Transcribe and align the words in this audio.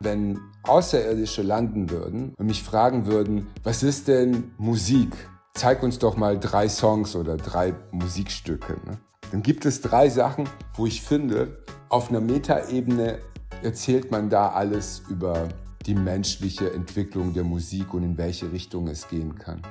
Wenn 0.00 0.40
Außerirdische 0.64 1.42
landen 1.42 1.90
würden 1.90 2.34
und 2.36 2.46
mich 2.46 2.62
fragen 2.62 3.06
würden, 3.06 3.46
was 3.62 3.82
ist 3.82 4.08
denn 4.08 4.52
Musik? 4.58 5.14
Zeig 5.54 5.82
uns 5.82 5.98
doch 5.98 6.16
mal 6.16 6.38
drei 6.38 6.68
Songs 6.68 7.16
oder 7.16 7.36
drei 7.36 7.74
Musikstücke. 7.90 8.74
Ne? 8.86 8.98
Dann 9.32 9.42
gibt 9.42 9.66
es 9.66 9.80
drei 9.80 10.08
Sachen, 10.08 10.48
wo 10.74 10.86
ich 10.86 11.02
finde, 11.02 11.58
auf 11.88 12.10
einer 12.10 12.20
Metaebene 12.20 13.18
erzählt 13.62 14.10
man 14.10 14.30
da 14.30 14.50
alles 14.50 15.02
über 15.08 15.48
die 15.86 15.94
menschliche 15.94 16.72
Entwicklung 16.72 17.32
der 17.32 17.44
Musik 17.44 17.94
und 17.94 18.02
in 18.02 18.18
welche 18.18 18.52
Richtung 18.52 18.88
es 18.88 19.08
gehen 19.08 19.34
kann. 19.34 19.62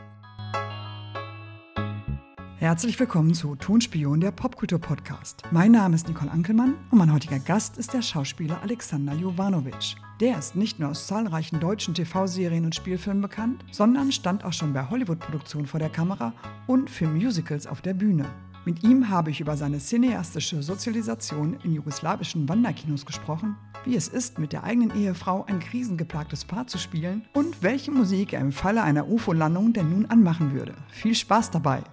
Herzlich 2.59 2.99
willkommen 2.99 3.35
zu 3.35 3.55
Tonspion, 3.55 4.19
der 4.19 4.31
Popkultur-Podcast. 4.31 5.43
Mein 5.51 5.73
Name 5.73 5.93
ist 5.93 6.07
Nicole 6.07 6.31
Ankelmann 6.31 6.73
und 6.89 6.97
mein 6.97 7.13
heutiger 7.13 7.37
Gast 7.37 7.77
ist 7.77 7.93
der 7.93 8.01
Schauspieler 8.01 8.63
Alexander 8.63 9.13
Jovanovic. 9.13 9.95
Der 10.19 10.39
ist 10.39 10.55
nicht 10.55 10.79
nur 10.79 10.89
aus 10.89 11.05
zahlreichen 11.05 11.59
deutschen 11.59 11.93
TV-Serien 11.93 12.65
und 12.65 12.73
Spielfilmen 12.73 13.21
bekannt, 13.21 13.63
sondern 13.71 14.11
stand 14.11 14.43
auch 14.43 14.53
schon 14.53 14.73
bei 14.73 14.89
Hollywood-Produktionen 14.89 15.67
vor 15.67 15.79
der 15.79 15.91
Kamera 15.91 16.33
und 16.65 16.89
für 16.89 17.05
Musicals 17.05 17.67
auf 17.67 17.81
der 17.81 17.93
Bühne. 17.93 18.25
Mit 18.65 18.83
ihm 18.83 19.07
habe 19.07 19.29
ich 19.29 19.39
über 19.39 19.55
seine 19.55 19.77
cineastische 19.77 20.63
Sozialisation 20.63 21.59
in 21.63 21.75
jugoslawischen 21.75 22.49
Wanderkinos 22.49 23.05
gesprochen, 23.05 23.55
wie 23.85 23.95
es 23.95 24.07
ist, 24.07 24.39
mit 24.39 24.51
der 24.51 24.63
eigenen 24.63 24.97
Ehefrau 24.97 25.45
ein 25.45 25.59
krisengeplagtes 25.59 26.43
Paar 26.45 26.65
zu 26.65 26.79
spielen 26.79 27.23
und 27.33 27.61
welche 27.61 27.91
Musik 27.91 28.33
er 28.33 28.41
im 28.41 28.51
Falle 28.51 28.81
einer 28.81 29.07
UFO-Landung 29.07 29.73
denn 29.73 29.91
nun 29.91 30.07
anmachen 30.07 30.53
würde. 30.53 30.73
Viel 30.89 31.13
Spaß 31.13 31.51
dabei! 31.51 31.83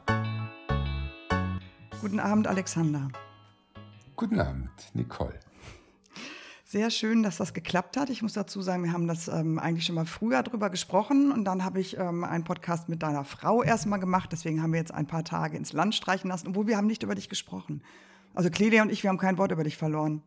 Guten 2.04 2.20
Abend, 2.20 2.46
Alexander. 2.46 3.08
Guten 4.14 4.38
Abend, 4.38 4.70
Nicole. 4.92 5.40
Sehr 6.62 6.90
schön, 6.90 7.22
dass 7.22 7.38
das 7.38 7.54
geklappt 7.54 7.96
hat. 7.96 8.10
Ich 8.10 8.20
muss 8.20 8.34
dazu 8.34 8.60
sagen, 8.60 8.84
wir 8.84 8.92
haben 8.92 9.08
das 9.08 9.28
ähm, 9.28 9.58
eigentlich 9.58 9.86
schon 9.86 9.94
mal 9.94 10.04
früher 10.04 10.42
drüber 10.42 10.68
gesprochen 10.68 11.32
und 11.32 11.46
dann 11.46 11.64
habe 11.64 11.80
ich 11.80 11.96
ähm, 11.96 12.22
einen 12.22 12.44
Podcast 12.44 12.90
mit 12.90 13.02
deiner 13.02 13.24
Frau 13.24 13.62
erstmal 13.62 14.00
gemacht. 14.00 14.28
Deswegen 14.32 14.62
haben 14.62 14.74
wir 14.74 14.80
jetzt 14.80 14.92
ein 14.92 15.06
paar 15.06 15.24
Tage 15.24 15.56
ins 15.56 15.72
Land 15.72 15.94
streichen 15.94 16.28
lassen, 16.28 16.48
obwohl 16.48 16.66
wir 16.66 16.76
haben 16.76 16.88
nicht 16.88 17.02
über 17.02 17.14
dich 17.14 17.30
gesprochen. 17.30 17.82
Also 18.34 18.50
Clelia 18.50 18.82
und 18.82 18.92
ich, 18.92 19.02
wir 19.02 19.08
haben 19.08 19.16
kein 19.16 19.38
Wort 19.38 19.52
über 19.52 19.64
dich 19.64 19.78
verloren. 19.78 20.20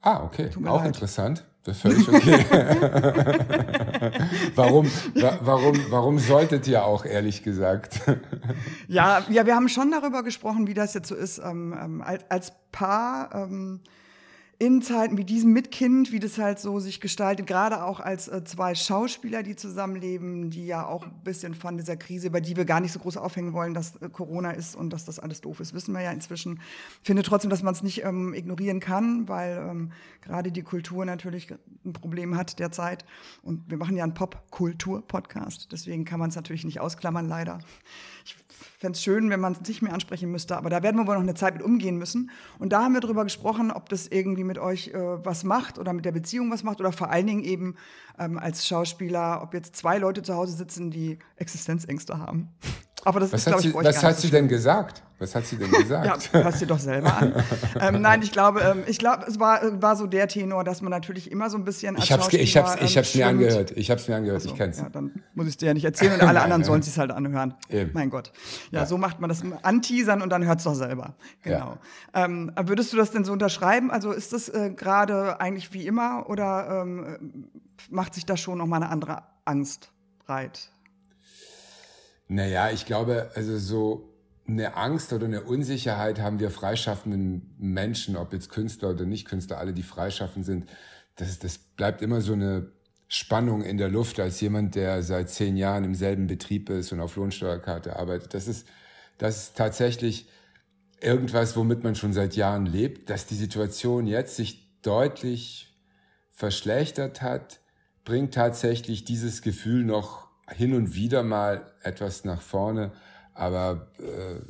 Ah, 0.00 0.22
okay. 0.22 0.48
Auch 0.64 0.78
leid. 0.78 0.86
interessant. 0.86 1.44
Das 1.64 1.76
ist 1.76 1.82
völlig 1.82 2.08
okay. 2.08 2.44
warum, 4.54 4.86
wa 5.14 5.38
warum, 5.42 5.76
warum 5.90 6.18
solltet 6.18 6.66
ihr 6.66 6.84
auch, 6.84 7.04
ehrlich 7.04 7.42
gesagt? 7.42 8.00
ja, 8.88 9.22
ja, 9.28 9.44
wir 9.44 9.54
haben 9.54 9.68
schon 9.68 9.90
darüber 9.90 10.22
gesprochen, 10.22 10.66
wie 10.66 10.74
das 10.74 10.94
jetzt 10.94 11.08
so 11.08 11.14
ist, 11.14 11.38
ähm, 11.38 11.76
ähm 11.78 12.02
als, 12.02 12.24
als 12.30 12.52
Paar. 12.72 13.34
Ähm, 13.34 13.80
in 14.60 14.82
Zeiten 14.82 15.16
wie 15.16 15.24
diesem 15.24 15.52
mit 15.52 15.70
Kind, 15.70 16.10
wie 16.10 16.18
das 16.18 16.36
halt 16.36 16.58
so 16.58 16.80
sich 16.80 17.00
gestaltet, 17.00 17.46
gerade 17.46 17.84
auch 17.84 18.00
als 18.00 18.26
äh, 18.26 18.42
zwei 18.42 18.74
Schauspieler, 18.74 19.44
die 19.44 19.54
zusammenleben, 19.54 20.50
die 20.50 20.66
ja 20.66 20.84
auch 20.84 21.04
ein 21.04 21.22
bisschen 21.22 21.54
von 21.54 21.76
dieser 21.76 21.96
Krise, 21.96 22.26
über 22.26 22.40
die 22.40 22.56
wir 22.56 22.64
gar 22.64 22.80
nicht 22.80 22.90
so 22.90 22.98
groß 22.98 23.18
aufhängen 23.18 23.52
wollen, 23.52 23.72
dass 23.72 23.94
äh, 23.96 24.08
Corona 24.08 24.50
ist 24.50 24.74
und 24.74 24.92
dass 24.92 25.04
das 25.04 25.20
alles 25.20 25.42
doof 25.42 25.60
ist, 25.60 25.74
wissen 25.74 25.94
wir 25.94 26.00
ja 26.00 26.10
inzwischen. 26.10 26.60
Ich 27.02 27.06
finde 27.06 27.22
trotzdem, 27.22 27.50
dass 27.50 27.62
man 27.62 27.72
es 27.72 27.84
nicht 27.84 28.02
ähm, 28.02 28.34
ignorieren 28.34 28.80
kann, 28.80 29.28
weil 29.28 29.58
ähm, 29.58 29.92
gerade 30.22 30.50
die 30.50 30.62
Kultur 30.62 31.04
natürlich 31.04 31.54
ein 31.84 31.92
Problem 31.92 32.36
hat 32.36 32.58
derzeit. 32.58 33.04
Und 33.42 33.70
wir 33.70 33.78
machen 33.78 33.96
ja 33.96 34.02
einen 34.02 34.14
Pop-Kultur-Podcast, 34.14 35.68
deswegen 35.70 36.04
kann 36.04 36.18
man 36.18 36.30
es 36.30 36.36
natürlich 36.36 36.64
nicht 36.64 36.80
ausklammern, 36.80 37.28
leider. 37.28 37.60
Ich 38.24 38.36
fände 38.78 38.96
es 38.96 39.02
schön, 39.02 39.28
wenn 39.28 39.40
man 39.40 39.52
es 39.52 39.60
nicht 39.68 39.82
mehr 39.82 39.92
ansprechen 39.92 40.30
müsste, 40.30 40.56
aber 40.56 40.70
da 40.70 40.82
werden 40.82 40.96
wir 40.96 41.06
wohl 41.06 41.14
noch 41.14 41.22
eine 41.22 41.34
Zeit 41.34 41.54
mit 41.54 41.62
umgehen 41.62 41.96
müssen. 41.98 42.30
Und 42.58 42.72
da 42.72 42.84
haben 42.84 42.94
wir 42.94 43.00
darüber 43.00 43.24
gesprochen, 43.24 43.72
ob 43.72 43.88
das 43.88 44.06
irgendwie 44.06 44.44
mit 44.44 44.58
euch 44.58 44.88
äh, 44.88 45.24
was 45.24 45.42
macht 45.44 45.78
oder 45.78 45.92
mit 45.92 46.04
der 46.04 46.12
Beziehung 46.12 46.50
was 46.50 46.62
macht 46.62 46.80
oder 46.80 46.92
vor 46.92 47.10
allen 47.10 47.26
Dingen 47.26 47.42
eben 47.42 47.74
ähm, 48.18 48.38
als 48.38 48.66
Schauspieler, 48.66 49.42
ob 49.42 49.52
jetzt 49.52 49.74
zwei 49.74 49.98
Leute 49.98 50.22
zu 50.22 50.34
Hause 50.34 50.56
sitzen, 50.56 50.90
die 50.90 51.18
Existenzängste 51.36 52.18
haben. 52.18 52.50
Aber 53.04 53.20
das 53.20 53.32
was 53.32 53.40
ist, 53.40 53.46
glaube 53.46 53.62
ich, 53.62 53.68
sie, 53.68 53.74
Was 53.74 54.02
hat 54.02 54.18
sie 54.18 54.30
denn 54.30 54.48
gesagt? 54.48 55.02
Was 55.18 55.34
hat 55.34 55.46
sie 55.46 55.56
denn 55.56 55.70
gesagt? 55.82 56.30
ja, 56.32 56.42
hörst 56.42 56.60
dir 56.60 56.66
doch 56.66 56.78
selber 56.78 57.16
an. 57.16 57.32
ähm, 57.80 58.00
nein, 58.00 58.22
ich 58.22 58.32
glaube, 58.32 58.60
ähm, 58.60 58.82
ich 58.86 58.98
glaube, 58.98 59.24
es 59.26 59.40
war, 59.40 59.60
war 59.82 59.96
so 59.96 60.06
der 60.06 60.28
Tenor, 60.28 60.64
dass 60.64 60.80
man 60.80 60.90
natürlich 60.90 61.30
immer 61.30 61.50
so 61.50 61.56
ein 61.58 61.64
bisschen 61.64 61.96
als 61.96 62.04
ich 62.04 62.12
hab's, 62.12 62.32
ich 62.32 62.56
hab's, 62.56 62.76
ich 62.80 62.96
hab's 62.96 63.14
ähm, 63.14 63.20
mir 63.20 63.26
angehört. 63.26 63.70
Ich 63.72 63.90
hab's 63.90 64.08
mir 64.08 64.16
angehört. 64.16 64.42
Also, 64.42 64.50
ich 64.50 64.56
kenn's. 64.56 64.78
Ja, 64.78 64.88
dann 64.88 65.22
muss 65.34 65.48
ich 65.48 65.56
dir 65.56 65.66
ja 65.66 65.74
nicht 65.74 65.84
erzählen 65.84 66.20
und 66.20 66.22
alle 66.22 66.40
anderen 66.40 66.64
sollen 66.64 66.80
es 66.80 66.98
halt 66.98 67.10
anhören. 67.10 67.54
Eben. 67.68 67.90
Mein 67.94 68.10
Gott. 68.10 68.32
Ja, 68.70 68.80
ja, 68.80 68.86
so 68.86 68.98
macht 68.98 69.20
man 69.20 69.28
das 69.28 69.42
anteasern 69.62 70.22
und 70.22 70.30
dann 70.30 70.44
hört's 70.44 70.64
doch 70.64 70.74
selber. 70.74 71.14
Genau. 71.42 71.78
Ja. 72.14 72.24
Ähm, 72.24 72.52
würdest 72.56 72.92
du 72.92 72.96
das 72.96 73.10
denn 73.10 73.24
so 73.24 73.32
unterschreiben? 73.32 73.90
Also 73.90 74.12
ist 74.12 74.32
das 74.32 74.48
äh, 74.48 74.70
gerade 74.70 75.40
eigentlich 75.40 75.72
wie 75.72 75.86
immer 75.86 76.26
oder 76.28 76.82
ähm, 76.82 77.48
macht 77.90 78.14
sich 78.14 78.26
da 78.26 78.36
schon 78.36 78.58
noch 78.58 78.66
mal 78.66 78.76
eine 78.76 78.88
andere 78.88 79.22
Angst 79.44 79.90
breit? 80.24 80.70
Naja, 82.28 82.70
ich 82.70 82.84
glaube, 82.86 83.30
also 83.34 83.58
so 83.58 84.14
eine 84.46 84.76
Angst 84.76 85.12
oder 85.12 85.26
eine 85.26 85.42
Unsicherheit 85.42 86.20
haben 86.20 86.40
wir 86.40 86.50
freischaffenden 86.50 87.54
Menschen, 87.58 88.16
ob 88.16 88.32
jetzt 88.32 88.50
Künstler 88.50 88.90
oder 88.90 89.04
nicht 89.04 89.26
Künstler, 89.26 89.58
alle, 89.58 89.72
die 89.72 89.82
freischaffend 89.82 90.44
sind. 90.44 90.68
Das, 91.16 91.38
das 91.38 91.58
bleibt 91.58 92.02
immer 92.02 92.20
so 92.20 92.34
eine 92.34 92.70
Spannung 93.08 93.62
in 93.62 93.78
der 93.78 93.88
Luft 93.88 94.20
als 94.20 94.40
jemand, 94.40 94.74
der 94.74 95.02
seit 95.02 95.30
zehn 95.30 95.56
Jahren 95.56 95.84
im 95.84 95.94
selben 95.94 96.26
Betrieb 96.26 96.68
ist 96.70 96.92
und 96.92 97.00
auf 97.00 97.16
Lohnsteuerkarte 97.16 97.96
arbeitet. 97.96 98.34
Das 98.34 98.46
ist, 98.46 98.66
das 99.16 99.38
ist 99.38 99.56
tatsächlich 99.56 100.28
irgendwas, 101.00 101.56
womit 101.56 101.82
man 101.84 101.94
schon 101.94 102.12
seit 102.12 102.36
Jahren 102.36 102.66
lebt, 102.66 103.08
dass 103.08 103.26
die 103.26 103.34
Situation 103.34 104.06
jetzt 104.06 104.36
sich 104.36 104.80
deutlich 104.82 105.74
verschlechtert 106.30 107.22
hat, 107.22 107.60
bringt 108.04 108.34
tatsächlich 108.34 109.04
dieses 109.04 109.42
Gefühl 109.42 109.84
noch 109.84 110.27
hin 110.54 110.74
und 110.74 110.94
wieder 110.94 111.22
mal 111.22 111.72
etwas 111.82 112.24
nach 112.24 112.40
vorne, 112.40 112.92
aber 113.34 113.88
äh, 113.98 114.40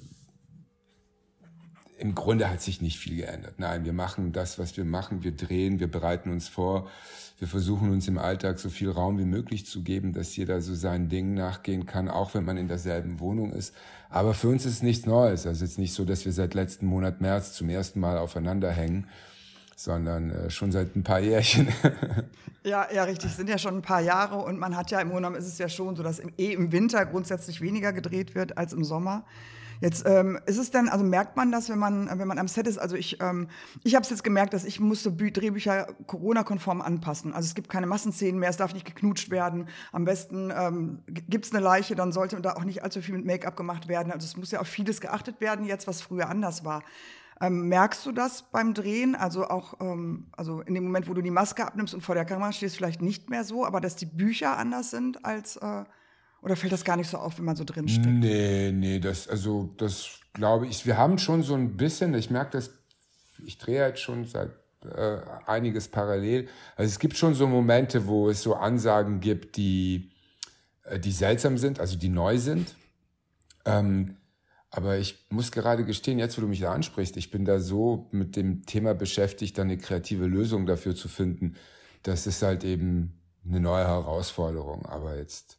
im 1.98 2.14
Grunde 2.14 2.48
hat 2.48 2.62
sich 2.62 2.80
nicht 2.80 2.98
viel 2.98 3.16
geändert. 3.16 3.54
Nein, 3.58 3.84
wir 3.84 3.92
machen 3.92 4.32
das, 4.32 4.58
was 4.58 4.76
wir 4.76 4.84
machen. 4.84 5.24
Wir 5.24 5.32
drehen, 5.32 5.80
wir 5.80 5.90
bereiten 5.90 6.30
uns 6.30 6.48
vor. 6.48 6.88
Wir 7.38 7.48
versuchen 7.48 7.90
uns 7.90 8.06
im 8.06 8.18
Alltag 8.18 8.60
so 8.60 8.68
viel 8.68 8.90
Raum 8.90 9.18
wie 9.18 9.24
möglich 9.24 9.66
zu 9.66 9.82
geben, 9.82 10.12
dass 10.12 10.36
jeder 10.36 10.60
so 10.60 10.74
seinen 10.74 11.08
Dingen 11.08 11.34
nachgehen 11.34 11.86
kann, 11.86 12.08
auch 12.08 12.34
wenn 12.34 12.44
man 12.44 12.56
in 12.56 12.68
derselben 12.68 13.18
Wohnung 13.18 13.52
ist. 13.52 13.74
Aber 14.10 14.32
für 14.34 14.48
uns 14.48 14.64
ist 14.64 14.82
nichts 14.82 15.06
Neues. 15.06 15.46
Also 15.46 15.64
es 15.64 15.72
ist 15.72 15.78
nicht 15.78 15.92
so, 15.92 16.04
dass 16.04 16.24
wir 16.24 16.32
seit 16.32 16.54
letzten 16.54 16.86
Monat 16.86 17.20
März 17.20 17.54
zum 17.54 17.68
ersten 17.68 17.98
Mal 18.00 18.18
aufeinander 18.18 18.70
hängen 18.70 19.08
sondern 19.78 20.30
äh, 20.30 20.50
schon 20.50 20.72
seit 20.72 20.96
ein 20.96 21.04
paar 21.04 21.20
Jährchen. 21.20 21.68
ja, 22.64 22.88
ja, 22.92 23.04
richtig. 23.04 23.30
Es 23.30 23.36
sind 23.36 23.48
ja 23.48 23.58
schon 23.58 23.76
ein 23.76 23.82
paar 23.82 24.00
Jahre 24.00 24.38
und 24.38 24.58
man 24.58 24.76
hat 24.76 24.90
ja 24.90 24.98
im 24.98 25.08
Grunde 25.08 25.22
genommen 25.22 25.36
ist 25.36 25.46
es 25.46 25.56
ja 25.58 25.68
schon 25.68 25.94
so, 25.94 26.02
dass 26.02 26.18
im, 26.18 26.32
eh 26.36 26.52
im 26.52 26.72
Winter 26.72 27.06
grundsätzlich 27.06 27.60
weniger 27.60 27.92
gedreht 27.92 28.34
wird 28.34 28.58
als 28.58 28.72
im 28.72 28.82
Sommer. 28.82 29.24
Jetzt 29.80 30.04
ähm, 30.04 30.36
ist 30.46 30.58
es 30.58 30.72
denn, 30.72 30.88
also 30.88 31.04
merkt 31.04 31.36
man 31.36 31.52
das, 31.52 31.68
wenn 31.68 31.78
man, 31.78 32.08
wenn 32.18 32.26
man 32.26 32.40
am 32.40 32.48
Set 32.48 32.66
ist? 32.66 32.78
Also 32.78 32.96
ich, 32.96 33.20
ähm, 33.20 33.46
ich 33.84 33.94
habe 33.94 34.02
es 34.02 34.10
jetzt 34.10 34.24
gemerkt, 34.24 34.52
dass 34.52 34.64
ich 34.64 34.80
musste 34.80 35.12
Drehbücher 35.12 35.86
Corona-konform 36.08 36.80
anpassen. 36.80 37.32
Also 37.32 37.46
es 37.46 37.54
gibt 37.54 37.68
keine 37.68 37.86
Massenszenen 37.86 38.40
mehr, 38.40 38.50
es 38.50 38.56
darf 38.56 38.74
nicht 38.74 38.84
geknutscht 38.84 39.30
werden. 39.30 39.68
Am 39.92 40.04
besten 40.04 40.52
ähm, 40.52 40.98
gibt 41.06 41.46
es 41.46 41.52
eine 41.52 41.62
Leiche, 41.62 41.94
dann 41.94 42.10
sollte 42.10 42.40
da 42.40 42.54
auch 42.54 42.64
nicht 42.64 42.82
allzu 42.82 43.00
viel 43.00 43.14
mit 43.14 43.24
Make-up 43.24 43.56
gemacht 43.56 43.86
werden. 43.86 44.10
Also 44.10 44.24
es 44.24 44.36
muss 44.36 44.50
ja 44.50 44.58
auf 44.58 44.66
vieles 44.66 45.00
geachtet 45.00 45.40
werden 45.40 45.64
jetzt, 45.64 45.86
was 45.86 46.02
früher 46.02 46.28
anders 46.28 46.64
war. 46.64 46.82
Ähm, 47.40 47.68
merkst 47.68 48.04
du 48.04 48.12
das 48.12 48.50
beim 48.50 48.74
Drehen? 48.74 49.14
Also 49.14 49.48
auch, 49.48 49.80
ähm, 49.80 50.26
also 50.36 50.60
in 50.60 50.74
dem 50.74 50.84
Moment, 50.84 51.08
wo 51.08 51.14
du 51.14 51.22
die 51.22 51.30
Maske 51.30 51.64
abnimmst 51.64 51.94
und 51.94 52.00
vor 52.00 52.14
der 52.14 52.24
Kamera 52.24 52.52
stehst, 52.52 52.76
vielleicht 52.76 53.00
nicht 53.00 53.30
mehr 53.30 53.44
so, 53.44 53.64
aber 53.64 53.80
dass 53.80 53.96
die 53.96 54.06
Bücher 54.06 54.56
anders 54.56 54.90
sind 54.90 55.24
als, 55.24 55.56
äh, 55.56 55.84
oder 56.42 56.56
fällt 56.56 56.72
das 56.72 56.84
gar 56.84 56.96
nicht 56.96 57.10
so 57.10 57.18
auf, 57.18 57.38
wenn 57.38 57.44
man 57.44 57.56
so 57.56 57.64
drin 57.64 57.88
steckt? 57.88 58.06
Nee, 58.06 58.72
nee, 58.72 58.98
das, 58.98 59.28
also, 59.28 59.74
das 59.76 60.20
glaube 60.32 60.66
ich, 60.66 60.86
wir 60.86 60.96
haben 60.96 61.18
schon 61.18 61.42
so 61.42 61.54
ein 61.54 61.76
bisschen, 61.76 62.14
ich 62.14 62.30
merke 62.30 62.52
das, 62.52 62.70
ich 63.44 63.58
drehe 63.58 63.86
jetzt 63.86 64.00
schon 64.00 64.24
seit 64.24 64.50
äh, 64.84 65.18
einiges 65.46 65.88
parallel. 65.88 66.48
Also 66.76 66.88
es 66.88 66.98
gibt 66.98 67.16
schon 67.16 67.34
so 67.34 67.46
Momente, 67.46 68.06
wo 68.06 68.28
es 68.28 68.42
so 68.42 68.54
Ansagen 68.54 69.20
gibt, 69.20 69.56
die, 69.56 70.10
äh, 70.84 70.98
die 70.98 71.12
seltsam 71.12 71.58
sind, 71.58 71.80
also 71.80 71.96
die 71.96 72.08
neu 72.08 72.38
sind. 72.38 72.76
Ähm, 73.64 74.16
aber 74.70 74.98
ich 74.98 75.26
muss 75.30 75.50
gerade 75.50 75.84
gestehen, 75.84 76.18
jetzt 76.18 76.36
wo 76.36 76.42
du 76.42 76.48
mich 76.48 76.60
da 76.60 76.72
ansprichst, 76.72 77.16
ich 77.16 77.30
bin 77.30 77.44
da 77.44 77.58
so 77.58 78.08
mit 78.10 78.36
dem 78.36 78.66
Thema 78.66 78.94
beschäftigt, 78.94 79.56
da 79.56 79.62
eine 79.62 79.78
kreative 79.78 80.26
Lösung 80.26 80.66
dafür 80.66 80.94
zu 80.94 81.08
finden. 81.08 81.56
Das 82.02 82.26
ist 82.26 82.42
halt 82.42 82.64
eben 82.64 83.18
eine 83.46 83.60
neue 83.60 83.86
Herausforderung, 83.86 84.84
aber 84.84 85.16
jetzt 85.16 85.58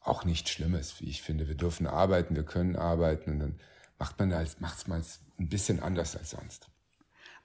auch 0.00 0.24
nichts 0.24 0.50
Schlimmes, 0.50 1.00
wie 1.00 1.08
ich 1.08 1.22
finde. 1.22 1.46
Wir 1.46 1.54
dürfen 1.54 1.86
arbeiten, 1.86 2.34
wir 2.34 2.42
können 2.42 2.74
arbeiten 2.74 3.30
und 3.30 3.38
dann 3.38 3.60
macht 3.98 4.18
man 4.18 4.32
als, 4.32 4.58
macht's 4.58 4.88
mal 4.88 5.00
ein 5.38 5.48
bisschen 5.48 5.80
anders 5.80 6.16
als 6.16 6.30
sonst. 6.30 6.71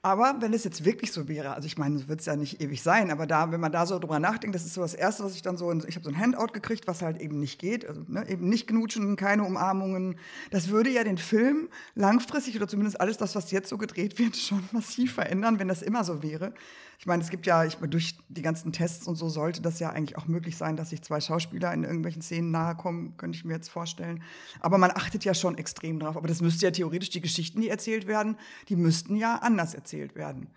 Aber 0.04 0.36
wenn 0.40 0.54
es 0.54 0.64
jetzt 0.64 0.86
wirklich 0.86 1.12
so 1.12 1.28
wäre, 1.28 1.56
also 1.56 1.66
ich 1.66 1.78
meine, 1.78 1.96
es 1.96 2.08
wird 2.08 2.20
es 2.20 2.28
ja 2.28 2.36
nicht 2.36 2.62
ewig 2.62 2.84
sein, 2.84 3.10
aber 3.10 3.26
da, 3.26 3.52
wenn 3.52 3.60
man 3.60 3.72
da 3.72 3.86
so 3.86 3.98
drüber 3.98 4.20
nachdenkt, 4.20 4.56
das 4.56 4.64
ist 4.64 4.76
so 4.76 4.82
das 4.82 4.94
Erste, 4.94 5.24
was 5.24 5.34
ich 5.34 5.42
dann 5.42 5.58
so, 5.58 5.74
ich 5.74 5.96
habe 5.96 6.04
so 6.04 6.10
ein 6.10 6.18
Handout 6.18 6.54
gekriegt, 6.54 6.88
was 6.88 7.02
halt 7.02 7.20
eben 7.20 7.40
nicht 7.40 7.60
geht, 7.60 7.86
also 7.86 8.04
ne, 8.08 8.30
eben 8.30 8.48
nicht 8.48 8.68
knutschen, 8.68 9.16
keine 9.16 9.44
Umarmungen. 9.44 10.20
Das 10.52 10.70
würde 10.70 10.92
ja 10.92 11.04
den 11.04 11.18
Film 11.18 11.68
langfristig 11.96 12.56
oder 12.56 12.68
zumindest 12.68 13.02
alles 13.02 13.18
das, 13.18 13.36
was 13.36 13.50
jetzt 13.50 13.70
so 13.70 13.78
gedreht 13.78 14.20
wird, 14.20 14.38
schon 14.38 14.64
massiv 14.72 15.14
verändern, 15.16 15.58
wenn 15.60 15.68
das 15.68 15.82
immer 15.82 16.04
so 16.04 16.22
wäre. 16.22 16.54
Ich 17.00 17.06
meine, 17.06 17.22
es 17.22 17.30
gibt 17.30 17.46
ja, 17.46 17.64
ich, 17.64 17.76
durch 17.76 18.18
die 18.28 18.42
ganzen 18.42 18.72
Tests 18.72 19.08
und 19.08 19.18
so 19.18 19.30
sollte 19.30 19.62
das 19.62 19.80
ja 19.80 19.92
eigentlich 19.92 20.18
auch 20.18 20.26
möglich 20.26 20.58
sein, 20.58 20.78
dass 20.78 20.90
sich 20.90 21.04
zwei 21.04 21.22
Schauspieler 21.22 21.72
in 21.72 21.84
irgendwelchen 21.84 22.24
Szenen 22.24 22.50
nahe 22.50 22.76
kommen, 22.76 23.16
könnte 23.18 23.38
ich 23.38 23.46
mir 23.46 23.54
jetzt 23.54 23.70
vorstellen. 23.70 24.24
Aber 24.62 24.80
man 24.80 24.90
achtet 24.90 25.24
ja 25.24 25.36
schon 25.36 25.60
extrem 25.60 26.00
drauf. 26.00 26.18
Aber 26.18 26.28
das 26.28 26.42
müsste 26.42 26.66
ja 26.66 26.72
theoretisch, 26.72 27.12
die 27.12 27.22
Geschichten, 27.22 27.62
die 27.62 27.70
erzählt 27.70 28.08
werden, 28.08 28.36
die 28.70 28.76
müssten 28.76 29.16
ja 29.16 29.36
anders 29.36 29.76
erzählt 29.76 29.87
werden. 30.16 30.50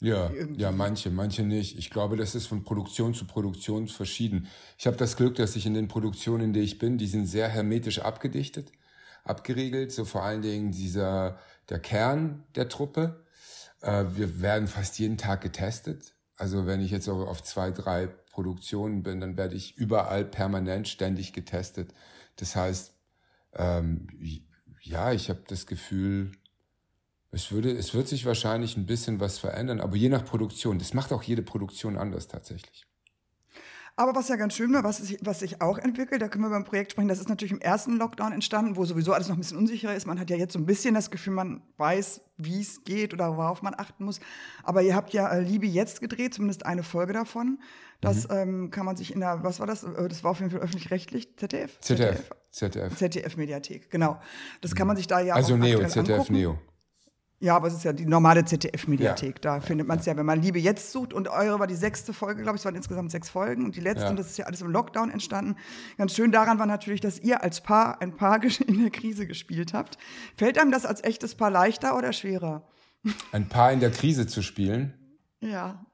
Ja, 0.00 0.30
ja, 0.56 0.72
manche, 0.72 1.10
manche 1.10 1.42
nicht. 1.42 1.78
Ich 1.78 1.90
glaube, 1.90 2.16
das 2.16 2.34
ist 2.34 2.46
von 2.46 2.64
Produktion 2.64 3.12
zu 3.12 3.26
Produktion 3.26 3.86
verschieden. 3.86 4.48
Ich 4.78 4.86
habe 4.86 4.96
das 4.96 5.16
Glück, 5.16 5.34
dass 5.34 5.56
ich 5.56 5.66
in 5.66 5.74
den 5.74 5.88
Produktionen, 5.88 6.44
in 6.44 6.52
denen 6.54 6.64
ich 6.64 6.78
bin, 6.78 6.96
die 6.96 7.06
sind 7.06 7.26
sehr 7.26 7.48
hermetisch 7.48 7.98
abgedichtet, 7.98 8.72
abgeriegelt. 9.24 9.92
So 9.92 10.06
vor 10.06 10.22
allen 10.22 10.40
Dingen 10.40 10.72
dieser 10.72 11.38
der 11.68 11.80
Kern 11.80 12.44
der 12.54 12.70
Truppe. 12.70 13.26
Äh, 13.82 14.04
wir 14.14 14.40
werden 14.40 14.68
fast 14.68 14.98
jeden 14.98 15.18
Tag 15.18 15.42
getestet. 15.42 16.14
Also 16.36 16.66
wenn 16.66 16.80
ich 16.80 16.90
jetzt 16.90 17.08
auch 17.08 17.26
auf 17.26 17.42
zwei, 17.42 17.70
drei 17.70 18.06
Produktionen 18.06 19.02
bin, 19.02 19.20
dann 19.20 19.36
werde 19.36 19.56
ich 19.56 19.76
überall 19.76 20.24
permanent 20.24 20.88
ständig 20.88 21.34
getestet. 21.34 21.92
Das 22.36 22.56
heißt, 22.56 22.94
ähm, 23.54 24.06
ja, 24.80 25.12
ich 25.12 25.28
habe 25.28 25.42
das 25.46 25.66
Gefühl, 25.66 26.32
es 27.32 27.52
würde, 27.52 27.70
es 27.70 27.94
wird 27.94 28.08
sich 28.08 28.26
wahrscheinlich 28.26 28.76
ein 28.76 28.86
bisschen 28.86 29.20
was 29.20 29.38
verändern, 29.38 29.80
aber 29.80 29.96
je 29.96 30.08
nach 30.08 30.24
Produktion. 30.24 30.78
Das 30.78 30.94
macht 30.94 31.12
auch 31.12 31.22
jede 31.22 31.42
Produktion 31.42 31.96
anders 31.96 32.26
tatsächlich. 32.26 32.86
Aber 33.96 34.14
was 34.14 34.28
ja 34.28 34.36
ganz 34.36 34.54
schön 34.54 34.72
war, 34.72 34.82
was, 34.82 34.96
sich, 34.96 35.18
was 35.20 35.40
sich 35.40 35.60
auch 35.60 35.76
entwickelt, 35.76 36.22
da 36.22 36.28
können 36.28 36.44
wir 36.44 36.48
beim 36.48 36.64
Projekt 36.64 36.92
sprechen, 36.92 37.08
das 37.08 37.20
ist 37.20 37.28
natürlich 37.28 37.52
im 37.52 37.60
ersten 37.60 37.98
Lockdown 37.98 38.32
entstanden, 38.32 38.76
wo 38.76 38.84
sowieso 38.84 39.12
alles 39.12 39.28
noch 39.28 39.36
ein 39.36 39.40
bisschen 39.40 39.58
unsicherer 39.58 39.94
ist. 39.94 40.06
Man 40.06 40.18
hat 40.18 40.30
ja 40.30 40.36
jetzt 40.36 40.54
so 40.54 40.58
ein 40.58 40.64
bisschen 40.64 40.94
das 40.94 41.10
Gefühl, 41.10 41.34
man 41.34 41.62
weiß, 41.76 42.22
wie 42.38 42.62
es 42.62 42.82
geht 42.84 43.12
oder 43.12 43.36
worauf 43.36 43.60
man 43.60 43.74
achten 43.76 44.04
muss. 44.04 44.18
Aber 44.62 44.80
ihr 44.80 44.94
habt 44.94 45.12
ja 45.12 45.28
äh, 45.28 45.40
Liebe 45.40 45.66
jetzt 45.66 46.00
gedreht, 46.00 46.32
zumindest 46.32 46.64
eine 46.64 46.82
Folge 46.82 47.12
davon. 47.12 47.58
Das 48.00 48.26
mhm. 48.28 48.36
ähm, 48.36 48.70
kann 48.70 48.86
man 48.86 48.96
sich 48.96 49.12
in 49.12 49.20
der, 49.20 49.42
was 49.42 49.60
war 49.60 49.66
das? 49.66 49.84
Äh, 49.84 50.08
das 50.08 50.24
war 50.24 50.30
auf 50.30 50.40
jeden 50.40 50.50
Fall 50.50 50.60
öffentlich-rechtlich, 50.60 51.36
ZDF? 51.36 51.78
ZDF. 51.80 52.30
ZDF. 52.50 52.96
ZDF-Mediathek, 52.96 53.90
genau. 53.90 54.18
Das 54.62 54.74
kann 54.74 54.86
man 54.86 54.96
sich 54.96 55.08
da 55.08 55.20
ja 55.20 55.34
also 55.34 55.54
auch 55.54 55.58
Neo, 55.58 55.86
ZDF 55.86 56.10
angucken. 56.10 56.32
Neo. 56.32 56.58
Ja, 57.42 57.56
aber 57.56 57.68
es 57.68 57.74
ist 57.74 57.84
ja 57.84 57.94
die 57.94 58.04
normale 58.04 58.44
ZDF-Mediathek. 58.44 59.36
Ja. 59.36 59.56
Da 59.56 59.60
findet 59.60 59.88
man 59.88 59.98
es 59.98 60.04
ja, 60.04 60.14
wenn 60.14 60.26
man 60.26 60.42
Liebe 60.42 60.58
jetzt 60.58 60.92
sucht. 60.92 61.14
Und 61.14 61.26
eure 61.26 61.58
war 61.58 61.66
die 61.66 61.74
sechste 61.74 62.12
Folge, 62.12 62.42
glaube 62.42 62.56
ich. 62.56 62.60
Es 62.60 62.66
waren 62.66 62.76
insgesamt 62.76 63.10
sechs 63.10 63.30
Folgen. 63.30 63.64
Und 63.64 63.76
die 63.76 63.80
letzte, 63.80 64.04
ja. 64.04 64.10
und 64.10 64.18
das 64.18 64.26
ist 64.26 64.36
ja 64.36 64.44
alles 64.44 64.60
im 64.60 64.68
Lockdown 64.68 65.10
entstanden. 65.10 65.56
Ganz 65.96 66.14
schön 66.14 66.32
daran 66.32 66.58
war 66.58 66.66
natürlich, 66.66 67.00
dass 67.00 67.18
ihr 67.18 67.42
als 67.42 67.62
Paar 67.62 68.02
ein 68.02 68.14
Paar 68.14 68.42
in 68.66 68.82
der 68.82 68.90
Krise 68.90 69.26
gespielt 69.26 69.72
habt. 69.72 69.96
Fällt 70.36 70.58
einem 70.58 70.70
das 70.70 70.84
als 70.84 71.02
echtes 71.02 71.34
Paar 71.34 71.50
leichter 71.50 71.96
oder 71.96 72.12
schwerer? 72.12 72.68
Ein 73.32 73.48
Paar 73.48 73.72
in 73.72 73.80
der 73.80 73.90
Krise 73.90 74.26
zu 74.26 74.42
spielen? 74.42 74.92
Ja. 75.40 75.86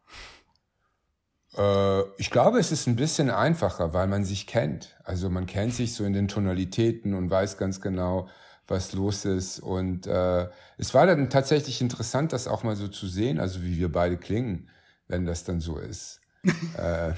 Äh, 1.56 2.02
ich 2.19 2.32
glaube, 2.32 2.58
es 2.58 2.72
ist 2.72 2.88
ein 2.88 2.96
bisschen 2.96 3.31
einfacher, 3.31 3.93
weil 3.93 4.08
man 4.08 4.25
sich 4.25 4.48
kennt. 4.48 4.96
Also 5.04 5.31
man 5.31 5.46
kennt 5.46 5.75
sich 5.75 5.94
so 5.94 6.02
in 6.02 6.12
den 6.12 6.26
Tonalitäten 6.26 7.14
und 7.14 7.31
weiß 7.31 7.56
ganz 7.56 7.81
genau, 7.81 8.28
was 8.69 8.93
los 8.93 9.25
ist. 9.25 9.61
Und 9.61 10.07
äh, 10.07 10.49
es 10.79 10.95
war 10.95 11.07
dann 11.07 11.31
tatsächlich 11.31 11.81
interessant, 11.81 12.33
das 12.33 12.49
auch 12.49 12.63
mal 12.63 12.77
so 12.77 12.89
zu 12.89 13.07
sehen, 13.07 13.41
also 13.41 13.63
wie 13.63 13.79
wir 13.79 13.91
beide 13.91 14.17
klingen, 14.17 14.69
wenn 15.09 15.25
das 15.25 15.45
dann 15.45 15.61
so 15.61 15.79
ist. 15.79 16.21
äh, 16.77 17.13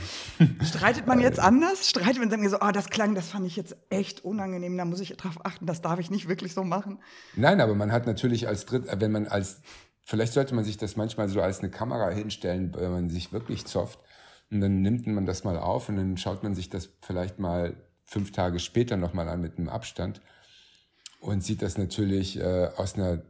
Streitet 0.65 1.07
man 1.07 1.21
jetzt 1.21 1.39
anders? 1.39 1.89
Streitet 1.89 2.19
man 2.19 2.31
dann 2.31 2.49
so, 2.49 2.59
oh, 2.61 2.71
das 2.73 2.89
klang, 2.89 3.15
das 3.15 3.29
fand 3.29 3.47
ich 3.47 3.57
jetzt 3.57 3.77
echt 3.91 4.25
unangenehm, 4.25 4.77
da 4.77 4.85
muss 4.85 5.01
ich 5.01 5.17
drauf 5.17 5.45
achten, 5.45 5.67
das 5.67 5.83
darf 5.83 5.99
ich 5.99 6.11
nicht 6.11 6.29
wirklich 6.29 6.55
so 6.55 6.65
machen? 6.65 6.99
Nein, 7.37 7.61
aber 7.61 7.75
man 7.75 7.93
hat 7.93 8.07
natürlich 8.07 8.49
als 8.49 8.65
Dritt, 8.65 8.85
wenn 9.01 9.13
man 9.13 9.27
als, 9.27 9.61
vielleicht 10.03 10.33
sollte 10.33 10.55
man 10.55 10.65
sich 10.65 10.79
das 10.79 10.97
manchmal 10.97 11.29
so 11.29 11.43
als 11.43 11.59
eine 11.59 11.71
Kamera 11.71 12.09
hinstellen, 12.09 12.75
wenn 12.75 12.91
man 12.91 13.11
sich 13.11 13.33
wirklich 13.33 13.67
zofft. 13.67 13.99
Und 14.51 14.63
dann 14.63 14.81
nimmt 14.81 15.07
man 15.07 15.27
das 15.27 15.45
mal 15.45 15.59
auf 15.59 15.91
und 15.91 15.97
dann 15.97 16.17
schaut 16.17 16.43
man 16.43 16.55
sich 16.55 16.71
das 16.71 16.89
vielleicht 17.03 17.39
mal 17.39 17.77
fünf 18.05 18.33
Tage 18.33 18.61
später 18.61 18.97
nochmal 18.97 19.29
an 19.29 19.43
mit 19.43 19.59
einem 19.59 19.69
Abstand 19.69 20.23
und 21.21 21.43
sieht 21.43 21.63
das 21.63 21.79
natürlich 21.79 22.39
äh, 22.39 22.69
aus 22.77 22.95
einer 22.95 23.23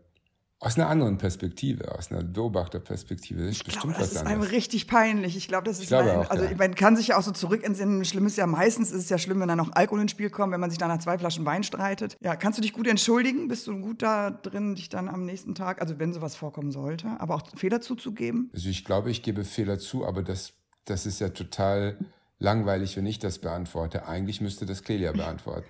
aus 0.60 0.76
einer 0.76 0.88
anderen 0.88 1.18
Perspektive, 1.18 1.96
aus 1.96 2.10
einer 2.10 2.24
Beobachterperspektive. 2.24 3.42
Das 3.42 3.50
ist 3.50 3.58
ich 3.58 3.64
bestimmt 3.64 3.94
glaube, 3.94 3.98
das 4.00 4.02
was 4.02 4.12
ist 4.12 4.18
anderes. 4.26 4.42
einem 4.42 4.50
richtig 4.50 4.88
peinlich. 4.88 5.36
Ich 5.36 5.46
glaube, 5.46 5.64
das 5.64 5.78
ist 5.78 5.86
glaube 5.86 6.10
ein, 6.10 6.18
auch, 6.18 6.30
also 6.30 6.44
ja. 6.46 6.56
man 6.56 6.74
kann 6.74 6.96
sich 6.96 7.08
ja 7.08 7.16
auch 7.16 7.22
so 7.22 7.30
zurück 7.30 7.62
entsinnen. 7.62 8.04
Schlimm 8.04 8.26
ist 8.26 8.36
ja 8.36 8.46
meistens 8.48 8.90
ist 8.90 9.04
es 9.04 9.08
ja 9.08 9.18
schlimm, 9.18 9.38
wenn 9.38 9.46
dann 9.46 9.58
noch 9.58 9.70
Alkohol 9.72 10.00
ins 10.00 10.10
Spiel 10.10 10.30
kommt, 10.30 10.52
wenn 10.52 10.60
man 10.60 10.70
sich 10.70 10.78
dann 10.78 10.88
nach 10.88 10.98
zwei 10.98 11.16
Flaschen 11.16 11.44
Wein 11.44 11.62
streitet. 11.62 12.16
Ja, 12.20 12.34
kannst 12.34 12.58
du 12.58 12.62
dich 12.62 12.72
gut 12.72 12.88
entschuldigen? 12.88 13.46
Bist 13.46 13.68
du 13.68 13.78
gut 13.78 14.02
da 14.02 14.32
drin, 14.32 14.74
dich 14.74 14.88
dann 14.88 15.08
am 15.08 15.24
nächsten 15.24 15.54
Tag, 15.54 15.80
also 15.80 16.00
wenn 16.00 16.12
sowas 16.12 16.34
vorkommen 16.34 16.72
sollte, 16.72 17.08
aber 17.20 17.36
auch 17.36 17.42
Fehler 17.54 17.80
zuzugeben? 17.80 18.50
Also 18.52 18.68
ich 18.68 18.84
glaube, 18.84 19.12
ich 19.12 19.22
gebe 19.22 19.44
Fehler 19.44 19.78
zu, 19.78 20.04
aber 20.04 20.24
das 20.24 20.54
das 20.88 21.06
ist 21.06 21.20
ja 21.20 21.28
total 21.28 21.98
langweilig, 22.38 22.96
wenn 22.96 23.06
ich 23.06 23.18
das 23.18 23.38
beantworte. 23.38 24.06
Eigentlich 24.06 24.40
müsste 24.40 24.66
das 24.66 24.82
Clelia 24.82 25.12
beantworten. 25.12 25.68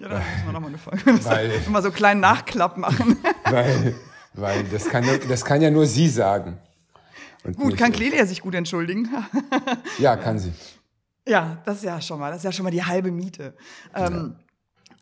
Ja, 0.00 0.08
da 0.08 0.18
müssen 0.18 0.46
wir 0.46 0.52
nochmal 0.52 0.70
eine 0.70 0.78
Folge. 0.78 1.24
Weil, 1.24 1.60
mal 1.68 1.82
so 1.82 1.88
einen 1.88 1.96
kleinen 1.96 2.20
Nachklapp 2.20 2.76
machen. 2.76 3.18
Weil, 3.44 3.94
weil 4.32 4.64
das, 4.64 4.88
kann, 4.88 5.04
das 5.28 5.44
kann 5.44 5.60
ja 5.60 5.70
nur 5.70 5.86
sie 5.86 6.08
sagen. 6.08 6.58
gut, 7.56 7.76
kann 7.76 7.90
Clelia 7.90 8.24
sich 8.26 8.40
gut 8.40 8.54
entschuldigen? 8.54 9.08
ja, 9.98 10.16
kann 10.16 10.38
sie. 10.38 10.52
Ja, 11.26 11.58
das 11.64 11.78
ist 11.78 11.84
ja 11.84 12.00
schon 12.00 12.20
mal, 12.20 12.30
das 12.30 12.38
ist 12.38 12.44
ja 12.44 12.52
schon 12.52 12.64
mal 12.64 12.70
die 12.70 12.84
halbe 12.84 13.10
Miete. 13.10 13.56
Ähm, 13.92 14.36
ja. 14.38 14.44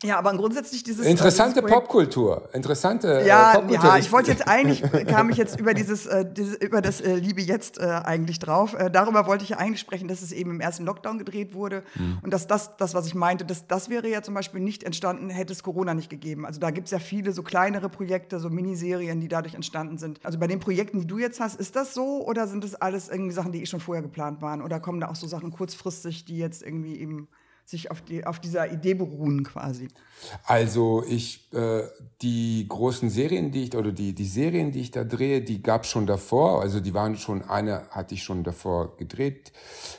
Ja, 0.05 0.17
aber 0.17 0.33
grundsätzlich 0.35 0.85
dieses 0.85 1.05
äh, 1.05 1.11
interessante 1.11 1.61
dieses 1.61 1.75
Popkultur, 1.75 2.49
interessante 2.53 3.23
äh, 3.23 3.27
ja, 3.27 3.55
Popkultur. 3.55 3.85
Ja, 3.85 3.99
ich 3.99 4.13
wollte 4.13 4.31
jetzt 4.31 4.43
eigentlich 4.49 4.83
kam 5.09 5.29
ich 5.29 5.37
jetzt 5.37 5.59
über 5.59 5.75
dieses, 5.75 6.07
äh, 6.07 6.25
dieses 6.25 6.55
über 6.57 6.81
das 6.81 7.01
äh, 7.01 7.17
Liebe 7.17 7.41
jetzt 7.41 7.79
äh, 7.79 7.87
eigentlich 8.05 8.39
drauf. 8.39 8.75
Äh, 8.75 8.93
darüber 8.93 9.27
wollte 9.27 9.43
ich 9.43 9.51
ja 9.51 9.57
eigentlich 9.57 9.81
sprechen, 9.81 10.07
dass 10.07 10.23
es 10.23 10.31
eben 10.31 10.53
im 10.53 10.61
ersten 10.61 10.85
Lockdown 10.85 11.19
gedreht 11.19 11.53
wurde 11.53 11.83
mhm. 11.97 12.19
und 12.23 12.33
dass 12.33 12.47
das, 12.47 12.77
das, 12.77 12.95
was 12.95 13.09
ich 13.09 13.17
meinte, 13.17 13.45
das, 13.45 13.67
das 13.67 13.89
wäre 13.89 14.09
ja 14.09 14.23
zum 14.23 14.35
Beispiel 14.35 14.61
nicht 14.61 14.85
entstanden, 14.85 15.31
hätte 15.31 15.53
es 15.53 15.65
Corona 15.65 15.95
nicht 15.95 16.11
gegeben. 16.11 16.47
Also 16.47 16.61
da 16.61 16.71
gibt 16.71 16.87
es 16.87 16.93
ja 16.93 17.01
viele 17.01 17.33
so 17.33 17.43
kleinere 17.43 17.89
Projekte, 17.89 18.39
so 18.39 18.51
Miniserien, 18.51 19.21
die 19.21 19.29
dadurch 19.29 19.55
entstanden 19.55 19.99
sind. 19.99 20.21
Also 20.25 20.39
bei 20.39 20.47
den 20.47 20.61
Projekten, 20.61 21.01
die 21.01 21.07
du 21.09 21.19
jetzt 21.19 21.41
hast, 21.41 21.59
ist 21.59 21.75
das 21.75 21.93
so 21.93 22.25
oder 22.25 22.47
sind 22.47 22.63
das 22.63 22.77
alles 22.77 23.09
irgendwie 23.09 23.33
Sachen, 23.33 23.51
die 23.51 23.63
eh 23.63 23.67
schon 23.67 23.81
vorher 23.81 24.03
geplant 24.03 24.43
waren 24.43 24.63
oder 24.63 24.79
kommen 24.79 25.01
da 25.01 25.09
auch 25.09 25.17
so 25.17 25.27
Sachen 25.27 25.51
kurzfristig, 25.51 26.25
die 26.25 26.39
jetzt 26.39 26.63
irgendwie 26.63 27.01
eben 27.01 27.27
sich 27.69 27.91
auf, 27.91 28.01
die, 28.01 28.25
auf 28.25 28.41
dieser 28.41 28.73
Idee 28.73 28.95
beruhen 28.95 29.45
quasi? 29.45 29.89
Also 30.45 31.05
ich, 31.07 31.53
äh, 31.53 31.83
die 32.23 32.67
großen 32.67 33.11
Serien, 33.11 33.53
die 33.53 33.65
ich, 33.65 33.77
oder 33.77 33.93
die, 33.93 34.15
die 34.15 34.25
Serien, 34.25 34.73
die 34.73 34.81
ich 34.81 34.91
da 34.91 35.05
drehe, 35.05 35.43
die 35.43 35.63
gab 35.63 35.85
es 35.85 35.91
schon 35.91 36.07
davor. 36.07 36.63
Also 36.63 36.81
die 36.81 36.95
waren 36.95 37.17
schon, 37.17 37.43
eine 37.43 37.89
hatte 37.91 38.15
ich 38.15 38.23
schon 38.23 38.43
davor 38.43 38.97
gedreht 38.97 39.53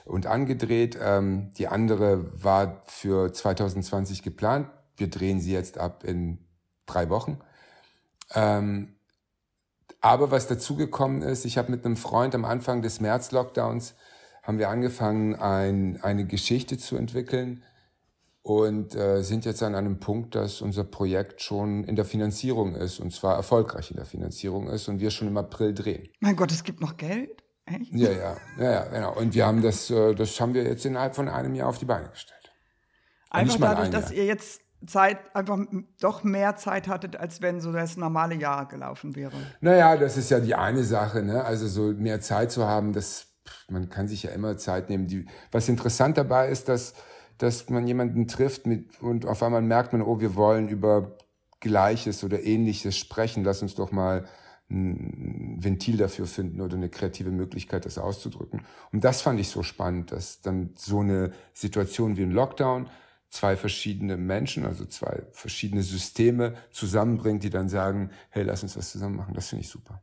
und 0.05 0.25
angedreht. 0.25 0.97
Ähm, 0.99 1.51
die 1.59 1.67
andere 1.67 2.43
war 2.43 2.81
für 2.87 3.31
2020 3.31 4.23
geplant. 4.23 4.67
Wir 4.97 5.09
drehen 5.09 5.39
sie 5.39 5.53
jetzt 5.53 5.77
ab 5.77 6.03
in 6.03 6.39
drei 6.87 7.09
Wochen. 7.09 7.37
Ähm, 8.33 8.95
aber 10.01 10.31
was 10.31 10.47
dazugekommen 10.47 11.21
ist, 11.21 11.45
ich 11.45 11.59
habe 11.59 11.69
mit 11.69 11.85
einem 11.85 11.97
Freund 11.97 12.33
am 12.33 12.45
Anfang 12.45 12.81
des 12.81 12.99
März-Lockdowns 12.99 13.93
haben 14.49 14.57
wir 14.57 14.69
angefangen, 14.69 15.35
ein, 15.35 15.99
eine 16.01 16.25
Geschichte 16.25 16.79
zu 16.79 16.95
entwickeln 16.95 17.61
und 18.41 18.95
äh, 18.95 19.21
sind 19.21 19.45
jetzt 19.45 19.61
an 19.61 19.75
einem 19.75 19.99
Punkt, 19.99 20.33
dass 20.33 20.61
unser 20.61 20.83
Projekt 20.83 21.43
schon 21.43 21.83
in 21.83 21.95
der 21.95 22.03
Finanzierung 22.03 22.73
ist 22.73 22.99
und 22.99 23.13
zwar 23.13 23.35
erfolgreich 23.35 23.91
in 23.91 23.97
der 23.97 24.07
Finanzierung 24.07 24.67
ist 24.67 24.87
und 24.87 25.01
wir 25.01 25.11
schon 25.11 25.27
im 25.27 25.37
April 25.37 25.75
drehen. 25.75 26.09
Mein 26.19 26.35
Gott, 26.35 26.51
es 26.51 26.63
gibt 26.63 26.81
noch 26.81 26.97
Geld? 26.97 27.43
Echt? 27.65 27.93
Ja, 27.93 28.09
ja, 28.09 28.37
ja, 28.57 28.71
ja, 28.71 28.85
genau. 28.85 29.15
Und 29.19 29.35
wir 29.35 29.45
haben 29.45 29.61
das, 29.61 29.91
äh, 29.91 30.15
das 30.15 30.41
haben 30.41 30.55
wir 30.55 30.63
jetzt 30.63 30.83
innerhalb 30.83 31.15
von 31.15 31.29
einem 31.29 31.53
Jahr 31.53 31.69
auf 31.69 31.77
die 31.77 31.85
Beine 31.85 32.09
gestellt. 32.09 32.51
Einfach 33.29 33.59
dadurch, 33.59 33.91
dass 33.91 34.09
ihr 34.09 34.25
jetzt 34.25 34.61
Zeit, 34.87 35.19
einfach 35.35 35.59
doch 36.01 36.23
mehr 36.23 36.55
Zeit 36.55 36.87
hattet, 36.87 37.17
als 37.17 37.43
wenn 37.43 37.61
so 37.61 37.71
das 37.71 37.97
normale 37.97 38.33
Jahr 38.33 38.67
gelaufen 38.67 39.15
wäre. 39.15 39.33
Naja, 39.61 39.95
das 39.95 40.17
ist 40.17 40.31
ja 40.31 40.39
die 40.39 40.55
eine 40.55 40.83
Sache, 40.83 41.21
ne? 41.21 41.45
Also 41.45 41.67
so 41.67 41.93
mehr 41.93 42.19
Zeit 42.19 42.51
zu 42.51 42.65
haben, 42.65 42.93
das 42.93 43.28
man 43.69 43.89
kann 43.89 44.07
sich 44.07 44.23
ja 44.23 44.31
immer 44.31 44.57
Zeit 44.57 44.89
nehmen. 44.89 45.07
Die, 45.07 45.25
was 45.51 45.69
interessant 45.69 46.17
dabei 46.17 46.49
ist, 46.49 46.69
dass, 46.69 46.93
dass 47.37 47.69
man 47.69 47.87
jemanden 47.87 48.27
trifft 48.27 48.65
mit, 48.65 49.01
und 49.01 49.25
auf 49.25 49.43
einmal 49.43 49.61
merkt 49.61 49.93
man, 49.93 50.01
oh, 50.01 50.19
wir 50.19 50.35
wollen 50.35 50.69
über 50.69 51.17
Gleiches 51.59 52.23
oder 52.23 52.43
Ähnliches 52.43 52.97
sprechen. 52.97 53.43
Lass 53.43 53.61
uns 53.61 53.75
doch 53.75 53.91
mal 53.91 54.25
ein 54.69 55.57
Ventil 55.59 55.97
dafür 55.97 56.27
finden 56.27 56.61
oder 56.61 56.75
eine 56.75 56.89
kreative 56.89 57.31
Möglichkeit, 57.31 57.85
das 57.85 57.97
auszudrücken. 57.97 58.61
Und 58.91 59.03
das 59.03 59.21
fand 59.21 59.39
ich 59.39 59.49
so 59.49 59.63
spannend, 59.63 60.11
dass 60.11 60.41
dann 60.41 60.71
so 60.75 60.99
eine 60.99 61.31
Situation 61.53 62.17
wie 62.17 62.23
ein 62.23 62.31
Lockdown 62.31 62.89
zwei 63.29 63.55
verschiedene 63.55 64.17
Menschen, 64.17 64.65
also 64.65 64.85
zwei 64.85 65.23
verschiedene 65.31 65.83
Systeme 65.83 66.55
zusammenbringt, 66.71 67.43
die 67.43 67.49
dann 67.49 67.69
sagen, 67.69 68.11
hey, 68.29 68.43
lass 68.43 68.63
uns 68.63 68.77
was 68.77 68.91
zusammen 68.91 69.15
machen. 69.15 69.33
Das 69.33 69.49
finde 69.49 69.63
ich 69.63 69.69
super. 69.69 70.01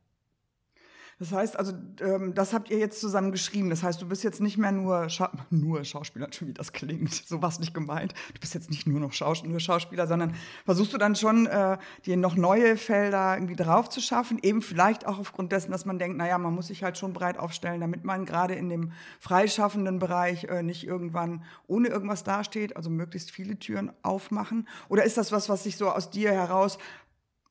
Das 1.18 1.32
heißt, 1.32 1.58
also 1.58 1.72
ähm, 2.00 2.34
das 2.34 2.52
habt 2.52 2.70
ihr 2.70 2.76
jetzt 2.78 3.00
zusammen 3.00 3.32
geschrieben. 3.32 3.70
Das 3.70 3.82
heißt, 3.82 4.02
du 4.02 4.06
bist 4.06 4.22
jetzt 4.22 4.42
nicht 4.42 4.58
mehr 4.58 4.70
nur, 4.70 5.08
Scha 5.08 5.32
nur 5.50 5.82
Schauspieler, 5.82 6.28
schon 6.30 6.48
wie 6.48 6.52
das 6.52 6.72
klingt, 6.72 7.14
so 7.26 7.40
was 7.40 7.58
nicht 7.58 7.72
gemeint. 7.72 8.12
Du 8.34 8.40
bist 8.40 8.52
jetzt 8.52 8.68
nicht 8.68 8.86
nur 8.86 9.00
noch 9.00 9.14
Schaus 9.14 9.42
nur 9.42 9.58
Schauspieler, 9.58 10.06
sondern 10.06 10.34
versuchst 10.66 10.92
du 10.92 10.98
dann 10.98 11.16
schon, 11.16 11.46
äh, 11.46 11.78
dir 12.04 12.18
noch 12.18 12.36
neue 12.36 12.76
Felder 12.76 13.34
irgendwie 13.34 13.56
drauf 13.56 13.88
zu 13.88 14.00
schaffen. 14.00 14.38
Eben 14.42 14.60
vielleicht 14.60 15.06
auch 15.06 15.18
aufgrund 15.18 15.52
dessen, 15.52 15.70
dass 15.70 15.86
man 15.86 15.98
denkt, 15.98 16.18
naja, 16.18 16.36
man 16.36 16.54
muss 16.54 16.66
sich 16.66 16.84
halt 16.84 16.98
schon 16.98 17.14
breit 17.14 17.38
aufstellen, 17.38 17.80
damit 17.80 18.04
man 18.04 18.26
gerade 18.26 18.54
in 18.54 18.68
dem 18.68 18.92
freischaffenden 19.18 19.98
Bereich 19.98 20.44
äh, 20.44 20.62
nicht 20.62 20.86
irgendwann 20.86 21.44
ohne 21.66 21.88
irgendwas 21.88 22.24
dasteht. 22.24 22.76
Also 22.76 22.90
möglichst 22.90 23.30
viele 23.30 23.58
Türen 23.58 23.90
aufmachen. 24.02 24.68
Oder 24.90 25.04
ist 25.04 25.16
das 25.16 25.32
was, 25.32 25.48
was 25.48 25.64
sich 25.64 25.78
so 25.78 25.88
aus 25.88 26.10
dir 26.10 26.32
heraus 26.32 26.78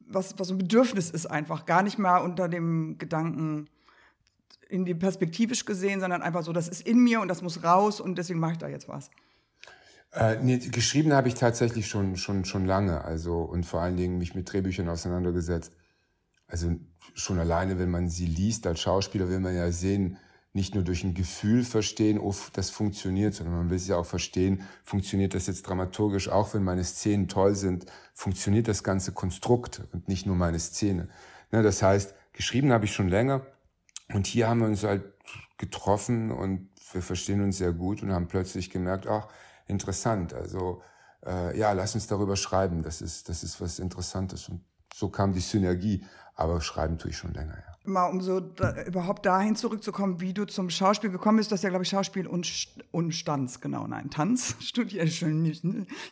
was, 0.08 0.38
was 0.38 0.52
ein 0.52 0.58
Bedürfnis 0.58 1.10
ist 1.10 1.26
einfach. 1.26 1.66
Gar 1.66 1.84
nicht 1.84 1.98
mal 1.98 2.18
unter 2.20 2.48
dem 2.48 2.98
Gedanken 2.98 3.68
in 4.70 4.86
die 4.86 4.96
perspektivisch 4.96 5.66
gesehen, 5.66 6.00
sondern 6.00 6.22
einfach 6.22 6.44
so, 6.44 6.54
das 6.54 6.68
ist 6.68 6.82
in 6.82 7.04
mir 7.04 7.22
und 7.22 7.28
das 7.28 7.42
muss 7.42 7.64
raus 7.64 8.02
und 8.02 8.18
deswegen 8.18 8.40
mache 8.40 8.54
ich 8.54 8.58
da 8.58 8.68
jetzt 8.68 8.88
was. 8.88 9.10
Äh, 10.12 10.38
nee, 10.42 10.58
geschrieben 10.58 11.14
habe 11.14 11.28
ich 11.28 11.36
tatsächlich 11.36 11.88
schon, 11.88 12.16
schon, 12.16 12.46
schon 12.46 12.66
lange, 12.66 13.04
also 13.04 13.42
und 13.42 13.66
vor 13.66 13.82
allen 13.82 13.98
Dingen 13.98 14.18
mich 14.18 14.34
mit 14.34 14.52
Drehbüchern 14.52 14.88
auseinandergesetzt. 14.90 15.74
Also 16.48 16.76
schon 17.14 17.40
alleine, 17.40 17.80
wenn 17.80 17.90
man 17.90 18.10
sie 18.10 18.26
liest 18.26 18.66
als 18.68 18.80
Schauspieler, 18.80 19.30
will 19.30 19.40
man 19.40 19.56
ja 19.56 19.72
sehen, 19.72 20.18
nicht 20.56 20.74
nur 20.74 20.86
durch 20.86 21.04
ein 21.04 21.14
Gefühl 21.14 21.64
verstehen, 21.66 22.18
oh, 22.18 22.34
das 22.54 22.70
funktioniert, 22.70 23.34
sondern 23.34 23.58
man 23.58 23.70
will 23.70 23.76
es 23.76 23.88
ja 23.88 23.98
auch 23.98 24.06
verstehen, 24.06 24.64
funktioniert 24.84 25.34
das 25.34 25.48
jetzt 25.48 25.64
dramaturgisch, 25.64 26.30
auch 26.30 26.54
wenn 26.54 26.64
meine 26.64 26.86
Szenen 26.86 27.28
toll 27.28 27.56
sind, 27.56 27.86
funktioniert 28.14 28.70
das 28.70 28.82
ganze 28.82 29.12
Konstrukt 29.12 29.82
und 29.92 30.08
nicht 30.08 30.26
nur 30.26 30.38
meine 30.38 30.60
Szene. 30.60 31.10
Ne, 31.52 31.62
das 31.62 31.84
heißt, 31.84 32.16
geschrieben 32.32 32.72
habe 32.72 32.86
ich 32.86 32.94
schon 32.94 33.10
länger 33.10 33.46
und 34.14 34.28
hier 34.28 34.48
haben 34.48 34.62
wir 34.62 34.68
uns 34.68 34.84
halt 34.86 35.04
getroffen 35.58 36.32
und 36.32 36.70
wir 36.94 37.02
verstehen 37.02 37.42
uns 37.42 37.58
sehr 37.58 37.74
gut 37.74 38.02
und 38.02 38.14
haben 38.14 38.28
plötzlich 38.28 38.70
gemerkt, 38.70 39.08
ach, 39.08 39.28
interessant, 39.68 40.34
also 40.34 40.82
äh, 41.26 41.58
ja, 41.60 41.74
lass 41.74 41.96
uns 41.96 42.08
darüber 42.08 42.38
schreiben, 42.38 42.82
das 42.82 43.02
ist, 43.02 43.28
das 43.28 43.44
ist 43.44 43.60
was 43.60 43.80
Interessantes. 43.80 44.48
Und 44.48 44.64
so 44.94 45.10
kam 45.10 45.34
die 45.34 45.42
Synergie, 45.42 46.06
aber 46.34 46.62
schreiben 46.62 46.98
tue 46.98 47.12
ich 47.12 47.18
schon 47.18 47.34
länger, 47.34 47.58
ja 47.58 47.75
mal 47.88 48.06
um 48.06 48.22
so 48.22 48.40
da, 48.40 48.84
überhaupt 48.84 49.26
dahin 49.26 49.56
zurückzukommen, 49.56 50.22
wie 50.22 50.34
du 50.34 50.46
zum 50.46 50.70
Schauspiel 50.70 51.10
gekommen 51.10 51.38
bist. 51.38 51.52
Das 51.52 51.60
ist 51.60 51.64
ja, 51.64 51.70
glaube 51.70 51.84
ich, 51.84 51.90
Schauspiel 51.90 52.28
und, 52.28 52.48
und 52.92 53.12
Stanz, 53.14 53.62
genau, 53.62 53.88
nein, 53.88 54.10
Tanz 54.10 54.56
studiert. 54.60 55.08
Ich 55.08 55.24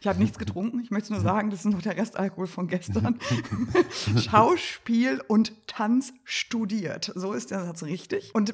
habe 0.07 0.19
nichts 0.19 0.37
getrunken, 0.37 0.79
ich 0.79 0.91
möchte 0.91 1.13
nur 1.13 1.21
sagen, 1.21 1.49
das 1.49 1.59
ist 1.59 1.71
noch 1.71 1.81
der 1.81 1.97
Restalkohol 1.97 2.47
von 2.47 2.67
gestern. 2.67 3.19
Schauspiel 4.17 5.21
und 5.27 5.67
Tanz 5.67 6.13
studiert, 6.23 7.11
so 7.15 7.33
ist 7.33 7.51
der 7.51 7.65
Satz 7.65 7.83
richtig. 7.83 8.31
Und 8.33 8.53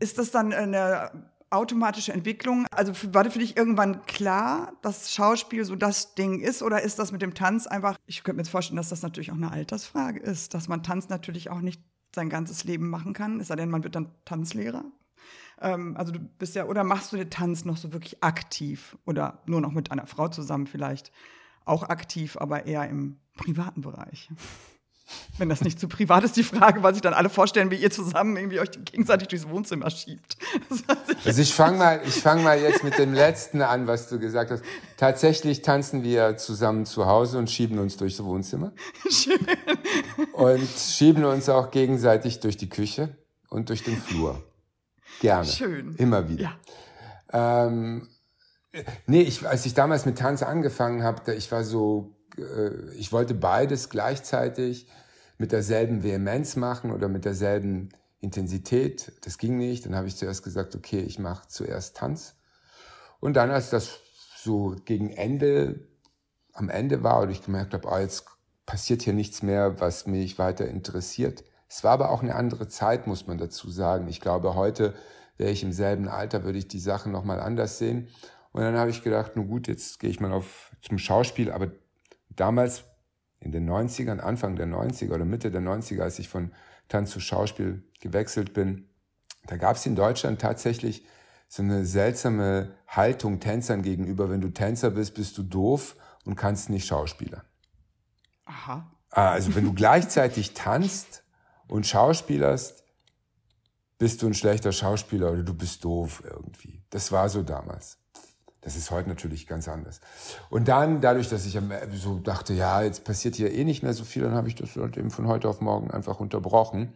ist 0.00 0.18
das 0.18 0.30
dann 0.30 0.52
eine 0.52 1.10
automatische 1.50 2.12
Entwicklung? 2.12 2.66
Also 2.70 2.92
war 3.12 3.24
das 3.24 3.32
für 3.32 3.38
dich 3.38 3.56
irgendwann 3.56 4.04
klar, 4.06 4.72
dass 4.82 5.12
Schauspiel 5.12 5.64
so 5.64 5.76
das 5.76 6.14
Ding 6.14 6.40
ist? 6.40 6.62
Oder 6.62 6.82
ist 6.82 6.98
das 6.98 7.12
mit 7.12 7.22
dem 7.22 7.34
Tanz 7.34 7.66
einfach, 7.66 7.96
ich 8.06 8.22
könnte 8.22 8.36
mir 8.36 8.42
jetzt 8.42 8.50
vorstellen, 8.50 8.76
dass 8.76 8.90
das 8.90 9.02
natürlich 9.02 9.30
auch 9.30 9.36
eine 9.36 9.50
Altersfrage 9.50 10.20
ist, 10.20 10.54
dass 10.54 10.68
man 10.68 10.82
Tanz 10.82 11.08
natürlich 11.08 11.50
auch 11.50 11.60
nicht 11.60 11.80
sein 12.18 12.28
ganzes 12.28 12.64
Leben 12.64 12.90
machen 12.90 13.12
kann, 13.12 13.38
es 13.38 13.46
sei 13.48 13.54
denn, 13.54 13.70
man 13.70 13.84
wird 13.84 13.94
dann 13.94 14.10
Tanzlehrer. 14.24 14.84
Ähm, 15.60 15.96
also 15.96 16.12
du 16.12 16.18
bist 16.18 16.56
ja, 16.56 16.66
oder 16.66 16.82
machst 16.82 17.12
du 17.12 17.16
den 17.16 17.30
Tanz 17.30 17.64
noch 17.64 17.76
so 17.76 17.92
wirklich 17.92 18.24
aktiv 18.24 18.98
oder 19.06 19.42
nur 19.46 19.60
noch 19.60 19.70
mit 19.70 19.92
einer 19.92 20.06
Frau 20.06 20.26
zusammen 20.26 20.66
vielleicht 20.66 21.12
auch 21.64 21.84
aktiv, 21.84 22.36
aber 22.36 22.66
eher 22.66 22.88
im 22.88 23.18
privaten 23.36 23.82
Bereich? 23.82 24.30
Wenn 25.38 25.48
das 25.48 25.62
nicht 25.62 25.80
zu 25.80 25.88
privat 25.88 26.24
ist, 26.24 26.36
die 26.36 26.42
Frage, 26.42 26.82
weil 26.82 26.92
sich 26.94 27.02
dann 27.02 27.14
alle 27.14 27.30
vorstellen, 27.30 27.70
wie 27.70 27.76
ihr 27.76 27.90
zusammen 27.90 28.36
irgendwie 28.36 28.60
euch 28.60 28.70
gegenseitig 28.84 29.28
durchs 29.28 29.48
Wohnzimmer 29.48 29.90
schiebt. 29.90 30.36
also 31.24 31.40
ich 31.40 31.54
fange 31.54 31.78
mal, 31.78 32.00
ich 32.04 32.14
fange 32.14 32.42
mal 32.42 32.60
jetzt 32.60 32.84
mit 32.84 32.98
dem 32.98 33.14
letzten 33.14 33.62
an, 33.62 33.86
was 33.86 34.08
du 34.08 34.18
gesagt 34.18 34.50
hast. 34.50 34.62
Tatsächlich 34.96 35.62
tanzen 35.62 36.02
wir 36.02 36.36
zusammen 36.36 36.86
zu 36.86 37.06
Hause 37.06 37.38
und 37.38 37.50
schieben 37.50 37.78
uns 37.78 37.96
durchs 37.96 38.22
Wohnzimmer. 38.22 38.72
Schön. 39.10 39.38
Und 40.32 40.68
schieben 40.68 41.24
uns 41.24 41.48
auch 41.48 41.70
gegenseitig 41.70 42.40
durch 42.40 42.56
die 42.56 42.68
Küche 42.68 43.16
und 43.48 43.68
durch 43.68 43.84
den 43.84 43.96
Flur. 43.96 44.42
Gerne. 45.20 45.46
Schön. 45.46 45.94
Immer 45.96 46.28
wieder. 46.28 46.58
Ja. 47.32 47.58
Ähm, 47.62 48.08
nee, 49.06 49.22
ich, 49.22 49.46
als 49.46 49.66
ich 49.66 49.74
damals 49.74 50.06
mit 50.06 50.18
Tanz 50.18 50.42
angefangen 50.42 51.02
habe, 51.02 51.34
ich 51.34 51.50
war 51.50 51.64
so 51.64 52.17
äh, 52.38 52.92
ich 52.94 53.12
wollte 53.12 53.34
beides 53.34 53.88
gleichzeitig 53.88 54.86
mit 55.38 55.52
derselben 55.52 56.02
Vehemenz 56.02 56.56
machen 56.56 56.90
oder 56.90 57.08
mit 57.08 57.24
derselben 57.24 57.90
Intensität. 58.20 59.12
Das 59.22 59.38
ging 59.38 59.56
nicht. 59.56 59.86
Dann 59.86 59.94
habe 59.94 60.08
ich 60.08 60.16
zuerst 60.16 60.42
gesagt, 60.42 60.74
okay, 60.74 61.00
ich 61.00 61.18
mache 61.18 61.48
zuerst 61.48 61.96
Tanz. 61.96 62.34
Und 63.20 63.34
dann, 63.34 63.50
als 63.50 63.70
das 63.70 64.00
so 64.36 64.76
gegen 64.84 65.10
Ende, 65.10 65.88
am 66.52 66.68
Ende 66.68 67.02
war 67.02 67.20
und 67.20 67.30
ich 67.30 67.44
gemerkt 67.44 67.74
habe, 67.74 67.88
oh, 67.88 67.98
jetzt 67.98 68.26
passiert 68.66 69.02
hier 69.02 69.12
nichts 69.14 69.42
mehr, 69.42 69.80
was 69.80 70.06
mich 70.06 70.38
weiter 70.38 70.68
interessiert. 70.68 71.44
Es 71.68 71.84
war 71.84 71.92
aber 71.92 72.10
auch 72.10 72.22
eine 72.22 72.34
andere 72.34 72.68
Zeit, 72.68 73.06
muss 73.06 73.26
man 73.26 73.38
dazu 73.38 73.70
sagen. 73.70 74.08
Ich 74.08 74.20
glaube, 74.20 74.54
heute 74.54 74.94
wäre 75.36 75.50
ich 75.50 75.62
im 75.62 75.72
selben 75.72 76.08
Alter, 76.08 76.44
würde 76.44 76.58
ich 76.58 76.68
die 76.68 76.80
Sachen 76.80 77.12
nochmal 77.12 77.40
anders 77.40 77.78
sehen. 77.78 78.08
Und 78.52 78.62
dann 78.62 78.76
habe 78.76 78.90
ich 78.90 79.04
gedacht, 79.04 79.36
nun 79.36 79.48
gut, 79.48 79.68
jetzt 79.68 80.00
gehe 80.00 80.10
ich 80.10 80.20
mal 80.20 80.32
auf, 80.32 80.72
zum 80.82 80.98
Schauspiel, 80.98 81.52
aber 81.52 81.70
damals 82.40 82.84
in 83.40 83.52
den 83.52 83.68
90ern, 83.68 84.18
Anfang 84.18 84.56
der 84.56 84.66
90er 84.66 85.14
oder 85.14 85.24
Mitte 85.24 85.50
der 85.50 85.60
90er, 85.60 86.02
als 86.02 86.18
ich 86.18 86.28
von 86.28 86.52
Tanz 86.88 87.10
zu 87.10 87.20
Schauspiel 87.20 87.84
gewechselt 88.00 88.52
bin, 88.52 88.88
da 89.46 89.56
gab 89.56 89.76
es 89.76 89.86
in 89.86 89.94
Deutschland 89.94 90.40
tatsächlich 90.40 91.04
so 91.48 91.62
eine 91.62 91.86
seltsame 91.86 92.74
Haltung 92.86 93.40
Tänzern 93.40 93.82
gegenüber. 93.82 94.30
Wenn 94.30 94.40
du 94.40 94.50
Tänzer 94.50 94.90
bist, 94.90 95.14
bist 95.14 95.38
du 95.38 95.42
doof 95.42 95.96
und 96.24 96.36
kannst 96.36 96.68
nicht 96.68 96.86
Schauspieler. 96.86 97.44
Aha. 98.44 98.90
Ah, 99.10 99.30
also 99.30 99.54
wenn 99.54 99.64
du 99.64 99.72
gleichzeitig 99.72 100.52
tanzt 100.52 101.22
und 101.66 101.86
schauspielerst, 101.86 102.84
bist 103.98 104.22
du 104.22 104.26
ein 104.26 104.34
schlechter 104.34 104.72
Schauspieler 104.72 105.32
oder 105.32 105.42
du 105.42 105.54
bist 105.54 105.84
doof 105.84 106.22
irgendwie. 106.24 106.82
Das 106.90 107.10
war 107.10 107.28
so 107.28 107.42
damals. 107.42 107.98
Das 108.60 108.76
ist 108.76 108.90
heute 108.90 109.08
natürlich 109.08 109.46
ganz 109.46 109.68
anders. 109.68 110.00
Und 110.50 110.68
dann, 110.68 111.00
dadurch, 111.00 111.28
dass 111.28 111.46
ich 111.46 111.58
so 111.94 112.18
dachte, 112.18 112.54
ja, 112.54 112.82
jetzt 112.82 113.04
passiert 113.04 113.36
hier 113.36 113.52
eh 113.52 113.64
nicht 113.64 113.82
mehr 113.82 113.94
so 113.94 114.04
viel, 114.04 114.22
dann 114.22 114.34
habe 114.34 114.48
ich 114.48 114.56
das 114.56 114.76
halt 114.76 114.96
eben 114.96 115.10
von 115.10 115.28
heute 115.28 115.48
auf 115.48 115.60
morgen 115.60 115.90
einfach 115.90 116.20
unterbrochen 116.20 116.92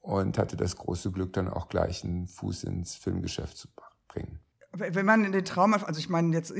und 0.00 0.38
hatte 0.38 0.56
das 0.56 0.76
große 0.76 1.10
Glück, 1.10 1.32
dann 1.32 1.48
auch 1.48 1.68
gleich 1.68 2.04
einen 2.04 2.26
Fuß 2.26 2.64
ins 2.64 2.96
Filmgeschäft 2.96 3.56
zu 3.56 3.68
bringen 4.08 4.40
wenn 4.72 5.04
man 5.04 5.24
in 5.24 5.32
den 5.32 5.44
Traum, 5.44 5.74
also 5.74 5.98
ich 5.98 6.08
meine, 6.08 6.32
jetzt 6.32 6.54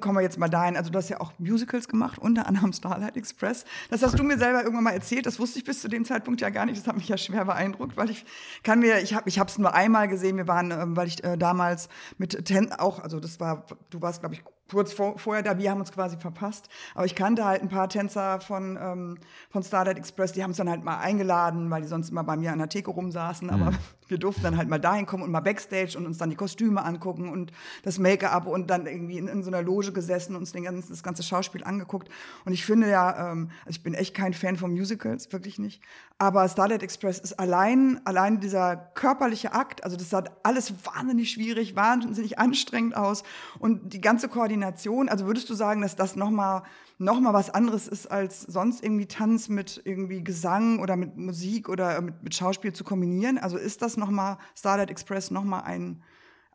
kommen 0.00 0.16
wir 0.16 0.20
jetzt 0.20 0.38
mal 0.38 0.48
dahin. 0.48 0.76
Also 0.76 0.90
du 0.90 0.98
hast 0.98 1.08
ja 1.08 1.20
auch 1.20 1.32
Musicals 1.38 1.88
gemacht, 1.88 2.18
unter 2.18 2.46
anderem 2.46 2.72
Starlight 2.72 3.16
Express. 3.16 3.64
Das 3.88 4.02
hast 4.02 4.18
du 4.18 4.22
mir 4.22 4.36
selber 4.36 4.62
irgendwann 4.62 4.84
mal 4.84 4.92
erzählt. 4.92 5.24
Das 5.24 5.38
wusste 5.38 5.58
ich 5.58 5.64
bis 5.64 5.80
zu 5.80 5.88
dem 5.88 6.04
Zeitpunkt 6.04 6.42
ja 6.42 6.50
gar 6.50 6.66
nicht. 6.66 6.78
Das 6.78 6.86
hat 6.86 6.96
mich 6.96 7.08
ja 7.08 7.16
schwer 7.16 7.46
beeindruckt, 7.46 7.96
weil 7.96 8.10
ich 8.10 8.26
kann 8.62 8.80
mir, 8.80 9.00
ich 9.00 9.14
habe, 9.14 9.28
ich 9.28 9.38
habe 9.38 9.48
es 9.48 9.56
nur 9.56 9.74
einmal 9.74 10.06
gesehen. 10.06 10.36
Wir 10.36 10.46
waren, 10.46 10.70
ähm, 10.70 10.96
weil 10.96 11.08
ich 11.08 11.24
äh, 11.24 11.38
damals 11.38 11.88
mit 12.18 12.44
Ten 12.44 12.72
auch, 12.72 13.00
also 13.00 13.20
das 13.20 13.40
war, 13.40 13.64
du 13.88 14.02
warst 14.02 14.20
glaube 14.20 14.34
ich 14.34 14.44
kurz 14.70 14.92
vor, 14.92 15.18
vorher 15.18 15.42
da, 15.42 15.58
wir 15.58 15.70
haben 15.70 15.80
uns 15.80 15.92
quasi 15.92 16.16
verpasst. 16.16 16.68
Aber 16.94 17.06
ich 17.06 17.14
kannte 17.14 17.44
halt 17.44 17.62
ein 17.62 17.68
paar 17.68 17.88
Tänzer 17.88 18.40
von, 18.40 18.78
ähm, 18.80 19.18
von 19.50 19.62
Starlight 19.62 19.96
Express, 19.96 20.32
die 20.32 20.42
haben 20.42 20.50
es 20.50 20.56
dann 20.56 20.68
halt 20.68 20.84
mal 20.84 20.98
eingeladen, 20.98 21.70
weil 21.70 21.82
die 21.82 21.88
sonst 21.88 22.10
immer 22.10 22.24
bei 22.24 22.36
mir 22.36 22.52
an 22.52 22.58
der 22.58 22.68
Theke 22.68 22.90
rumsaßen. 22.90 23.48
Aber 23.50 23.70
mhm. 23.70 23.78
Wir 24.08 24.18
durften 24.18 24.42
dann 24.42 24.56
halt 24.56 24.68
mal 24.68 24.78
dahin 24.78 25.06
kommen 25.06 25.22
und 25.22 25.30
mal 25.30 25.40
Backstage 25.40 25.96
und 25.96 26.06
uns 26.06 26.18
dann 26.18 26.30
die 26.30 26.36
Kostüme 26.36 26.84
angucken 26.84 27.28
und 27.28 27.52
das 27.82 27.98
Make-up 27.98 28.46
und 28.46 28.68
dann 28.70 28.86
irgendwie 28.86 29.18
in, 29.18 29.28
in, 29.28 29.42
so 29.42 29.50
einer 29.50 29.62
Loge 29.62 29.92
gesessen 29.92 30.34
und 30.34 30.40
uns 30.40 30.52
den 30.52 30.64
ganzen, 30.64 30.90
das 30.90 31.02
ganze 31.02 31.22
Schauspiel 31.22 31.64
angeguckt. 31.64 32.08
Und 32.44 32.52
ich 32.52 32.64
finde 32.64 32.88
ja, 32.88 33.32
ähm, 33.32 33.50
also 33.60 33.70
ich 33.70 33.82
bin 33.82 33.94
echt 33.94 34.14
kein 34.14 34.34
Fan 34.34 34.56
von 34.56 34.72
Musicals, 34.72 35.32
wirklich 35.32 35.58
nicht. 35.58 35.82
Aber 36.18 36.48
Starlight 36.48 36.82
Express 36.82 37.18
ist 37.18 37.38
allein, 37.38 38.00
allein 38.04 38.40
dieser 38.40 38.76
körperliche 38.76 39.52
Akt, 39.52 39.84
also 39.84 39.96
das 39.96 40.10
sah 40.10 40.24
alles 40.42 40.72
wahnsinnig 40.84 41.30
schwierig, 41.30 41.76
wahnsinnig 41.76 42.38
anstrengend 42.38 42.96
aus 42.96 43.22
und 43.58 43.92
die 43.92 44.00
ganze 44.00 44.28
Koordination, 44.28 45.08
also 45.08 45.26
würdest 45.26 45.50
du 45.50 45.54
sagen, 45.54 45.82
dass 45.82 45.96
das 45.96 46.16
nochmal 46.16 46.60
noch 46.60 46.66
mal 46.98 47.34
was 47.34 47.50
anderes 47.50 47.88
ist, 47.88 48.10
als 48.10 48.42
sonst 48.42 48.82
irgendwie 48.82 49.06
Tanz 49.06 49.48
mit 49.48 49.82
irgendwie 49.84 50.24
Gesang 50.24 50.80
oder 50.80 50.96
mit 50.96 51.16
Musik 51.16 51.68
oder 51.68 52.00
mit, 52.00 52.22
mit 52.22 52.34
Schauspiel 52.34 52.72
zu 52.72 52.84
kombinieren? 52.84 53.38
Also 53.38 53.56
ist 53.58 53.82
das 53.82 53.96
nochmal, 53.96 54.38
Starlight 54.56 54.90
Express 54.90 55.30
nochmal 55.30 55.64
ein, 55.64 56.02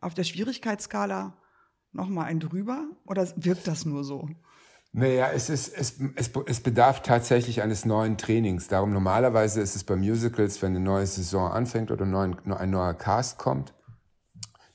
auf 0.00 0.14
der 0.14 0.24
Schwierigkeitsskala 0.24 1.36
nochmal 1.92 2.26
ein 2.26 2.40
drüber 2.40 2.86
oder 3.06 3.26
wirkt 3.36 3.68
das 3.68 3.84
nur 3.84 4.02
so? 4.04 4.28
Naja, 4.94 5.30
es, 5.32 5.48
ist, 5.48 5.74
es, 5.74 5.94
es, 6.16 6.30
es 6.46 6.60
bedarf 6.60 7.00
tatsächlich 7.02 7.62
eines 7.62 7.86
neuen 7.86 8.18
Trainings. 8.18 8.68
Darum 8.68 8.92
normalerweise 8.92 9.62
ist 9.62 9.74
es 9.74 9.84
bei 9.84 9.96
Musicals, 9.96 10.60
wenn 10.60 10.76
eine 10.76 10.84
neue 10.84 11.06
Saison 11.06 11.50
anfängt 11.50 11.90
oder 11.90 12.04
ein, 12.04 12.36
ein 12.50 12.70
neuer 12.70 12.92
Cast 12.92 13.38
kommt, 13.38 13.72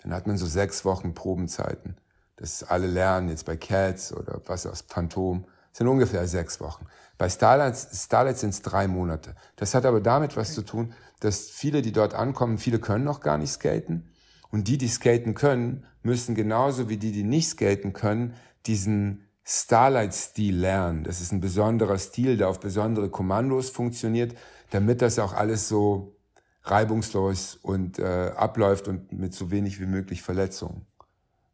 dann 0.01 0.13
hat 0.13 0.25
man 0.25 0.37
so 0.37 0.47
sechs 0.47 0.85
Wochen 0.85 1.13
Probenzeiten. 1.13 1.97
Das 2.37 2.63
alle 2.63 2.87
lernen, 2.87 3.29
jetzt 3.29 3.45
bei 3.45 3.57
Cats 3.57 4.11
oder 4.11 4.41
was 4.45 4.65
aus 4.65 4.85
Phantom, 4.87 5.45
sind 5.77 5.87
ungefähr 5.87 6.27
sechs 6.27 6.59
Wochen. 6.59 6.87
Bei 7.19 7.29
Starlight, 7.29 7.77
Starlight 7.77 8.39
sind 8.39 8.49
es 8.49 8.63
drei 8.63 8.87
Monate. 8.87 9.35
Das 9.57 9.75
hat 9.75 9.85
aber 9.85 10.01
damit 10.01 10.35
was 10.35 10.55
zu 10.55 10.63
tun, 10.63 10.93
dass 11.19 11.49
viele, 11.49 11.83
die 11.83 11.91
dort 11.91 12.15
ankommen, 12.15 12.57
viele 12.57 12.79
können 12.79 13.03
noch 13.03 13.19
gar 13.19 13.37
nicht 13.37 13.51
skaten. 13.51 14.11
Und 14.49 14.67
die, 14.67 14.79
die 14.79 14.87
skaten 14.87 15.35
können, 15.35 15.85
müssen 16.01 16.33
genauso 16.33 16.89
wie 16.89 16.97
die, 16.97 17.11
die 17.11 17.23
nicht 17.23 17.49
skaten 17.49 17.93
können, 17.93 18.33
diesen 18.65 19.27
Starlight-Stil 19.43 20.57
lernen. 20.57 21.03
Das 21.03 21.21
ist 21.21 21.31
ein 21.31 21.41
besonderer 21.41 21.99
Stil, 21.99 22.37
der 22.37 22.49
auf 22.49 22.59
besondere 22.59 23.09
Kommandos 23.09 23.69
funktioniert, 23.69 24.35
damit 24.71 25.03
das 25.03 25.19
auch 25.19 25.33
alles 25.33 25.67
so 25.67 26.15
reibungslos 26.63 27.55
und 27.61 27.99
äh, 27.99 28.31
abläuft 28.35 28.87
und 28.87 29.11
mit 29.11 29.35
so 29.35 29.51
wenig 29.51 29.79
wie 29.79 29.85
möglich 29.85 30.23
Verletzungen. 30.23 30.87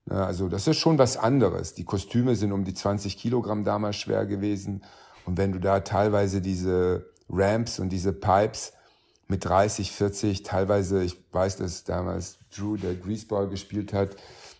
Ja, 0.09 0.25
also 0.25 0.49
das 0.49 0.67
ist 0.67 0.77
schon 0.77 0.97
was 0.97 1.17
anderes. 1.17 1.73
Die 1.73 1.85
Kostüme 1.85 2.35
sind 2.35 2.51
um 2.51 2.65
die 2.65 2.73
20 2.73 3.17
Kilogramm 3.17 3.63
damals 3.63 3.95
schwer 3.95 4.25
gewesen. 4.25 4.83
Und 5.25 5.37
wenn 5.37 5.51
du 5.51 5.59
da 5.59 5.79
teilweise 5.79 6.41
diese 6.41 7.09
Ramps 7.29 7.79
und 7.79 7.89
diese 7.89 8.11
Pipes 8.11 8.73
mit 9.27 9.45
30, 9.45 9.91
40, 9.91 10.43
teilweise, 10.43 11.03
ich 11.03 11.17
weiß, 11.31 11.57
dass 11.57 11.85
damals 11.85 12.37
Drew, 12.55 12.75
der 12.75 12.95
Greaseball 12.95 13.47
gespielt 13.47 13.93
hat, 13.93 14.17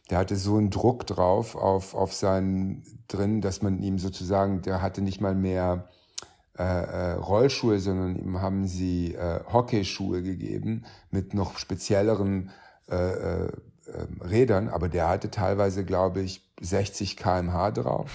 der 0.10 0.18
hatte 0.20 0.36
so 0.36 0.58
einen 0.58 0.70
Druck 0.70 1.06
drauf 1.06 1.56
auf, 1.56 1.94
auf 1.94 2.14
seinen 2.14 2.84
drin, 3.08 3.42
dass 3.42 3.62
man 3.62 3.82
ihm 3.82 4.00
sozusagen, 4.00 4.62
der 4.62 4.82
hatte 4.82 5.02
nicht 5.02 5.22
mal 5.22 5.36
mehr 5.36 5.90
äh, 6.58 6.64
äh, 6.64 7.12
Rollschuhe, 7.14 7.80
sondern 7.80 8.16
ihm 8.16 8.42
haben 8.42 8.68
sie 8.68 9.16
äh, 9.16 9.42
Hockeyschuhe 9.52 10.22
gegeben 10.22 10.86
mit 11.10 11.34
noch 11.34 11.58
spezielleren 11.58 12.52
äh, 12.90 12.96
äh, 13.46 13.52
Rädern, 14.22 14.70
aber 14.70 14.90
der 14.90 15.08
hatte 15.10 15.32
teilweise, 15.32 15.86
glaube 15.86 16.22
ich, 16.22 16.42
60 16.62 17.18
kmh 17.18 17.72
drauf. 17.72 18.12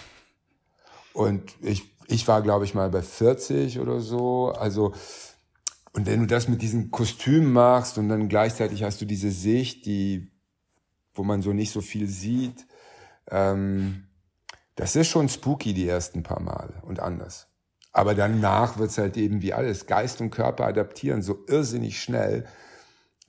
Und 1.12 1.54
ich, 1.60 1.90
ich 2.06 2.26
war, 2.28 2.42
glaube 2.42 2.64
ich, 2.64 2.74
mal 2.74 2.90
bei 2.90 3.02
40 3.02 3.80
oder 3.80 4.00
so. 4.00 4.52
Also, 4.52 4.92
und 5.92 6.06
wenn 6.06 6.20
du 6.20 6.26
das 6.26 6.48
mit 6.48 6.62
diesen 6.62 6.90
Kostümen 6.90 7.52
machst 7.52 7.98
und 7.98 8.08
dann 8.08 8.28
gleichzeitig 8.28 8.82
hast 8.82 9.00
du 9.00 9.04
diese 9.04 9.30
Sicht, 9.30 9.86
die, 9.86 10.30
wo 11.14 11.24
man 11.24 11.42
so 11.42 11.52
nicht 11.52 11.72
so 11.72 11.80
viel 11.80 12.08
sieht, 12.08 12.66
ähm, 13.30 14.04
das 14.76 14.94
ist 14.94 15.08
schon 15.08 15.28
spooky 15.28 15.74
die 15.74 15.88
ersten 15.88 16.22
paar 16.22 16.40
Male 16.40 16.74
und 16.82 17.00
anders. 17.00 17.48
Aber 17.92 18.14
danach 18.14 18.78
wird 18.78 18.90
es 18.90 18.98
halt 18.98 19.16
eben 19.16 19.42
wie 19.42 19.52
alles, 19.52 19.86
Geist 19.86 20.20
und 20.20 20.30
Körper 20.30 20.66
adaptieren 20.66 21.22
so 21.22 21.44
irrsinnig 21.48 22.00
schnell, 22.00 22.46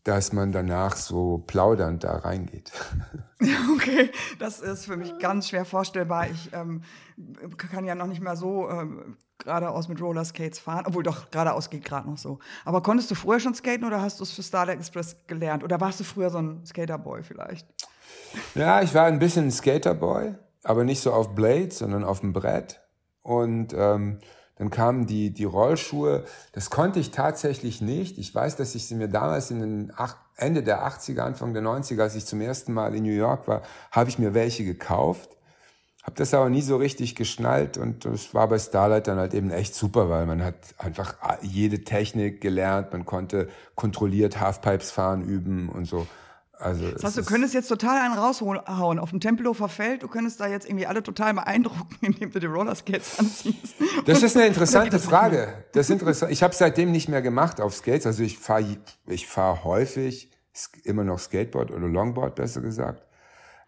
dass 0.03 0.33
man 0.33 0.51
danach 0.51 0.95
so 0.95 1.43
plaudernd 1.45 2.03
da 2.03 2.17
reingeht. 2.17 2.71
Okay, 3.73 4.11
das 4.37 4.59
ist 4.59 4.83
für 4.83 4.97
mich 4.97 5.17
ganz 5.17 5.47
schwer 5.47 5.63
vorstellbar. 5.63 6.29
Ich 6.29 6.49
ähm, 6.51 6.81
kann 7.55 7.85
ja 7.85 7.95
noch 7.95 8.07
nicht 8.07 8.21
mal 8.21 8.35
so 8.35 8.69
ähm, 8.69 9.15
geradeaus 9.37 9.87
mit 9.87 10.01
Rollerskates 10.01 10.59
fahren, 10.59 10.83
obwohl 10.85 11.03
doch 11.03 11.31
geradeaus 11.31 11.69
geht 11.69 11.85
gerade 11.85 12.09
noch 12.09 12.17
so. 12.17 12.39
Aber 12.65 12.83
konntest 12.83 13.09
du 13.11 13.15
früher 13.15 13.39
schon 13.39 13.55
skaten 13.55 13.85
oder 13.85 14.01
hast 14.01 14.19
du 14.19 14.23
es 14.23 14.31
für 14.33 14.43
Starlight 14.43 14.79
Express 14.79 15.15
gelernt? 15.27 15.63
Oder 15.63 15.79
warst 15.79 16.01
du 16.01 16.03
früher 16.03 16.29
so 16.29 16.39
ein 16.39 16.65
Skaterboy 16.65 17.23
vielleicht? 17.23 17.65
Ja, 18.55 18.81
ich 18.81 18.93
war 18.93 19.05
ein 19.05 19.19
bisschen 19.19 19.45
ein 19.45 19.51
Skaterboy, 19.51 20.35
aber 20.63 20.83
nicht 20.83 21.01
so 21.01 21.13
auf 21.13 21.33
Blades, 21.33 21.79
sondern 21.79 22.03
auf 22.03 22.19
dem 22.19 22.33
Brett. 22.33 22.81
Und 23.21 23.73
ähm, 23.73 24.19
dann 24.59 24.69
kamen 24.69 25.07
die, 25.07 25.31
die 25.31 25.45
Rollschuhe. 25.45 26.25
Das 26.51 26.69
konnte 26.69 26.99
ich 26.99 27.11
tatsächlich 27.11 27.81
nicht. 27.81 28.17
Ich 28.17 28.35
weiß, 28.35 28.57
dass 28.57 28.75
ich 28.75 28.85
sie 28.85 28.95
mir 28.95 29.07
damals 29.07 29.51
in 29.51 29.61
den 29.61 29.93
Ende 30.35 30.63
der 30.63 30.85
80er, 30.85 31.21
Anfang 31.21 31.53
der 31.53 31.63
90er, 31.63 32.01
als 32.01 32.15
ich 32.15 32.25
zum 32.25 32.41
ersten 32.41 32.73
Mal 32.73 32.93
in 32.93 33.03
New 33.03 33.09
York 33.09 33.47
war, 33.47 33.61
habe 33.89 34.09
ich 34.09 34.19
mir 34.19 34.33
welche 34.33 34.65
gekauft. 34.65 35.29
Habe 36.03 36.17
das 36.17 36.33
aber 36.33 36.49
nie 36.49 36.61
so 36.61 36.75
richtig 36.75 37.15
geschnallt 37.15 37.77
und 37.77 38.03
das 38.03 38.33
war 38.33 38.49
bei 38.49 38.59
Starlight 38.59 39.07
dann 39.07 39.17
halt 39.17 39.33
eben 39.33 39.49
echt 39.49 39.75
super, 39.75 40.09
weil 40.09 40.25
man 40.25 40.43
hat 40.43 40.55
einfach 40.77 41.15
jede 41.41 41.83
Technik 41.85 42.41
gelernt, 42.41 42.91
man 42.91 43.05
konnte 43.05 43.47
kontrolliert 43.75 44.41
Halfpipes 44.41 44.91
fahren 44.91 45.23
üben 45.23 45.69
und 45.69 45.85
so. 45.85 46.05
Also 46.59 46.91
das 46.91 47.03
heißt, 47.03 47.17
du 47.17 47.23
könntest 47.23 47.53
jetzt 47.53 47.69
total 47.69 48.01
einen 48.01 48.13
raushauen 48.13 48.99
auf 48.99 49.09
dem 49.11 49.21
Tempelhofer 49.21 49.69
Feld. 49.69 50.03
Du 50.03 50.09
könntest 50.09 50.41
da 50.41 50.47
jetzt 50.47 50.67
irgendwie 50.67 50.87
alle 50.87 51.01
total 51.01 51.33
beeindrucken, 51.33 51.95
indem 52.01 52.31
du 52.31 52.39
die 52.39 52.47
Rollerskates 52.47 53.17
anziehst. 53.17 53.75
Das 54.05 54.21
ist 54.21 54.35
eine 54.35 54.47
interessante 54.47 54.99
Frage. 54.99 55.65
Das 55.71 55.85
ist 55.85 55.91
interessant. 55.91 56.33
Ich 56.33 56.43
habe 56.43 56.53
seitdem 56.53 56.91
nicht 56.91 57.07
mehr 57.07 57.21
gemacht 57.21 57.61
auf 57.61 57.73
Skates. 57.73 58.05
Also 58.05 58.23
ich 58.23 58.37
fahre 58.37 58.77
ich 59.07 59.27
fahr 59.27 59.63
häufig 59.63 60.31
immer 60.83 61.05
noch 61.05 61.19
Skateboard 61.19 61.71
oder 61.71 61.87
Longboard, 61.87 62.35
besser 62.35 62.59
gesagt. 62.59 63.07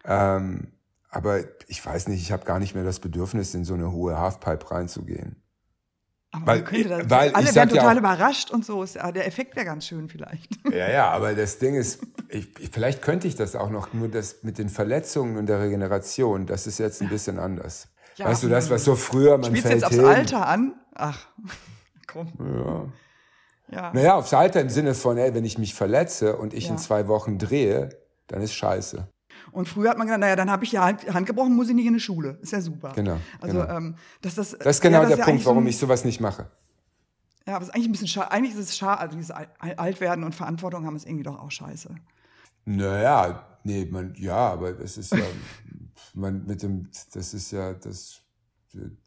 Ähm, 0.04 0.72
aber 1.08 1.40
ich 1.68 1.84
weiß 1.84 2.08
nicht, 2.08 2.20
ich 2.20 2.32
habe 2.32 2.44
gar 2.44 2.58
nicht 2.58 2.74
mehr 2.74 2.84
das 2.84 3.00
Bedürfnis, 3.00 3.54
in 3.54 3.64
so 3.64 3.74
eine 3.74 3.92
hohe 3.92 4.18
Halfpipe 4.18 4.70
reinzugehen. 4.70 5.41
Aber 6.34 6.46
weil, 6.46 6.64
könnte 6.64 6.88
das, 6.88 7.10
weil 7.10 7.32
alle 7.34 7.54
wären 7.54 7.68
total 7.68 7.84
ja 7.84 7.92
auch, 7.92 7.98
überrascht 7.98 8.50
und 8.50 8.64
so. 8.64 8.82
Ist, 8.82 8.94
der 8.94 9.26
Effekt 9.26 9.54
wäre 9.54 9.66
ganz 9.66 9.86
schön 9.86 10.08
vielleicht. 10.08 10.50
Ja, 10.70 10.90
ja, 10.90 11.10
aber 11.10 11.34
das 11.34 11.58
Ding 11.58 11.74
ist, 11.74 12.00
ich, 12.30 12.48
vielleicht 12.72 13.02
könnte 13.02 13.28
ich 13.28 13.36
das 13.36 13.54
auch 13.54 13.68
noch, 13.68 13.92
nur 13.92 14.08
das 14.08 14.42
mit 14.42 14.56
den 14.56 14.70
Verletzungen 14.70 15.36
und 15.36 15.46
der 15.46 15.60
Regeneration, 15.60 16.46
das 16.46 16.66
ist 16.66 16.78
jetzt 16.78 17.02
ein 17.02 17.10
bisschen 17.10 17.38
anders. 17.38 17.88
Ja, 18.16 18.26
weißt 18.26 18.44
du, 18.44 18.48
das 18.48 18.70
was 18.70 18.84
so 18.84 18.96
früher, 18.96 19.36
man 19.36 19.46
Spielst 19.46 19.62
fällt 19.62 19.74
jetzt 19.74 19.84
aufs 19.84 19.96
hin. 19.96 20.04
Alter 20.06 20.46
an? 20.46 20.74
Ach, 20.94 21.26
komm. 22.06 22.32
Ja. 22.38 22.86
ja. 23.70 23.92
Naja, 23.92 24.14
aufs 24.14 24.32
Alter 24.32 24.62
im 24.62 24.70
Sinne 24.70 24.94
von, 24.94 25.18
ey, 25.18 25.34
wenn 25.34 25.44
ich 25.44 25.58
mich 25.58 25.74
verletze 25.74 26.36
und 26.36 26.54
ich 26.54 26.66
ja. 26.66 26.72
in 26.72 26.78
zwei 26.78 27.08
Wochen 27.08 27.38
drehe, 27.38 27.90
dann 28.26 28.40
ist 28.40 28.54
scheiße. 28.54 29.06
Und 29.52 29.68
früher 29.68 29.90
hat 29.90 29.98
man 29.98 30.06
gesagt, 30.06 30.20
naja, 30.20 30.34
dann 30.34 30.50
habe 30.50 30.64
ich 30.64 30.72
ja 30.72 30.82
Hand, 30.82 31.26
gebrochen, 31.26 31.54
muss 31.54 31.68
ich 31.68 31.74
nicht 31.74 31.86
in 31.86 31.94
die 31.94 32.00
Schule. 32.00 32.38
Ist 32.40 32.52
ja 32.52 32.60
super. 32.60 32.92
Genau. 32.94 33.18
Also, 33.40 33.58
genau. 33.58 33.70
Ähm, 33.70 33.96
dass 34.22 34.34
das, 34.34 34.56
das 34.58 34.76
ist 34.76 34.80
genau 34.80 35.02
ja, 35.02 35.14
der 35.14 35.24
Punkt, 35.24 35.44
warum 35.44 35.66
ich 35.66 35.76
sowas 35.76 36.04
nicht 36.04 36.20
mache. 36.20 36.50
Ja, 37.46 37.56
aber 37.56 37.62
es 37.62 37.68
ist 37.68 37.74
eigentlich 37.74 37.88
ein 37.88 37.92
bisschen 37.92 38.08
schade. 38.08 38.30
Eigentlich 38.30 38.54
ist 38.54 38.60
es 38.70 38.76
schade, 38.76 39.00
also 39.00 39.16
dieses 39.16 39.30
Altwerden 39.30 40.24
und 40.24 40.34
Verantwortung 40.34 40.86
haben 40.86 40.96
es 40.96 41.04
irgendwie 41.04 41.24
doch 41.24 41.38
auch 41.38 41.50
scheiße. 41.50 41.94
Naja, 42.64 43.44
nee, 43.64 43.86
man, 43.90 44.14
ja, 44.16 44.36
aber 44.36 44.80
es 44.80 44.96
ist 44.96 45.12
ja, 45.12 45.24
man 46.14 46.46
mit 46.46 46.62
dem, 46.62 46.88
das 47.12 47.34
ist 47.34 47.50
ja 47.50 47.74
das, 47.74 48.20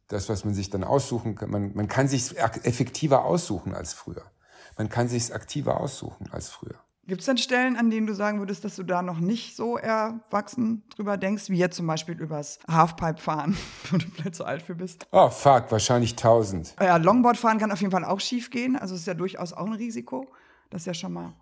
das, 0.07 0.29
was 0.29 0.45
man 0.45 0.53
sich 0.53 0.69
dann 0.69 0.83
aussuchen 0.83 1.35
kann. 1.35 1.49
Man, 1.49 1.73
man 1.73 1.87
kann 1.87 2.07
sich 2.07 2.37
effektiver 2.37 3.25
aussuchen 3.25 3.73
als 3.73 3.93
früher. 3.93 4.23
Man 4.77 4.89
kann 4.89 5.07
sich 5.07 5.33
aktiver 5.33 5.79
aussuchen 5.79 6.29
als 6.31 6.49
früher. 6.49 6.84
Gibt 7.07 7.21
es 7.21 7.27
denn 7.27 7.37
Stellen, 7.37 7.75
an 7.77 7.91
denen 7.91 8.07
du 8.07 8.15
sagen 8.15 8.39
würdest, 8.39 8.65
dass 8.65 8.75
du 8.75 8.83
da 8.83 9.03
noch 9.03 9.19
nicht 9.19 9.55
so 9.55 9.77
erwachsen 9.77 10.83
drüber 10.95 11.17
denkst, 11.17 11.49
wie 11.49 11.57
jetzt 11.57 11.75
zum 11.75 11.85
Beispiel 11.85 12.19
übers 12.19 12.57
Halfpipe-Fahren, 12.67 13.55
wo 13.91 13.97
du 13.97 14.07
vielleicht 14.07 14.35
zu 14.35 14.43
alt 14.43 14.63
für 14.63 14.73
bist? 14.73 15.05
Oh, 15.11 15.29
fuck, 15.29 15.71
wahrscheinlich 15.71 16.15
tausend. 16.15 16.75
Ja, 16.81 16.97
Longboard-Fahren 16.97 17.59
kann 17.59 17.71
auf 17.71 17.79
jeden 17.79 17.91
Fall 17.91 18.05
auch 18.05 18.19
schief 18.19 18.49
gehen. 18.49 18.75
Also 18.75 18.95
ist 18.95 19.05
ja 19.05 19.13
durchaus 19.13 19.53
auch 19.53 19.67
ein 19.67 19.73
Risiko. 19.73 20.27
Das 20.71 20.81
ist 20.81 20.87
ja 20.87 20.93
schon 20.95 21.13
mal. 21.13 21.33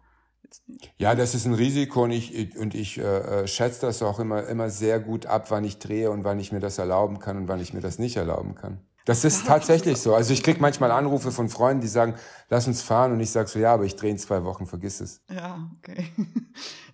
Ja, 0.98 1.16
das 1.16 1.34
ist 1.34 1.46
ein 1.46 1.54
Risiko 1.54 2.04
und 2.04 2.12
ich, 2.12 2.58
und 2.58 2.76
ich 2.76 2.98
äh, 2.98 3.02
äh, 3.44 3.48
schätze 3.48 3.86
das 3.86 4.04
auch 4.04 4.20
immer, 4.20 4.46
immer 4.48 4.70
sehr 4.70 5.00
gut 5.00 5.26
ab, 5.26 5.50
wann 5.50 5.64
ich 5.64 5.80
drehe 5.80 6.12
und 6.12 6.26
wann 6.26 6.40
ich 6.40 6.52
mir 6.52 6.60
das 6.60 6.78
erlauben 6.78 7.20
kann 7.20 7.38
und 7.38 7.48
wann 7.48 7.62
ich 7.62 7.74
mir 7.74 7.80
das 7.80 8.00
nicht 8.00 8.18
erlauben 8.18 8.54
kann. 8.54 8.80
Das 9.06 9.26
ist 9.26 9.46
tatsächlich 9.46 9.98
so. 9.98 10.16
Also 10.16 10.32
ich 10.32 10.44
krieg 10.44 10.62
manchmal 10.62 10.92
Anrufe 10.92 11.32
von 11.32 11.50
Freunden, 11.50 11.82
die 11.82 11.88
sagen, 11.88 12.16
lass 12.50 12.68
uns 12.68 12.82
fahren. 12.82 13.12
Und 13.12 13.20
ich 13.20 13.32
sag 13.32 13.50
so, 13.50 13.60
ja, 13.60 13.74
aber 13.74 13.84
ich 13.84 13.98
drehe 13.98 14.12
in 14.12 14.18
zwei 14.18 14.44
Wochen, 14.46 14.66
vergiss 14.66 15.02
es. 15.02 15.22
Ja, 15.30 15.70
okay. 15.78 16.08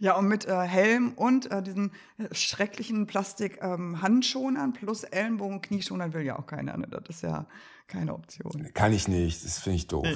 Ja, 0.01 0.15
und 0.15 0.29
mit 0.29 0.45
äh, 0.47 0.61
Helm 0.61 1.11
und 1.17 1.51
äh, 1.51 1.61
diesen 1.61 1.91
schrecklichen 2.31 3.05
Plastik-Handschonern 3.05 4.69
ähm, 4.69 4.73
plus 4.73 5.03
Ellenbogen, 5.03 5.61
Knieschonern 5.61 6.13
will 6.13 6.21
ja 6.21 6.39
auch 6.39 6.45
keiner. 6.45 6.77
Ne? 6.77 6.87
Das 6.87 7.17
ist 7.17 7.23
ja 7.23 7.47
keine 7.85 8.13
Option. 8.13 8.69
Kann 8.73 8.93
ich 8.93 9.09
nicht, 9.09 9.43
das 9.43 9.59
finde 9.59 9.75
ich 9.75 9.87
doof. 9.87 10.07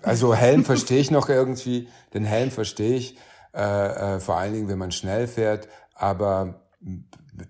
Also 0.00 0.32
Helm 0.32 0.64
verstehe 0.64 1.00
ich 1.00 1.10
noch 1.10 1.28
irgendwie, 1.28 1.88
den 2.14 2.24
Helm 2.24 2.52
verstehe 2.52 2.96
ich, 2.96 3.18
äh, 3.52 4.16
äh, 4.16 4.20
vor 4.20 4.36
allen 4.36 4.52
Dingen, 4.52 4.68
wenn 4.68 4.78
man 4.78 4.92
schnell 4.92 5.26
fährt. 5.26 5.66
Aber 5.96 6.60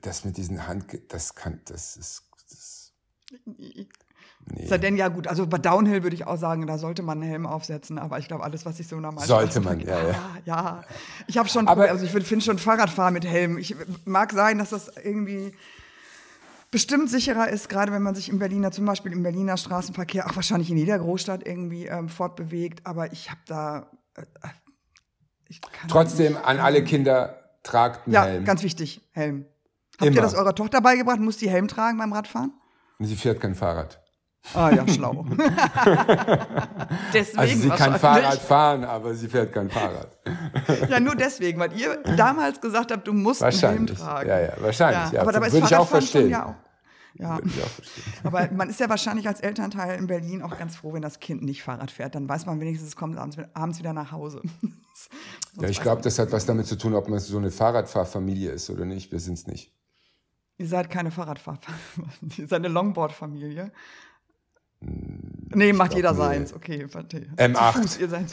das 0.01 0.25
mit 0.25 0.38
diesen 0.38 0.66
Hand, 0.66 0.87
das 1.09 1.35
kann, 1.35 1.61
das 1.66 1.99
ist 1.99 2.22
Nee. 3.44 4.66
Sei 4.66 4.79
denn, 4.79 4.96
ja 4.96 5.09
gut, 5.09 5.27
also 5.27 5.46
bei 5.46 5.59
Downhill 5.59 6.05
würde 6.05 6.14
ich 6.14 6.27
auch 6.27 6.37
sagen, 6.37 6.66
da 6.66 6.79
sollte 6.79 7.03
man 7.03 7.20
einen 7.20 7.29
Helm 7.29 7.46
aufsetzen, 7.46 7.99
aber 7.99 8.18
ich 8.18 8.29
glaube, 8.29 8.44
alles, 8.44 8.64
was 8.64 8.79
ich 8.79 8.87
so 8.87 8.99
normal 9.01 9.27
Sollte 9.27 9.61
man, 9.61 9.81
ja, 9.81 9.99
ja. 10.09 10.14
Ja. 10.44 10.85
Ich 11.27 11.37
habe 11.37 11.49
schon, 11.49 11.66
aber, 11.66 11.90
also 11.90 12.05
ich 12.05 12.27
finde 12.27 12.44
schon 12.44 12.59
Fahrradfahren 12.59 13.12
mit 13.12 13.25
Helm. 13.25 13.59
Ich 13.59 13.75
mag 14.05 14.33
sein, 14.33 14.59
dass 14.59 14.70
das 14.70 14.92
irgendwie 15.03 15.53
bestimmt 16.70 17.11
sicherer 17.11 17.49
ist, 17.49 17.68
gerade 17.68 17.90
wenn 17.90 18.03
man 18.03 18.14
sich 18.14 18.29
im 18.29 18.38
Berliner, 18.38 18.70
zum 18.70 18.85
Beispiel 18.85 19.12
im 19.12 19.25
Berliner 19.25 19.57
Straßenverkehr, 19.57 20.27
auch 20.27 20.37
wahrscheinlich 20.37 20.70
in 20.70 20.77
jeder 20.77 20.99
Großstadt 20.99 21.44
irgendwie 21.44 21.87
ähm, 21.87 22.09
fortbewegt, 22.09 22.87
aber 22.87 23.12
ich 23.12 23.31
habe 23.31 23.40
da. 23.46 23.90
Äh, 24.14 24.22
Trotzdem 25.88 26.37
an 26.37 26.59
alle 26.59 26.83
Kinder, 26.85 27.40
tragt 27.62 28.07
einen 28.07 28.14
ja, 28.14 28.25
Helm. 28.25 28.42
Ja, 28.42 28.46
ganz 28.46 28.62
wichtig, 28.62 29.01
Helm. 29.12 29.46
Habt 29.99 30.09
Immer. 30.09 30.16
ihr 30.16 30.22
das 30.22 30.35
eurer 30.35 30.55
Tochter 30.55 30.81
beigebracht? 30.81 31.18
Muss 31.18 31.37
die 31.37 31.51
Helm 31.51 31.68
tragen 31.68 31.99
beim 31.99 32.12
Radfahren? 32.12 32.53
Und 32.98 33.06
sie 33.06 33.16
fährt 33.16 33.40
kein 33.40 33.54
Fahrrad. 33.54 34.00
Ah 34.54 34.70
ja, 34.70 34.87
schlau. 34.87 35.26
deswegen 37.12 37.38
also 37.38 37.61
sie 37.62 37.68
kann 37.70 37.98
Fahrrad 37.98 38.38
fahren, 38.38 38.85
aber 38.85 39.12
sie 39.14 39.28
fährt 39.28 39.52
kein 39.52 39.68
Fahrrad. 39.68 40.16
ja, 40.88 41.00
nur 41.00 41.16
deswegen, 41.16 41.59
weil 41.59 41.72
ihr 41.72 42.00
damals 42.16 42.61
gesagt 42.61 42.92
habt, 42.92 43.09
du 43.09 43.12
musst 43.12 43.42
einen 43.42 43.59
Helm 43.59 43.87
tragen. 43.88 44.28
Ja, 44.28 44.40
ja, 44.40 44.52
wahrscheinlich. 44.59 45.12
Ja, 45.12 45.16
ja. 45.16 45.22
Aber 45.22 45.32
dabei 45.32 45.50
Würde 45.52 45.66
ich 45.66 45.76
auch 45.76 45.88
verstehen. 45.88 46.30
Ja 46.30 46.46
auch 46.46 46.54
Ja, 47.18 47.40
aber 48.24 48.50
man 48.52 48.68
ist 48.68 48.78
ja 48.80 48.88
wahrscheinlich 48.88 49.26
als 49.26 49.40
Elternteil 49.40 49.98
in 49.98 50.06
Berlin 50.06 50.42
auch 50.42 50.59
ganz 50.59 50.76
froh, 50.76 50.92
wenn 50.92 51.02
das 51.02 51.18
Kind 51.18 51.42
nicht 51.42 51.62
Fahrrad 51.62 51.90
fährt. 51.90 52.14
Dann 52.14 52.28
weiß 52.28 52.46
man 52.46 52.61
wenigstens, 52.61 52.90
es 52.90 52.96
kommt 52.96 53.16
abends, 53.16 53.38
abends 53.54 53.78
wieder 53.78 53.92
nach 53.92 54.12
Hause. 54.12 54.42
ja, 55.61 55.68
ich 55.68 55.80
glaube, 55.80 56.02
das 56.02 56.18
hat 56.18 56.32
was 56.32 56.44
damit 56.44 56.66
zu 56.66 56.76
tun, 56.76 56.94
ob 56.94 57.09
man 57.09 57.18
so 57.18 57.38
eine 57.38 57.50
Fahrradfahrfamilie 57.50 58.50
ist 58.50 58.68
oder 58.68 58.85
nicht. 58.85 59.12
Wir 59.12 59.20
sind 59.20 59.35
es 59.35 59.46
nicht. 59.46 59.72
Ihr 60.59 60.66
seid 60.66 60.90
keine 60.90 61.11
Fahrradfahrfamilie, 61.11 62.11
ihr 62.38 62.47
seid 62.47 62.61
eine 62.61 62.69
Longboard-Familie. 62.69 63.73
Hm, 64.81 65.49
nee, 65.55 65.73
macht 65.73 65.95
jeder 65.95 66.12
nee. 66.12 66.19
seins. 66.19 66.55
Okay, 66.55 66.87
warte. 66.92 67.27
M8. 67.37 67.73
Fuß, 67.73 67.99
ihr 67.99 68.09
seid 68.09 68.27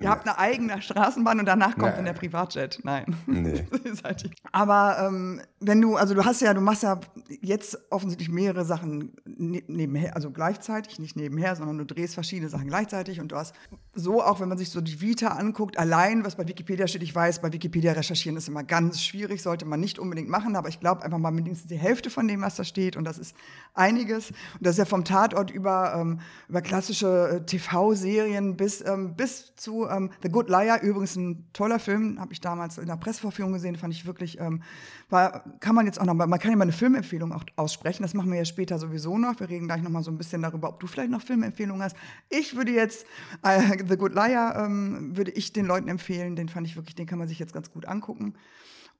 Ihr 0.00 0.08
habt 0.08 0.26
eine 0.26 0.38
eigene 0.38 0.80
Straßenbahn 0.80 1.40
und 1.40 1.46
danach 1.46 1.76
kommt 1.76 1.96
dann 1.96 2.04
der 2.04 2.12
Privatjet. 2.12 2.80
Nein. 2.82 3.16
Nee. 3.26 3.66
Aber 4.52 4.98
ähm, 5.00 5.40
wenn 5.60 5.80
du, 5.80 5.96
also 5.96 6.14
du 6.14 6.24
hast 6.24 6.40
ja, 6.40 6.54
du 6.54 6.60
machst 6.60 6.82
ja 6.82 7.00
jetzt 7.40 7.78
offensichtlich 7.90 8.28
mehrere 8.28 8.64
Sachen 8.64 9.12
ne-, 9.24 9.62
nebenher, 9.66 10.14
also 10.14 10.30
gleichzeitig, 10.30 10.98
nicht 10.98 11.16
nebenher, 11.16 11.56
sondern 11.56 11.78
du 11.78 11.86
drehst 11.86 12.14
verschiedene 12.14 12.48
Sachen 12.48 12.68
gleichzeitig 12.68 13.20
und 13.20 13.32
du 13.32 13.36
hast 13.36 13.54
so 13.94 14.22
auch, 14.22 14.40
wenn 14.40 14.48
man 14.48 14.58
sich 14.58 14.70
so 14.70 14.80
die 14.80 15.00
Vita 15.00 15.28
anguckt, 15.28 15.78
allein, 15.78 16.24
was 16.24 16.36
bei 16.36 16.46
Wikipedia 16.46 16.86
steht, 16.86 17.02
ich 17.02 17.14
weiß, 17.14 17.40
bei 17.40 17.52
Wikipedia 17.52 17.92
recherchieren 17.92 18.36
ist 18.36 18.48
immer 18.48 18.64
ganz 18.64 19.02
schwierig, 19.02 19.42
sollte 19.42 19.64
man 19.64 19.80
nicht 19.80 19.98
unbedingt 19.98 20.28
machen, 20.28 20.56
aber 20.56 20.68
ich 20.68 20.80
glaube 20.80 21.02
einfach 21.02 21.18
mal 21.18 21.30
mindestens 21.30 21.68
die 21.68 21.78
Hälfte 21.78 22.10
von 22.10 22.28
dem, 22.28 22.42
was 22.42 22.56
da 22.56 22.64
steht 22.64 22.96
und 22.96 23.04
das 23.04 23.18
ist 23.18 23.34
einiges. 23.74 24.30
Und 24.30 24.60
das 24.60 24.72
ist 24.72 24.78
ja 24.78 24.84
vom 24.84 25.04
Tatort 25.04 25.50
über, 25.50 25.94
ähm, 25.96 26.20
über 26.48 26.62
klassische 26.62 27.40
äh, 27.40 27.46
TV-Serien 27.46 28.56
bis, 28.56 28.84
ähm, 28.86 29.14
bis 29.16 29.54
zu 29.64 29.88
ähm, 29.88 30.10
The 30.22 30.28
Good 30.28 30.48
Liar, 30.48 30.82
übrigens 30.82 31.16
ein 31.16 31.48
toller 31.52 31.78
Film, 31.78 32.20
habe 32.20 32.32
ich 32.32 32.40
damals 32.40 32.78
in 32.78 32.86
der 32.86 32.96
Presseverführung 32.96 33.52
gesehen, 33.52 33.76
fand 33.76 33.92
ich 33.92 34.06
wirklich, 34.06 34.38
ähm, 34.38 34.62
war, 35.08 35.42
kann 35.60 35.74
man 35.74 35.86
jetzt 35.86 36.00
auch 36.00 36.04
noch, 36.04 36.14
man 36.14 36.38
kann 36.38 36.50
ja 36.50 36.56
mal 36.56 36.62
eine 36.62 36.72
Filmempfehlung 36.72 37.32
auch 37.32 37.44
aussprechen, 37.56 38.02
das 38.02 38.14
machen 38.14 38.30
wir 38.30 38.38
ja 38.38 38.44
später 38.44 38.78
sowieso 38.78 39.18
noch. 39.18 39.40
Wir 39.40 39.48
reden 39.48 39.66
gleich 39.66 39.82
noch 39.82 39.90
mal 39.90 40.02
so 40.02 40.10
ein 40.10 40.18
bisschen 40.18 40.42
darüber, 40.42 40.68
ob 40.68 40.78
du 40.80 40.86
vielleicht 40.86 41.10
noch 41.10 41.22
Filmempfehlungen 41.22 41.82
hast. 41.82 41.96
Ich 42.28 42.56
würde 42.56 42.72
jetzt 42.72 43.06
äh, 43.42 43.78
The 43.88 43.96
Good 43.96 44.14
Liar, 44.14 44.64
ähm, 44.64 45.16
würde 45.16 45.32
ich 45.32 45.52
den 45.52 45.66
Leuten 45.66 45.88
empfehlen, 45.88 46.36
den 46.36 46.48
fand 46.48 46.66
ich 46.66 46.76
wirklich, 46.76 46.94
den 46.94 47.06
kann 47.06 47.18
man 47.18 47.26
sich 47.26 47.38
jetzt 47.38 47.54
ganz 47.54 47.72
gut 47.72 47.86
angucken. 47.86 48.34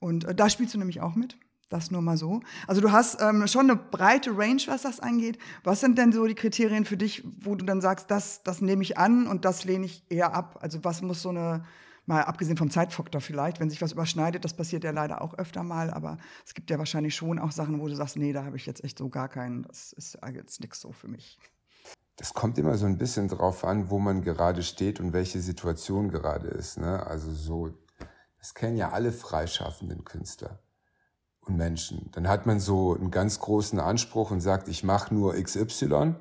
Und 0.01 0.25
äh, 0.25 0.35
da 0.35 0.49
spielst 0.49 0.75
du 0.75 0.79
nämlich 0.79 1.01
auch 1.01 1.15
mit. 1.15 1.37
Das 1.71 1.91
nur 1.91 2.03
mal 2.03 2.17
so. 2.17 2.41
Also 2.67 2.81
du 2.81 2.93
hast 2.93 3.21
ähm, 3.21 3.47
schon 3.47 3.71
eine 3.71 3.77
breite 3.77 4.37
Range, 4.37 4.63
was 4.67 4.83
das 4.83 5.01
angeht. 5.01 5.39
Was 5.65 5.81
sind 5.81 5.99
denn 5.99 6.13
so 6.13 6.27
die 6.27 6.35
Kriterien 6.35 6.85
für 6.85 6.97
dich, 6.97 7.25
wo 7.41 7.55
du 7.55 7.65
dann 7.65 7.81
sagst, 7.81 8.11
das, 8.11 8.43
das 8.43 8.61
nehme 8.61 8.83
ich 8.83 8.99
an 8.99 9.27
und 9.27 9.45
das 9.45 9.65
lehne 9.65 9.87
ich 9.87 10.05
eher 10.11 10.35
ab? 10.35 10.59
Also 10.61 10.85
was 10.85 11.01
muss 11.03 11.23
so 11.23 11.31
eine, 11.31 11.65
mal 12.07 12.23
abgesehen 12.23 12.57
vom 12.57 12.71
Zeitfaktor 12.71 13.21
vielleicht, 13.21 13.61
wenn 13.61 13.71
sich 13.71 13.81
was 13.81 13.93
überschneidet, 13.93 14.45
das 14.45 14.55
passiert 14.55 14.85
ja 14.85 14.91
leider 14.91 15.23
auch 15.23 15.35
öfter 15.35 15.63
mal, 15.63 15.91
aber 15.91 16.19
es 16.45 16.55
gibt 16.55 16.71
ja 16.71 16.79
wahrscheinlich 16.79 17.15
schon 17.15 17.39
auch 17.39 17.51
Sachen, 17.51 17.81
wo 17.81 17.89
du 17.89 17.95
sagst, 17.95 18.17
nee, 18.17 18.33
da 18.33 18.45
habe 18.45 18.57
ich 18.57 18.67
jetzt 18.67 18.85
echt 18.85 18.99
so 18.99 19.09
gar 19.09 19.29
keinen, 19.29 19.63
das 19.63 19.93
ist 19.93 20.19
jetzt 20.33 20.61
nichts 20.61 20.81
so 20.81 20.93
für 20.93 21.09
mich. 21.09 21.39
Das 22.17 22.35
kommt 22.35 22.59
immer 22.59 22.77
so 22.77 22.87
ein 22.87 22.99
bisschen 22.99 23.29
drauf 23.29 23.65
an, 23.65 23.91
wo 23.91 23.99
man 23.99 24.23
gerade 24.23 24.63
steht 24.63 25.01
und 25.01 25.13
welche 25.13 25.41
Situation 25.41 26.11
gerade 26.11 26.47
ist. 26.49 26.79
Ne? 26.79 27.05
Also 27.05 27.33
so, 27.33 27.71
das 28.39 28.55
kennen 28.55 28.77
ja 28.77 28.91
alle 28.91 29.11
freischaffenden 29.11 30.05
Künstler 30.05 30.61
und 31.47 31.57
Menschen. 31.57 32.11
Dann 32.13 32.29
hat 32.29 32.47
man 32.47 32.61
so 32.61 32.95
einen 32.95 33.11
ganz 33.11 33.41
großen 33.41 33.79
Anspruch 33.79 34.31
und 34.31 34.41
sagt, 34.41 34.69
ich 34.69 34.85
mache 34.85 35.15
nur 35.15 35.35
XY 35.35 36.15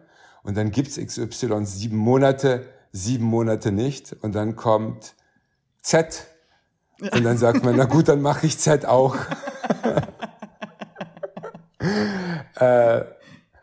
und 0.43 0.57
dann 0.57 0.71
gibt's 0.71 0.97
XY 0.97 1.65
sieben 1.65 1.97
Monate, 1.97 2.65
sieben 2.91 3.25
Monate 3.25 3.71
nicht 3.71 4.15
und 4.21 4.35
dann 4.35 4.55
kommt 4.55 5.15
Z 5.81 6.27
und 6.99 7.23
dann 7.23 7.37
sagt 7.37 7.63
man, 7.63 7.75
na 7.75 7.85
gut, 7.85 8.07
dann 8.07 8.21
mache 8.21 8.45
ich 8.45 8.57
Z 8.59 8.85
auch. 8.85 9.15
äh, 12.55 13.01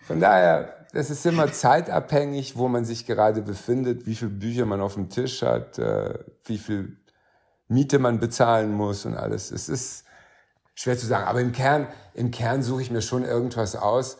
von 0.02 0.20
daher, 0.20 0.74
das 0.92 1.10
ist 1.10 1.24
immer 1.24 1.52
zeitabhängig, 1.52 2.56
wo 2.56 2.68
man 2.68 2.84
sich 2.84 3.06
gerade 3.06 3.42
befindet, 3.42 4.06
wie 4.06 4.14
viele 4.14 4.32
Bücher 4.32 4.66
man 4.66 4.80
auf 4.80 4.94
dem 4.94 5.08
Tisch 5.08 5.42
hat, 5.42 5.78
äh, 5.78 6.18
wie 6.44 6.58
viel 6.58 6.96
Miete 7.68 8.00
man 8.00 8.18
bezahlen 8.18 8.72
muss 8.72 9.06
und 9.06 9.14
alles. 9.14 9.52
Es 9.52 9.68
ist 9.68 10.04
schwer 10.80 10.96
zu 10.96 11.06
sagen. 11.06 11.26
Aber 11.26 11.42
im 11.42 11.52
Kern, 11.52 11.88
im 12.14 12.30
Kern 12.30 12.62
suche 12.62 12.80
ich 12.80 12.90
mir 12.90 13.02
schon 13.02 13.22
irgendwas 13.22 13.76
aus, 13.76 14.16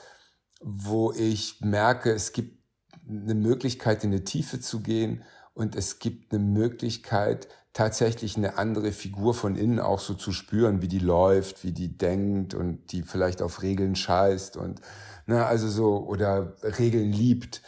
wo 0.60 1.10
ich 1.12 1.62
merke, 1.62 2.12
es 2.12 2.32
gibt 2.32 2.62
eine 3.08 3.34
Möglichkeit, 3.34 4.04
in 4.04 4.10
die 4.10 4.24
Tiefe 4.24 4.60
zu 4.60 4.80
gehen 4.80 5.24
und 5.54 5.74
es 5.74 6.00
gibt 6.00 6.34
eine 6.34 6.42
Möglichkeit, 6.42 7.48
tatsächlich 7.72 8.36
eine 8.36 8.58
andere 8.58 8.92
Figur 8.92 9.32
von 9.32 9.56
innen 9.56 9.80
auch 9.80 10.00
so 10.00 10.12
zu 10.12 10.32
spüren, 10.32 10.82
wie 10.82 10.88
die 10.88 10.98
läuft, 10.98 11.64
wie 11.64 11.72
die 11.72 11.96
denkt 11.96 12.52
und 12.52 12.92
die 12.92 13.04
vielleicht 13.04 13.40
auf 13.40 13.62
Regeln 13.62 13.96
scheißt 13.96 14.58
und 14.58 14.82
ne, 15.26 15.46
also 15.46 15.66
so 15.66 16.04
oder 16.06 16.56
Regeln 16.62 17.10
liebt. 17.10 17.62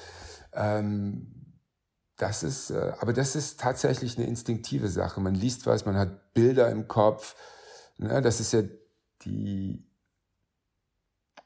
Ähm, 0.52 1.56
das 2.18 2.42
ist, 2.42 2.70
äh, 2.70 2.92
aber 3.00 3.14
das 3.14 3.36
ist 3.36 3.58
tatsächlich 3.58 4.18
eine 4.18 4.26
instinktive 4.26 4.88
Sache. 4.88 5.20
Man 5.22 5.34
liest 5.34 5.64
was, 5.64 5.86
man 5.86 5.96
hat 5.96 6.34
Bilder 6.34 6.68
im 6.68 6.88
Kopf. 6.88 7.36
Ne, 7.96 8.20
das 8.20 8.38
ist 8.38 8.52
ja 8.52 8.62
die, 9.24 9.84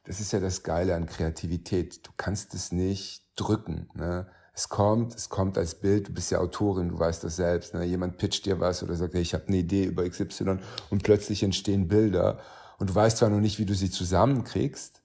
das 0.05 0.21
ist 0.21 0.33
ja 0.33 0.41
das 0.41 0.63
Geile 0.63 0.95
an 0.95 1.07
Kreativität. 1.07 2.07
Du 2.07 2.11
kannst 2.17 2.55
es 2.55 2.73
nicht 2.73 3.25
drücken. 3.37 3.89
Ne? 3.95 4.27
Es 4.55 4.69
kommt, 4.69 5.15
es 5.15 5.29
kommt 5.29 5.59
als 5.59 5.75
Bild, 5.75 6.09
du 6.09 6.15
bist 6.15 6.31
ja 6.31 6.39
Autorin, 6.39 6.89
du 6.89 6.99
weißt 6.99 7.23
das 7.25 7.37
selbst. 7.37 7.75
Ne? 7.75 7.85
Jemand 7.85 8.19
pitcht 8.19 8.47
dir 8.47 8.59
was 8.61 8.83
oder 8.83 8.95
sagt, 8.95 9.15
hey, 9.15 9.21
ich 9.21 9.35
habe 9.35 9.49
eine 9.49 9.59
Idee 9.59 9.85
über 9.85 10.09
XY 10.09 10.59
und 10.91 11.03
plötzlich 11.03 11.43
entstehen 11.43 11.89
Bilder. 11.89 12.39
Und 12.79 12.91
du 12.91 12.95
weißt 12.95 13.19
zwar 13.19 13.31
noch 13.31 13.41
nicht, 13.41 13.59
wie 13.59 13.67
du 13.67 13.75
sie 13.75 13.91
zusammenkriegst, 13.91 15.03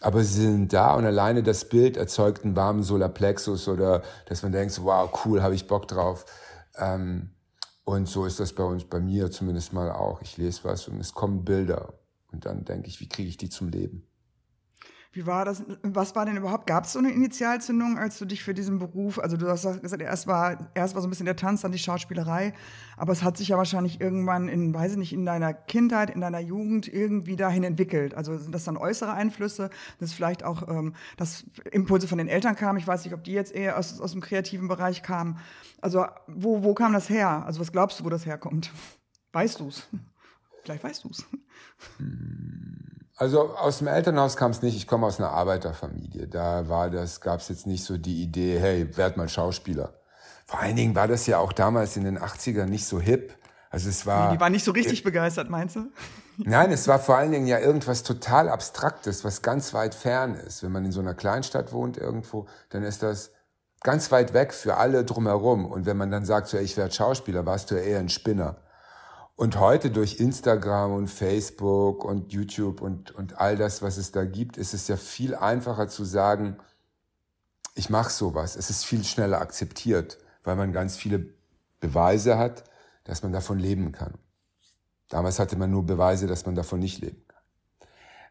aber 0.00 0.22
sie 0.24 0.42
sind 0.42 0.72
da 0.72 0.94
und 0.94 1.04
alleine 1.04 1.42
das 1.42 1.68
Bild 1.68 1.96
erzeugt 1.96 2.44
einen 2.44 2.56
warmen 2.56 2.82
Solarplexus 2.82 3.68
oder 3.68 4.02
dass 4.26 4.42
man 4.42 4.52
denkt, 4.52 4.82
wow, 4.82 5.10
cool, 5.24 5.42
habe 5.42 5.54
ich 5.54 5.66
Bock 5.66 5.86
drauf. 5.86 6.24
Ähm, 6.76 7.30
und 7.84 8.08
so 8.08 8.26
ist 8.26 8.38
das 8.40 8.52
bei 8.52 8.64
uns, 8.64 8.84
bei 8.84 9.00
mir 9.00 9.30
zumindest 9.30 9.72
mal 9.72 9.90
auch. 9.90 10.22
Ich 10.22 10.36
lese 10.36 10.60
was 10.64 10.88
und 10.88 11.00
es 11.00 11.12
kommen 11.12 11.44
Bilder. 11.44 11.94
Und 12.32 12.46
dann 12.46 12.64
denke 12.64 12.88
ich, 12.88 13.00
wie 13.00 13.08
kriege 13.08 13.28
ich 13.28 13.36
die 13.36 13.50
zum 13.50 13.68
Leben? 13.68 14.04
Wie 15.14 15.26
war 15.26 15.44
das? 15.44 15.62
Was 15.82 16.16
war 16.16 16.24
denn 16.24 16.38
überhaupt? 16.38 16.66
Gab 16.66 16.84
es 16.84 16.94
so 16.94 16.98
eine 16.98 17.10
Initialzündung, 17.10 17.98
als 17.98 18.18
du 18.18 18.24
dich 18.24 18.42
für 18.42 18.54
diesen 18.54 18.78
Beruf, 18.78 19.18
also 19.18 19.36
du 19.36 19.46
hast 19.46 19.82
gesagt, 19.82 20.00
erst 20.00 20.26
war, 20.26 20.70
erst 20.72 20.94
war 20.94 21.02
so 21.02 21.06
ein 21.06 21.10
bisschen 21.10 21.26
der 21.26 21.36
Tanz, 21.36 21.60
dann 21.60 21.70
die 21.70 21.78
Schauspielerei, 21.78 22.54
aber 22.96 23.12
es 23.12 23.22
hat 23.22 23.36
sich 23.36 23.48
ja 23.48 23.58
wahrscheinlich 23.58 24.00
irgendwann 24.00 24.48
in, 24.48 24.72
weiß 24.72 24.92
ich 24.92 24.98
nicht, 24.98 25.12
in 25.12 25.26
deiner 25.26 25.52
Kindheit, 25.52 26.08
in 26.08 26.22
deiner 26.22 26.40
Jugend 26.40 26.88
irgendwie 26.88 27.36
dahin 27.36 27.62
entwickelt. 27.62 28.14
Also 28.14 28.38
sind 28.38 28.54
das 28.54 28.64
dann 28.64 28.78
äußere 28.78 29.12
Einflüsse, 29.12 29.68
dass 30.00 30.14
vielleicht 30.14 30.44
auch, 30.44 30.66
ähm, 30.66 30.94
dass 31.18 31.44
Impulse 31.70 32.08
von 32.08 32.16
den 32.16 32.28
Eltern 32.28 32.56
kamen. 32.56 32.78
Ich 32.78 32.86
weiß 32.86 33.04
nicht, 33.04 33.12
ob 33.12 33.22
die 33.22 33.32
jetzt 33.32 33.52
eher 33.52 33.78
aus, 33.78 34.00
aus 34.00 34.12
dem 34.12 34.22
kreativen 34.22 34.66
Bereich 34.66 35.02
kamen. 35.02 35.36
Also 35.82 36.06
wo, 36.26 36.62
wo 36.62 36.72
kam 36.72 36.94
das 36.94 37.10
her? 37.10 37.44
Also 37.44 37.60
was 37.60 37.70
glaubst 37.70 38.00
du, 38.00 38.04
wo 38.04 38.08
das 38.08 38.24
herkommt? 38.24 38.72
Weißt 39.34 39.60
du 39.60 39.68
es? 39.68 39.88
Vielleicht 40.62 40.84
weißt 40.84 41.04
du 41.04 41.10
es. 41.10 41.24
Also 43.16 43.54
aus 43.54 43.78
dem 43.78 43.88
Elternhaus 43.88 44.36
kam 44.36 44.50
es 44.50 44.62
nicht. 44.62 44.76
Ich 44.76 44.86
komme 44.86 45.06
aus 45.06 45.18
einer 45.18 45.30
Arbeiterfamilie. 45.30 46.28
Da 46.28 46.68
war 46.68 46.90
das, 46.90 47.20
gab 47.20 47.40
es 47.40 47.48
jetzt 47.48 47.66
nicht 47.66 47.84
so 47.84 47.98
die 47.98 48.22
Idee, 48.22 48.58
hey, 48.58 48.96
werd 48.96 49.16
mal 49.16 49.28
Schauspieler. 49.28 49.94
Vor 50.46 50.60
allen 50.60 50.76
Dingen 50.76 50.94
war 50.94 51.08
das 51.08 51.26
ja 51.26 51.38
auch 51.38 51.52
damals 51.52 51.96
in 51.96 52.04
den 52.04 52.18
80ern 52.18 52.66
nicht 52.66 52.86
so 52.86 53.00
hip. 53.00 53.34
Also 53.70 53.88
es 53.88 54.04
war. 54.06 54.28
Nee, 54.28 54.36
die 54.36 54.40
waren 54.40 54.52
nicht 54.52 54.64
so 54.64 54.72
richtig 54.72 55.02
begeistert, 55.02 55.48
meinst 55.48 55.76
du? 55.76 55.90
Nein, 56.36 56.72
es 56.72 56.88
war 56.88 56.98
vor 56.98 57.16
allen 57.16 57.32
Dingen 57.32 57.46
ja 57.46 57.58
irgendwas 57.58 58.02
total 58.02 58.48
Abstraktes, 58.48 59.24
was 59.24 59.42
ganz 59.42 59.72
weit 59.72 59.94
fern 59.94 60.34
ist. 60.34 60.62
Wenn 60.62 60.72
man 60.72 60.84
in 60.84 60.92
so 60.92 61.00
einer 61.00 61.14
Kleinstadt 61.14 61.72
wohnt 61.72 61.96
irgendwo, 61.96 62.46
dann 62.70 62.82
ist 62.82 63.02
das 63.02 63.30
ganz 63.82 64.10
weit 64.12 64.34
weg 64.34 64.52
für 64.52 64.76
alle 64.76 65.04
drumherum. 65.04 65.64
Und 65.64 65.86
wenn 65.86 65.96
man 65.96 66.10
dann 66.10 66.24
sagt, 66.24 66.48
so, 66.48 66.58
ich 66.58 66.76
werde 66.76 66.92
Schauspieler, 66.92 67.46
warst 67.46 67.70
du 67.70 67.76
ja 67.76 67.82
eher 67.82 67.98
ein 67.98 68.08
Spinner. 68.08 68.56
Und 69.42 69.58
heute 69.58 69.90
durch 69.90 70.20
Instagram 70.20 70.92
und 70.92 71.08
Facebook 71.08 72.04
und 72.04 72.32
YouTube 72.32 72.80
und, 72.80 73.10
und 73.10 73.40
all 73.40 73.56
das, 73.56 73.82
was 73.82 73.96
es 73.96 74.12
da 74.12 74.24
gibt, 74.24 74.56
ist 74.56 74.72
es 74.72 74.86
ja 74.86 74.96
viel 74.96 75.34
einfacher 75.34 75.88
zu 75.88 76.04
sagen, 76.04 76.58
ich 77.74 77.90
mache 77.90 78.12
sowas. 78.12 78.54
Es 78.54 78.70
ist 78.70 78.84
viel 78.84 79.02
schneller 79.02 79.40
akzeptiert, 79.40 80.18
weil 80.44 80.54
man 80.54 80.72
ganz 80.72 80.96
viele 80.96 81.26
Beweise 81.80 82.38
hat, 82.38 82.62
dass 83.02 83.24
man 83.24 83.32
davon 83.32 83.58
leben 83.58 83.90
kann. 83.90 84.14
Damals 85.08 85.40
hatte 85.40 85.56
man 85.56 85.72
nur 85.72 85.84
Beweise, 85.86 86.28
dass 86.28 86.46
man 86.46 86.54
davon 86.54 86.78
nicht 86.78 87.00
leben 87.00 87.24
kann. 87.26 87.42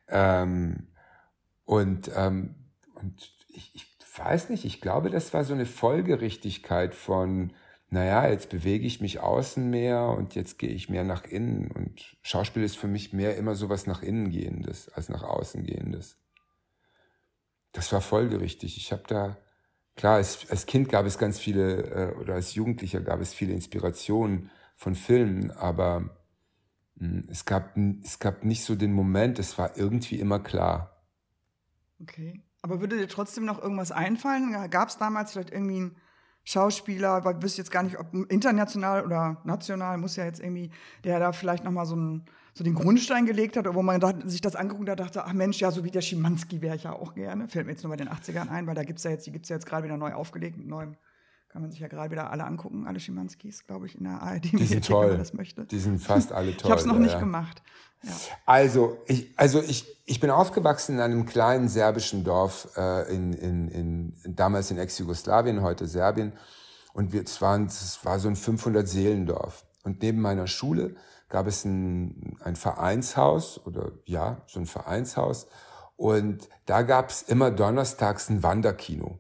Ähm, 0.08 0.88
und, 1.66 2.10
ähm, 2.16 2.56
und 2.94 3.34
ich, 3.50 3.76
ich 3.76 3.86
weiß 4.18 4.48
nicht, 4.48 4.64
ich 4.64 4.80
glaube, 4.80 5.10
das 5.10 5.34
war 5.34 5.44
so 5.44 5.54
eine 5.54 5.66
Folgerichtigkeit 5.66 6.96
von, 6.96 7.52
naja, 7.92 8.28
jetzt 8.28 8.50
bewege 8.50 8.88
ich 8.88 9.02
mich 9.02 9.20
außen 9.20 9.70
mehr 9.70 10.06
und 10.06 10.34
jetzt 10.34 10.58
gehe 10.58 10.70
ich 10.72 10.90
mehr 10.90 11.04
nach 11.04 11.26
innen. 11.26 11.70
Und 11.70 12.18
Schauspiel 12.24 12.64
ist 12.64 12.78
für 12.78 12.88
mich 12.88 13.14
mehr 13.14 13.38
immer 13.38 13.54
so 13.54 13.70
was 13.70 13.86
nach 13.86 14.02
innen 14.02 14.32
gehendes 14.32 14.90
als 14.90 15.10
nach 15.10 15.24
außen 15.24 15.64
gehendes. 15.64 16.18
Das 17.74 17.94
war 17.94 18.02
folgerichtig. 18.02 18.78
Ich 18.78 18.92
habe 18.92 19.04
da, 19.08 19.38
klar, 19.96 20.16
als, 20.16 20.50
als 20.50 20.66
Kind 20.66 20.90
gab 20.90 21.06
es 21.06 21.20
ganz 21.20 21.40
viele, 21.40 21.84
äh, 21.84 22.16
oder 22.16 22.34
als 22.34 22.56
Jugendlicher 22.56 23.02
gab 23.02 23.22
es 23.22 23.34
viele 23.34 23.54
Inspirationen 23.54 24.50
von 24.76 24.96
Filmen, 24.96 25.52
aber 25.52 26.18
Hm, 27.02 27.26
es 27.30 27.46
gab, 27.46 27.76
es 28.04 28.20
gab 28.20 28.46
nicht 28.46 28.64
so 28.64 28.76
den 28.76 28.94
Moment, 28.94 29.40
es 29.40 29.58
war 29.58 29.76
irgendwie 29.76 30.20
immer 30.20 30.40
klar. 30.40 31.04
Okay. 32.00 32.44
Aber 32.62 32.80
würde 32.80 32.98
dir 32.98 33.08
trotzdem 33.08 33.46
noch 33.46 33.60
irgendwas 33.60 33.92
einfallen? 33.92 34.70
Gab 34.70 34.90
es 34.90 34.98
damals 34.98 35.32
vielleicht 35.32 35.50
irgendwie 35.50 35.78
einen 35.78 35.98
Schauspieler, 36.44 37.24
weil 37.24 37.42
wüsste 37.42 37.62
jetzt 37.62 37.72
gar 37.72 37.84
nicht, 37.84 38.00
ob 38.00 38.14
international 38.30 39.06
oder 39.06 39.42
national, 39.44 39.98
muss 39.98 40.16
ja 40.16 40.26
jetzt 40.26 40.40
irgendwie, 40.40 40.72
der 41.04 41.20
da 41.20 41.32
vielleicht 41.32 41.64
nochmal 41.64 41.86
so, 41.86 41.96
einen, 41.96 42.26
so 42.54 42.64
den 42.64 42.74
Grundstein 42.74 43.26
gelegt 43.26 43.58
hat, 43.58 43.72
wo 43.74 43.82
man 43.82 44.00
da, 44.00 44.14
sich 44.26 44.42
das 44.42 44.56
angeguckt 44.56 44.90
hat, 44.90 45.00
dachte, 45.00 45.24
ach 45.26 45.34
Mensch, 45.34 45.60
ja, 45.60 45.72
so 45.72 45.84
wie 45.84 45.92
der 45.92 46.02
Schimanski 46.02 46.62
wäre 46.62 46.76
ich 46.76 46.84
ja 46.84 46.94
auch 46.94 47.14
gerne. 47.14 47.48
Fällt 47.48 47.68
mir 47.68 47.74
jetzt 47.74 47.84
nur 47.84 47.92
bei 47.92 47.98
den 47.98 48.10
80ern 48.10 48.50
ein, 48.50 48.66
weil 48.68 48.76
da 48.76 48.84
gibt 48.84 48.98
es 48.98 49.04
ja 49.04 49.12
jetzt, 49.12 49.28
die 49.28 49.32
gibt 49.32 49.46
es 49.46 49.50
ja 49.50 49.56
jetzt 49.56 49.66
gerade 49.66 49.84
wieder 49.84 49.98
neu 49.98 50.14
aufgelegt 50.14 50.58
mit 50.58 50.68
neuem 50.68 50.96
kann 51.52 51.62
man 51.62 51.72
sich 51.72 51.82
ja 51.82 51.90
gerade 51.90 52.10
wieder 52.12 52.32
alle 52.32 52.46
angucken, 52.46 52.88
alle 52.88 53.02
Schimanskis, 53.02 53.66
glaube 53.68 53.86
ich, 53.86 53.98
in 53.98 54.06
der 54.06 54.22
ARD. 54.22 54.54
Die 54.54 54.66
sind 54.66 54.86
toll. 54.88 55.04
Wenn 55.04 55.10
man 55.12 55.20
das 55.20 55.34
möchte. 55.34 55.66
Die 55.66 55.80
sind 55.80 56.00
fast 56.00 56.32
alle 56.32 56.52
toll. 56.58 56.62
ich 56.64 56.72
habe 56.72 56.80
es 56.80 56.88
noch 56.88 56.94
ja, 56.94 57.00
nicht 57.02 57.14
ja. 57.14 57.20
gemacht. 57.20 57.62
Ja. 58.04 58.12
Also, 58.46 58.98
ich, 59.06 59.38
also 59.38 59.62
ich, 59.62 59.86
ich 60.06 60.22
bin 60.22 60.30
aufgewachsen 60.30 60.96
in 60.96 61.02
einem 61.02 61.26
kleinen 61.26 61.68
serbischen 61.68 62.24
Dorf, 62.24 62.70
äh, 62.78 63.14
in, 63.14 63.34
in, 63.34 63.68
in, 63.68 64.36
damals 64.36 64.72
in 64.72 64.78
Ex-Jugoslawien, 64.78 65.62
heute 65.62 65.88
Serbien. 65.88 66.32
Und 66.94 67.12
wir, 67.12 67.24
es, 67.24 67.42
waren, 67.42 67.66
es 67.66 68.00
war 68.06 68.18
so 68.20 68.30
ein 68.30 68.38
500-Seelendorf. 68.38 69.66
Und 69.84 70.02
neben 70.02 70.22
meiner 70.22 70.48
Schule 70.48 70.96
gab 71.28 71.48
es 71.48 71.66
ein, 71.66 72.38
ein 72.42 72.56
Vereinshaus 72.56 73.60
oder 73.66 73.92
ja, 74.06 74.42
so 74.48 74.62
ein 74.62 74.68
Vereinshaus. 74.68 75.48
Und 75.98 76.48
da 76.66 76.84
gab 76.84 77.10
es 77.10 77.24
immer 77.24 77.52
donnerstags 77.52 78.30
ein 78.30 78.42
Wanderkino. 78.42 79.20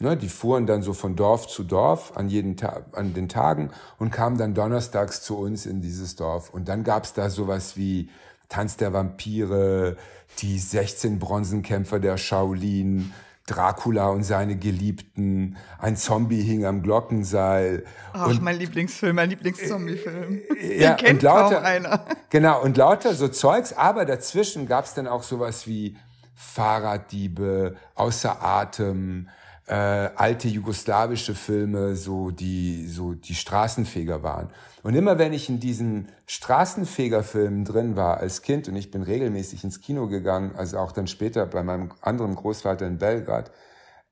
Ne, 0.00 0.16
die 0.16 0.28
fuhren 0.28 0.66
dann 0.66 0.82
so 0.82 0.92
von 0.92 1.14
Dorf 1.14 1.46
zu 1.46 1.62
Dorf 1.62 2.16
an, 2.16 2.28
jeden 2.28 2.56
Ta 2.56 2.84
an 2.92 3.14
den 3.14 3.28
Tagen 3.28 3.70
und 3.98 4.10
kamen 4.10 4.36
dann 4.36 4.52
donnerstags 4.52 5.22
zu 5.22 5.38
uns 5.38 5.66
in 5.66 5.80
dieses 5.80 6.16
Dorf. 6.16 6.50
Und 6.50 6.68
dann 6.68 6.82
gab's 6.82 7.12
da 7.12 7.30
sowas 7.30 7.76
wie 7.76 8.10
Tanz 8.48 8.76
der 8.76 8.92
Vampire, 8.92 9.96
die 10.38 10.58
16 10.58 11.20
Bronzenkämpfer 11.20 12.00
der 12.00 12.16
Shaolin, 12.16 13.12
Dracula 13.46 14.08
und 14.08 14.22
seine 14.22 14.56
Geliebten, 14.56 15.56
ein 15.78 15.96
Zombie 15.96 16.40
hing 16.40 16.64
am 16.64 16.82
Glockenseil. 16.82 17.84
Ach, 18.14 18.28
und, 18.28 18.42
mein 18.42 18.58
Lieblingsfilm, 18.58 19.16
mein 19.16 19.28
Lieblingszombiefilm. 19.30 20.40
Äh, 20.58 20.80
ja, 20.80 20.94
kennt 20.94 21.22
und 21.22 21.22
lauter, 21.22 21.56
kaum 21.56 21.64
einer. 21.64 22.06
Genau, 22.30 22.62
und 22.62 22.76
lauter 22.76 23.14
so 23.14 23.28
Zeugs, 23.28 23.72
aber 23.74 24.06
dazwischen 24.06 24.66
gab's 24.66 24.94
dann 24.94 25.06
auch 25.06 25.22
sowas 25.22 25.66
wie 25.66 25.96
Fahrraddiebe, 26.34 27.76
außer 27.94 28.42
Atem, 28.42 29.28
äh, 29.66 29.74
alte 29.74 30.48
jugoslawische 30.48 31.34
Filme, 31.34 31.96
so 31.96 32.30
die 32.30 32.86
so 32.86 33.14
die 33.14 33.34
Straßenfeger 33.34 34.22
waren. 34.22 34.50
Und 34.82 34.94
immer 34.94 35.18
wenn 35.18 35.32
ich 35.32 35.48
in 35.48 35.58
diesen 35.60 36.08
Straßenfegerfilmen 36.26 37.64
drin 37.64 37.96
war 37.96 38.18
als 38.18 38.42
Kind 38.42 38.68
und 38.68 38.76
ich 38.76 38.90
bin 38.90 39.02
regelmäßig 39.02 39.64
ins 39.64 39.80
Kino 39.80 40.06
gegangen, 40.08 40.54
also 40.56 40.78
auch 40.78 40.92
dann 40.92 41.06
später 41.06 41.46
bei 41.46 41.62
meinem 41.62 41.92
anderen 42.02 42.34
Großvater 42.34 42.86
in 42.86 42.98
Belgrad, 42.98 43.50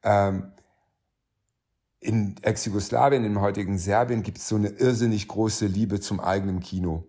ähm, 0.03 0.53
in 2.01 2.35
Ex-Jugoslawien, 2.43 3.25
im 3.25 3.41
heutigen 3.41 3.79
Serbien, 3.79 4.23
gibt 4.23 4.39
es 4.39 4.49
so 4.49 4.57
eine 4.57 4.69
irrsinnig 4.69 5.29
große 5.29 5.67
Liebe 5.67 6.01
zum 6.01 6.19
eigenen 6.19 6.61
Kino. 6.61 7.07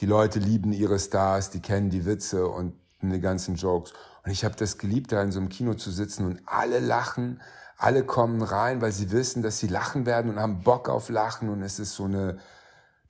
Die 0.00 0.06
Leute 0.06 0.38
lieben 0.38 0.72
ihre 0.72 0.98
Stars, 0.98 1.50
die 1.50 1.60
kennen 1.60 1.90
die 1.90 2.06
Witze 2.06 2.46
und 2.46 2.74
die 3.02 3.20
ganzen 3.20 3.56
Jokes. 3.56 3.92
Und 4.24 4.30
ich 4.30 4.44
habe 4.44 4.56
das 4.56 4.78
geliebt, 4.78 5.12
da 5.12 5.22
in 5.22 5.32
so 5.32 5.40
einem 5.40 5.48
Kino 5.48 5.74
zu 5.74 5.90
sitzen 5.90 6.26
und 6.26 6.40
alle 6.46 6.80
lachen, 6.80 7.40
alle 7.76 8.04
kommen 8.04 8.42
rein, 8.42 8.80
weil 8.80 8.92
sie 8.92 9.12
wissen, 9.12 9.42
dass 9.42 9.58
sie 9.58 9.68
lachen 9.68 10.04
werden 10.04 10.30
und 10.30 10.40
haben 10.40 10.62
Bock 10.62 10.88
auf 10.88 11.08
Lachen 11.08 11.48
und 11.48 11.62
es 11.62 11.78
ist 11.78 11.94
so 11.94 12.04
eine 12.04 12.38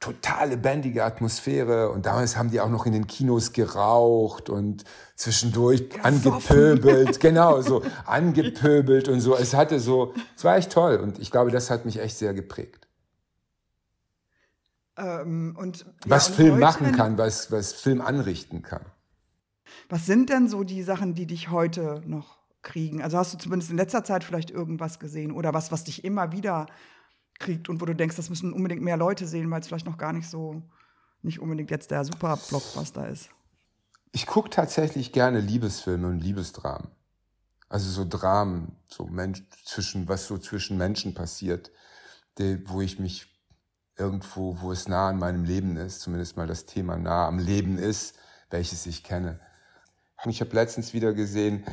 total 0.01 0.51
lebendige 0.51 1.05
Atmosphäre 1.05 1.91
und 1.91 2.07
damals 2.07 2.37
haben 2.37 2.51
die 2.51 2.61
auch 2.61 2.69
noch 2.69 2.87
in 2.87 2.93
den 2.93 3.07
Kinos 3.07 3.53
geraucht 3.53 4.49
und 4.49 4.85
zwischendurch 5.17 5.89
Gesoffen. 5.89 6.05
angepöbelt, 6.05 7.21
genau, 7.21 7.61
so 7.63 7.83
angepöbelt 8.07 9.09
und 9.09 9.21
so. 9.21 9.35
Es 9.37 9.55
hatte 9.55 9.81
so, 9.81 10.15
es 10.37 10.45
war 10.45 10.57
echt 10.57 10.71
toll 10.71 10.99
und 10.99 11.19
ich 11.19 11.31
glaube, 11.31 11.51
das 11.51 11.71
hat 11.71 11.85
mich 11.85 11.99
echt 11.99 12.17
sehr 12.17 12.33
geprägt. 12.33 12.87
Ähm, 14.97 15.57
und, 15.59 15.85
was 16.07 16.29
ja, 16.29 16.35
Film 16.35 16.53
heute, 16.53 16.61
machen 16.61 16.93
kann, 16.93 17.19
was, 17.19 17.51
was 17.51 17.73
Film 17.73 18.01
anrichten 18.01 18.63
kann. 18.63 18.85
Was 19.89 20.07
sind 20.07 20.31
denn 20.31 20.49
so 20.49 20.65
die 20.65 20.83
Sachen, 20.83 21.15
die 21.15 21.27
dich 21.27 21.51
heute 21.51 22.03
noch 22.07 22.39
kriegen? 22.63 23.03
Also 23.03 23.19
hast 23.19 23.35
du 23.35 23.39
zumindest 23.39 23.71
in 23.71 23.77
letzter 23.77 24.05
Zeit 24.05 24.25
vielleicht 24.25 24.51
irgendwas 24.51 24.99
gesehen 24.99 25.33
oder 25.33 25.55
was, 25.55 25.73
was 25.73 25.85
dich 25.85 26.05
immer 26.05 26.33
wieder 26.33 26.67
kriegt 27.39 27.69
und 27.69 27.81
wo 27.81 27.85
du 27.85 27.95
denkst, 27.95 28.17
das 28.17 28.31
müssen 28.31 28.53
unbedingt 28.53 28.83
mehr 28.83 28.97
Leute 28.97 29.27
sehen, 29.27 29.51
weil 29.51 29.61
es 29.61 29.69
vielleicht 29.69 29.87
noch 29.87 29.99
gar 29.99 30.13
nicht 30.13 30.29
so, 30.29 30.63
nicht 31.23 31.41
unbedingt 31.41 31.71
jetzt 31.71 31.91
der 31.91 32.05
super 32.05 32.39
Blockbuster 32.49 33.09
ist? 33.09 33.31
Ich 34.13 34.27
gucke 34.27 34.51
tatsächlich 34.51 35.13
gerne 35.13 35.41
Liebesfilme 35.41 36.09
und 36.09 36.19
Liebesdramen. 36.19 36.89
Also 37.69 37.91
so 37.91 38.09
Dramen, 38.09 38.77
so 38.89 39.07
Mensch, 39.07 39.43
zwischen, 39.65 40.09
was 40.09 40.27
so 40.27 40.39
zwischen 40.39 40.79
Menschen 40.79 41.15
passiert, 41.15 41.71
die, 42.39 42.63
wo 42.67 42.81
ich 42.81 42.99
mich 42.99 43.27
irgendwo, 43.99 44.61
wo 44.61 44.73
es 44.73 44.89
nah 44.89 45.09
an 45.09 45.19
meinem 45.19 45.45
Leben 45.45 45.77
ist, 45.77 46.01
zumindest 46.01 46.37
mal 46.37 46.47
das 46.47 46.65
Thema 46.65 46.97
nah 46.97 47.27
am 47.27 47.39
Leben 47.39 47.77
ist, 47.77 48.17
welches 48.51 48.87
ich 48.87 49.05
kenne. 49.05 49.41
Ich 50.27 50.41
habe 50.41 50.55
letztens 50.55 50.93
wieder 50.93 51.13
gesehen, 51.13 51.65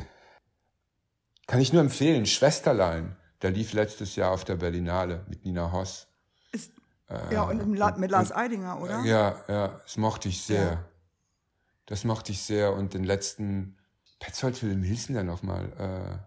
kann 1.47 1.59
ich 1.59 1.73
nur 1.73 1.81
empfehlen, 1.81 2.25
Schwesterlein. 2.25 3.15
Der 3.41 3.51
lief 3.51 3.73
letztes 3.73 4.15
Jahr 4.15 4.31
auf 4.31 4.43
der 4.45 4.55
Berlinale 4.55 5.25
mit 5.27 5.45
Nina 5.45 5.71
Hoss. 5.71 6.07
Ist, 6.51 6.71
äh, 7.09 7.33
ja, 7.33 7.43
und 7.43 7.75
La 7.75 7.95
mit 7.97 8.11
Lars 8.11 8.31
Eidinger, 8.31 8.81
oder? 8.81 9.03
Ja, 9.03 9.43
ja, 9.47 9.67
das 9.83 9.97
mochte 9.97 10.29
ich 10.29 10.41
sehr. 10.41 10.63
Ja. 10.63 10.85
Das 11.85 12.03
mochte 12.03 12.31
ich 12.31 12.41
sehr. 12.41 12.73
Und 12.73 12.93
den 12.93 13.03
letzten 13.03 13.77
Petzold-Film 14.19 14.81
hieß 14.81 15.07
denn 15.07 15.25
nochmal? 15.25 15.65
Äh, 15.77 16.17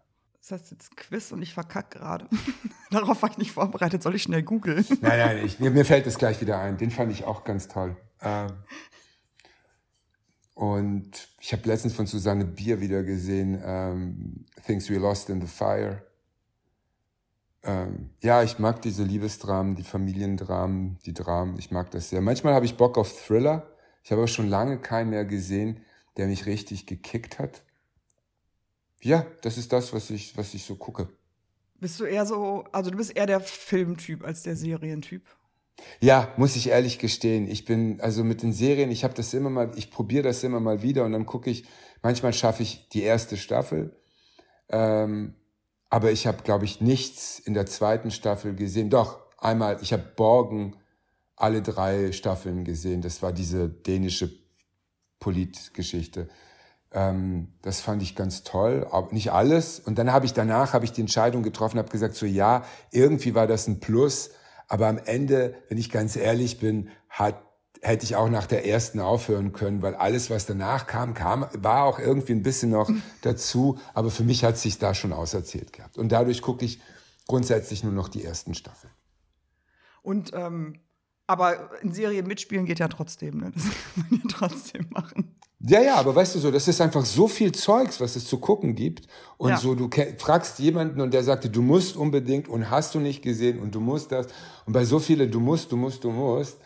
das 0.40 0.52
heißt 0.52 0.70
jetzt 0.70 0.96
Quiz 0.96 1.32
und 1.32 1.42
ich 1.42 1.54
verkack 1.54 1.90
gerade. 1.90 2.26
Darauf 2.90 3.20
war 3.22 3.30
ich 3.30 3.38
nicht 3.38 3.52
vorbereitet. 3.52 4.02
Soll 4.02 4.14
ich 4.14 4.22
schnell 4.22 4.42
googeln? 4.42 4.84
Nein, 5.00 5.18
nein, 5.18 5.44
ich, 5.44 5.58
mir, 5.58 5.70
mir 5.70 5.84
fällt 5.84 6.06
es 6.06 6.18
gleich 6.18 6.40
wieder 6.40 6.58
ein. 6.58 6.78
Den 6.78 6.90
fand 6.90 7.10
ich 7.12 7.24
auch 7.24 7.44
ganz 7.44 7.68
toll. 7.68 7.96
Ähm, 8.22 8.52
und 10.58 11.28
ich 11.40 11.52
habe 11.52 11.68
letztens 11.68 11.94
von 11.94 12.08
Susanne 12.08 12.44
Bier 12.44 12.80
wieder 12.80 13.04
gesehen, 13.04 13.62
ähm, 13.64 14.44
Things 14.66 14.90
We 14.90 14.96
Lost 14.96 15.30
in 15.30 15.40
the 15.40 15.46
Fire. 15.46 16.02
Ähm, 17.62 18.10
ja, 18.22 18.42
ich 18.42 18.58
mag 18.58 18.82
diese 18.82 19.04
Liebesdramen, 19.04 19.76
die 19.76 19.84
Familiendramen, 19.84 20.98
die 21.06 21.14
Dramen. 21.14 21.56
Ich 21.60 21.70
mag 21.70 21.92
das 21.92 22.10
sehr. 22.10 22.20
Manchmal 22.22 22.54
habe 22.54 22.66
ich 22.66 22.76
Bock 22.76 22.98
auf 22.98 23.24
Thriller. 23.24 23.70
Ich 24.02 24.10
habe 24.10 24.22
aber 24.22 24.26
schon 24.26 24.48
lange 24.48 24.80
keinen 24.80 25.10
mehr 25.10 25.24
gesehen, 25.24 25.78
der 26.16 26.26
mich 26.26 26.46
richtig 26.46 26.86
gekickt 26.86 27.38
hat. 27.38 27.62
Ja, 29.00 29.26
das 29.42 29.58
ist 29.58 29.72
das, 29.72 29.92
was 29.92 30.10
ich, 30.10 30.36
was 30.36 30.54
ich 30.54 30.64
so 30.64 30.74
gucke. 30.74 31.08
Bist 31.78 32.00
du 32.00 32.04
eher 32.04 32.26
so, 32.26 32.64
also 32.72 32.90
du 32.90 32.96
bist 32.96 33.16
eher 33.16 33.26
der 33.26 33.38
Filmtyp 33.38 34.24
als 34.24 34.42
der 34.42 34.56
Serientyp? 34.56 35.22
Ja, 36.00 36.32
muss 36.36 36.56
ich 36.56 36.68
ehrlich 36.68 36.98
gestehen. 36.98 37.48
Ich 37.48 37.64
bin 37.64 38.00
also 38.00 38.24
mit 38.24 38.42
den 38.42 38.52
Serien, 38.52 38.90
ich 38.90 39.04
habe 39.04 39.14
das 39.14 39.34
immer 39.34 39.50
mal, 39.50 39.72
ich 39.76 39.90
probiere 39.90 40.24
das 40.24 40.44
immer 40.44 40.60
mal 40.60 40.82
wieder 40.82 41.04
und 41.04 41.12
dann 41.12 41.26
gucke 41.26 41.50
ich, 41.50 41.64
manchmal 42.02 42.32
schaffe 42.32 42.62
ich 42.62 42.88
die 42.90 43.02
erste 43.02 43.36
Staffel, 43.36 43.96
ähm, 44.68 45.34
aber 45.90 46.12
ich 46.12 46.26
habe, 46.26 46.42
glaube 46.42 46.66
ich, 46.66 46.80
nichts 46.80 47.38
in 47.38 47.54
der 47.54 47.66
zweiten 47.66 48.10
Staffel 48.10 48.54
gesehen. 48.54 48.90
Doch, 48.90 49.18
einmal, 49.38 49.78
ich 49.80 49.92
habe 49.92 50.04
Borgen 50.16 50.76
alle 51.34 51.62
drei 51.62 52.12
Staffeln 52.12 52.64
gesehen. 52.64 53.00
Das 53.00 53.22
war 53.22 53.32
diese 53.32 53.68
dänische 53.68 54.30
Politgeschichte. 55.20 56.28
Ähm, 56.92 57.54
das 57.62 57.80
fand 57.80 58.02
ich 58.02 58.16
ganz 58.16 58.42
toll, 58.44 58.86
aber 58.90 59.12
nicht 59.12 59.32
alles. 59.32 59.80
Und 59.80 59.98
dann 59.98 60.12
habe 60.12 60.26
ich 60.26 60.32
danach 60.32 60.72
habe 60.72 60.84
ich 60.84 60.92
die 60.92 61.00
Entscheidung 61.00 61.42
getroffen, 61.42 61.78
habe 61.78 61.90
gesagt 61.90 62.14
so 62.14 62.26
ja, 62.26 62.64
irgendwie 62.92 63.34
war 63.34 63.46
das 63.46 63.66
ein 63.68 63.80
Plus 63.80 64.30
aber 64.68 64.86
am 64.86 64.98
Ende, 64.98 65.54
wenn 65.68 65.78
ich 65.78 65.90
ganz 65.90 66.14
ehrlich 66.14 66.60
bin, 66.60 66.90
hat, 67.08 67.42
hätte 67.80 68.04
ich 68.04 68.16
auch 68.16 68.28
nach 68.28 68.46
der 68.46 68.66
ersten 68.66 69.00
aufhören 69.00 69.52
können, 69.52 69.82
weil 69.82 69.94
alles, 69.94 70.30
was 70.30 70.46
danach 70.46 70.86
kam, 70.86 71.14
kam, 71.14 71.46
war 71.54 71.84
auch 71.84 71.98
irgendwie 71.98 72.32
ein 72.32 72.42
bisschen 72.42 72.70
noch 72.70 72.90
dazu. 73.22 73.78
Aber 73.94 74.10
für 74.10 74.24
mich 74.24 74.44
hat 74.44 74.58
sich 74.58 74.78
da 74.78 74.94
schon 74.94 75.12
auserzählt 75.12 75.72
gehabt. 75.72 75.96
Und 75.96 76.10
dadurch 76.10 76.42
gucke 76.42 76.64
ich 76.64 76.80
grundsätzlich 77.26 77.82
nur 77.82 77.92
noch 77.92 78.08
die 78.08 78.24
ersten 78.24 78.54
Staffeln. 78.54 78.92
Und 80.02 80.32
ähm, 80.34 80.80
aber 81.26 81.82
in 81.82 81.92
Serien 81.92 82.26
mitspielen 82.26 82.64
geht 82.64 82.78
ja 82.78 82.88
trotzdem, 82.88 83.38
ne? 83.38 83.52
Das 83.54 83.64
kann 83.94 84.06
man 84.10 84.20
ja 84.20 84.28
trotzdem 84.30 84.86
machen. 84.90 85.37
Ja, 85.60 85.80
ja, 85.82 85.96
aber 85.96 86.14
weißt 86.14 86.36
du 86.36 86.38
so, 86.38 86.50
das 86.52 86.68
ist 86.68 86.80
einfach 86.80 87.04
so 87.04 87.26
viel 87.26 87.50
Zeugs, 87.50 88.00
was 88.00 88.14
es 88.14 88.26
zu 88.26 88.38
gucken 88.38 88.76
gibt. 88.76 89.08
Und 89.38 89.50
ja. 89.50 89.56
so, 89.56 89.74
du 89.74 89.90
fragst 90.18 90.60
jemanden 90.60 91.00
und 91.00 91.12
der 91.12 91.24
sagte, 91.24 91.50
du 91.50 91.62
musst 91.62 91.96
unbedingt 91.96 92.48
und 92.48 92.70
hast 92.70 92.94
du 92.94 93.00
nicht 93.00 93.22
gesehen 93.22 93.58
und 93.58 93.74
du 93.74 93.80
musst 93.80 94.12
das. 94.12 94.28
Und 94.66 94.72
bei 94.72 94.84
so 94.84 95.00
viele, 95.00 95.26
du 95.26 95.40
musst, 95.40 95.72
du 95.72 95.76
musst, 95.76 96.04
du 96.04 96.10
musst, 96.10 96.58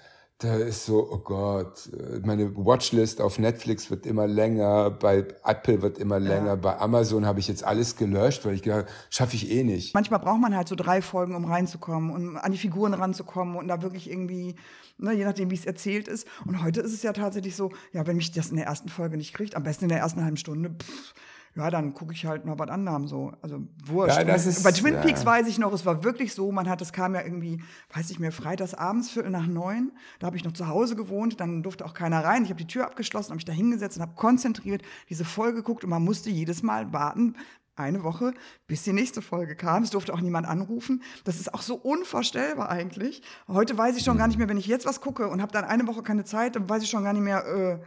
da 0.42 0.57
ist 0.57 0.87
so, 0.87 1.09
oh 1.11 1.18
Gott, 1.18 1.88
meine 2.24 2.55
Watchlist 2.57 3.20
auf 3.20 3.38
Netflix 3.38 3.90
wird 3.90 4.07
immer 4.07 4.26
länger, 4.26 4.90
bei 4.90 5.26
Apple 5.44 5.83
wird 5.83 5.98
immer 5.98 6.18
länger, 6.18 6.46
ja. 6.46 6.55
bei 6.57 6.78
Amazon 6.78 7.26
habe 7.26 7.38
ich 7.38 7.48
jetzt 7.48 7.64
alles 7.64 7.96
gelöscht, 7.96 8.44
weil 8.44 8.55
ich 8.55 8.62
gedacht, 8.62 8.87
schaffe 9.11 9.37
ich 9.37 9.50
eh 9.50 9.62
nicht. 9.62 9.94
Manchmal 9.94 10.20
braucht 10.20 10.40
man 10.40 10.57
halt 10.57 10.68
so 10.68 10.74
drei 10.74 11.02
Folgen, 11.02 11.37
um 11.37 11.44
reinzukommen 11.44 12.11
und 12.11 12.37
an 12.37 12.52
die 12.52 12.59
Figuren 12.59 12.94
ranzukommen 12.94 13.57
und 13.57 13.68
da 13.68 13.83
wirklich 13.83 14.11
irgendwie, 14.11 14.57
ne, 14.98 15.12
je 15.12 15.24
nachdem, 15.24 15.50
wie 15.50 15.55
es 15.55 15.66
erzählt 15.66 16.09
ist. 16.09 16.26
Und 16.44 16.62
heute 16.62 16.81
ist 16.81 16.92
es 16.92 17.02
ja 17.02 17.12
tatsächlich 17.12 17.55
so, 17.55 17.70
ja, 17.92 18.07
wenn 18.07 18.16
mich 18.16 18.33
das 18.33 18.50
in 18.50 18.57
der 18.57 18.66
ersten 18.66 18.88
Folge 18.88 19.16
nicht 19.16 19.35
kriegt, 19.35 19.55
am 19.55 19.62
besten 19.62 19.85
in 19.85 19.90
der 19.90 19.98
ersten 19.98 20.22
halben 20.24 20.37
Stunde, 20.37 20.70
pff, 20.70 21.14
ja, 21.54 21.70
dann 21.70 21.92
gucke 21.92 22.14
ich 22.14 22.24
halt 22.24 22.44
noch 22.46 22.58
was 22.58 22.70
anderem 22.70 23.06
so. 23.06 23.32
Also 23.42 23.60
wurscht. 23.84 24.16
Ja, 24.16 24.24
das 24.24 24.46
ist, 24.46 24.62
Bei 24.62 24.72
Twin 24.72 25.00
Peaks 25.02 25.20
ja. 25.20 25.26
weiß 25.26 25.46
ich 25.46 25.58
noch, 25.58 25.72
es 25.72 25.84
war 25.84 26.02
wirklich 26.02 26.34
so, 26.34 26.50
man 26.50 26.68
hat, 26.68 26.80
es 26.80 26.92
kam 26.92 27.14
ja 27.14 27.22
irgendwie, 27.22 27.62
weiß 27.94 28.10
ich 28.10 28.18
mehr, 28.18 28.32
freitags 28.32 28.74
abends, 28.74 29.10
Viertel 29.10 29.30
nach 29.30 29.46
neun. 29.46 29.92
Da 30.18 30.26
habe 30.26 30.36
ich 30.36 30.44
noch 30.44 30.52
zu 30.52 30.68
Hause 30.68 30.96
gewohnt, 30.96 31.40
dann 31.40 31.62
durfte 31.62 31.84
auch 31.84 31.94
keiner 31.94 32.24
rein. 32.24 32.44
Ich 32.44 32.50
habe 32.50 32.58
die 32.58 32.66
Tür 32.66 32.86
abgeschlossen, 32.86 33.30
habe 33.30 33.36
mich 33.36 33.44
da 33.44 33.52
hingesetzt 33.52 33.96
und 33.98 34.02
habe 34.02 34.14
konzentriert 34.14 34.82
diese 35.10 35.24
Folge 35.24 35.56
geguckt 35.56 35.84
und 35.84 35.90
man 35.90 36.02
musste 36.02 36.30
jedes 36.30 36.62
Mal 36.62 36.92
warten, 36.92 37.36
eine 37.74 38.04
Woche, 38.04 38.34
bis 38.66 38.82
die 38.82 38.92
nächste 38.92 39.22
Folge 39.22 39.56
kam. 39.56 39.82
Es 39.82 39.90
durfte 39.90 40.12
auch 40.12 40.20
niemand 40.20 40.46
anrufen. 40.46 41.02
Das 41.24 41.40
ist 41.40 41.54
auch 41.54 41.62
so 41.62 41.74
unvorstellbar 41.74 42.68
eigentlich. 42.70 43.22
Heute 43.48 43.76
weiß 43.76 43.96
ich 43.96 44.04
schon 44.04 44.18
gar 44.18 44.26
nicht 44.26 44.38
mehr, 44.38 44.48
wenn 44.48 44.58
ich 44.58 44.66
jetzt 44.66 44.86
was 44.86 45.00
gucke 45.00 45.28
und 45.28 45.40
habe 45.40 45.52
dann 45.52 45.64
eine 45.64 45.86
Woche 45.86 46.02
keine 46.02 46.24
Zeit, 46.24 46.56
dann 46.56 46.68
weiß 46.68 46.82
ich 46.82 46.90
schon 46.90 47.04
gar 47.04 47.12
nicht 47.12 47.22
mehr, 47.22 47.46
äh, 47.46 47.78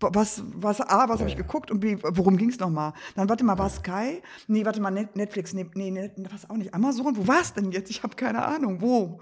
was, 0.00 0.42
was, 0.54 0.80
A, 0.80 1.08
was 1.08 1.20
habe 1.20 1.28
ich 1.28 1.36
geguckt 1.36 1.70
und 1.70 1.80
B, 1.80 1.96
worum 2.02 2.36
ging 2.36 2.50
es 2.50 2.58
nochmal? 2.58 2.92
Dann, 3.14 3.28
warte 3.28 3.44
mal, 3.44 3.58
war 3.58 3.68
Sky? 3.68 4.22
Nee, 4.46 4.64
warte 4.64 4.80
mal, 4.80 4.90
Netflix, 4.90 5.52
nee, 5.52 5.68
nee, 5.74 6.10
was 6.30 6.48
auch 6.48 6.56
nicht. 6.56 6.74
Amazon? 6.74 7.16
Wo 7.16 7.26
war 7.26 7.40
es 7.40 7.52
denn 7.52 7.72
jetzt? 7.72 7.90
Ich 7.90 8.02
habe 8.02 8.14
keine 8.16 8.44
Ahnung. 8.44 8.80
Wo? 8.80 9.20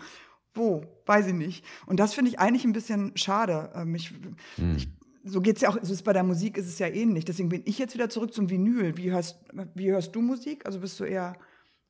Wo? 0.55 0.85
Weiß 1.07 1.29
ich 1.29 1.35
nicht. 1.35 1.65
Und 1.87 2.01
das 2.01 2.15
finde 2.15 2.31
ich 2.31 2.39
eigentlich 2.39 2.65
ein 2.65 2.73
bisschen 2.73 3.17
schade. 3.17 3.71
Ähm, 3.75 3.95
ich, 3.95 4.13
hm. 4.57 4.77
ich, 4.77 4.89
so 5.25 5.41
geht's 5.41 5.61
ja 5.61 5.71
auch, 5.71 5.79
so 5.83 5.93
ist 5.93 6.03
bei 6.03 6.13
der 6.13 6.23
Musik 6.23 6.57
ist 6.57 6.67
es 6.67 6.79
ja 6.79 6.89
ähnlich. 6.89 7.25
Deswegen 7.25 7.49
bin 7.49 7.63
ich 7.65 7.79
jetzt 7.79 7.95
wieder 7.95 8.09
zurück 8.09 8.33
zum 8.33 8.51
Vinyl. 8.51 8.97
Wie 8.97 9.11
hörst, 9.11 9.39
wie 9.75 9.91
hörst 9.91 10.15
du 10.15 10.23
Musik? 10.23 10.67
Also 10.67 10.81
bist 10.81 10.99
du 11.01 11.05
eher 11.05 11.37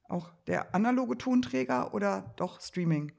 auch 0.09 0.31
der 0.47 0.75
analoge 0.75 1.19
Tonträger 1.19 1.93
oder 1.95 2.33
doch 2.37 2.61
Streaming? 2.61 3.13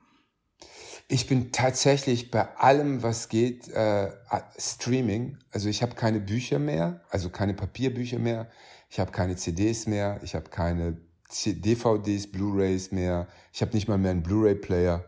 Ich 1.10 1.28
bin 1.28 1.54
tatsächlich 1.54 2.32
bei 2.32 2.48
allem, 2.58 3.02
was 3.02 3.30
geht, 3.30 3.70
äh, 3.70 4.12
Streaming. 4.58 5.38
Also 5.52 5.70
ich 5.70 5.82
habe 5.82 5.96
keine 5.96 6.20
Bücher 6.20 6.60
mehr, 6.60 7.02
also 7.10 7.30
keine 7.30 7.54
Papierbücher 7.54 8.20
mehr. 8.20 8.50
Ich 8.90 9.00
habe 9.00 9.12
keine 9.12 9.38
CDs 9.38 9.88
mehr. 9.88 10.20
Ich 10.24 10.36
habe 10.36 10.50
keine 10.50 10.98
DVDs, 11.46 12.32
Blu-rays 12.32 12.92
mehr. 12.92 13.28
Ich 13.54 13.62
habe 13.62 13.74
nicht 13.74 13.88
mal 13.88 13.98
mehr 13.98 14.12
einen 14.12 14.24
Blu-ray-Player. 14.24 15.06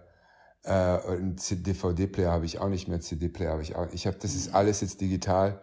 Äh, 0.64 0.72
einen 0.72 1.36
DVD-Player 1.36 2.32
habe 2.32 2.46
ich 2.46 2.60
auch 2.60 2.70
nicht 2.70 2.88
mehr. 2.88 3.02
CD-Player 3.02 3.52
habe 3.52 3.62
ich 3.62 3.76
auch. 3.76 3.92
Ich 3.92 4.08
habe, 4.08 4.18
das 4.22 4.36
ist 4.36 4.54
alles 4.54 4.80
jetzt 4.80 5.02
digital 5.02 5.62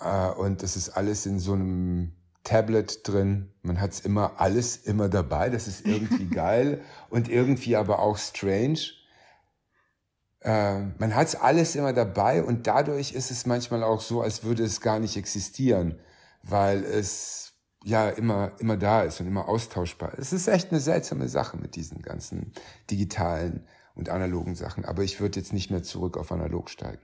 äh, 0.00 0.30
und 0.30 0.62
das 0.62 0.76
ist 0.76 0.90
alles 0.90 1.24
in 1.24 1.38
so 1.38 1.52
einem 1.52 2.12
Tablet 2.46 3.06
drin. 3.06 3.52
Man 3.62 3.80
hat 3.80 3.92
es 3.92 4.00
immer 4.00 4.40
alles 4.40 4.76
immer 4.76 5.08
dabei. 5.08 5.50
Das 5.50 5.66
ist 5.66 5.84
irgendwie 5.84 6.26
geil 6.30 6.80
und 7.10 7.28
irgendwie 7.28 7.76
aber 7.76 7.98
auch 7.98 8.16
strange. 8.16 8.78
Äh, 10.40 10.80
man 10.98 11.14
hat 11.14 11.26
es 11.26 11.34
alles 11.34 11.74
immer 11.74 11.92
dabei 11.92 12.42
und 12.42 12.66
dadurch 12.66 13.12
ist 13.12 13.30
es 13.30 13.46
manchmal 13.46 13.82
auch 13.82 14.00
so, 14.00 14.22
als 14.22 14.44
würde 14.44 14.62
es 14.62 14.80
gar 14.80 15.00
nicht 15.00 15.16
existieren, 15.16 15.98
weil 16.42 16.84
es 16.84 17.52
ja 17.84 18.08
immer, 18.08 18.52
immer 18.60 18.76
da 18.76 19.02
ist 19.02 19.20
und 19.20 19.26
immer 19.26 19.48
austauschbar. 19.48 20.12
Es 20.16 20.32
ist 20.32 20.46
echt 20.46 20.70
eine 20.70 20.80
seltsame 20.80 21.28
Sache 21.28 21.56
mit 21.56 21.74
diesen 21.74 22.00
ganzen 22.00 22.52
digitalen 22.90 23.66
und 23.96 24.08
analogen 24.08 24.54
Sachen. 24.54 24.84
Aber 24.84 25.02
ich 25.02 25.20
würde 25.20 25.40
jetzt 25.40 25.52
nicht 25.52 25.70
mehr 25.70 25.82
zurück 25.82 26.16
auf 26.16 26.30
analog 26.30 26.70
steigen. 26.70 27.02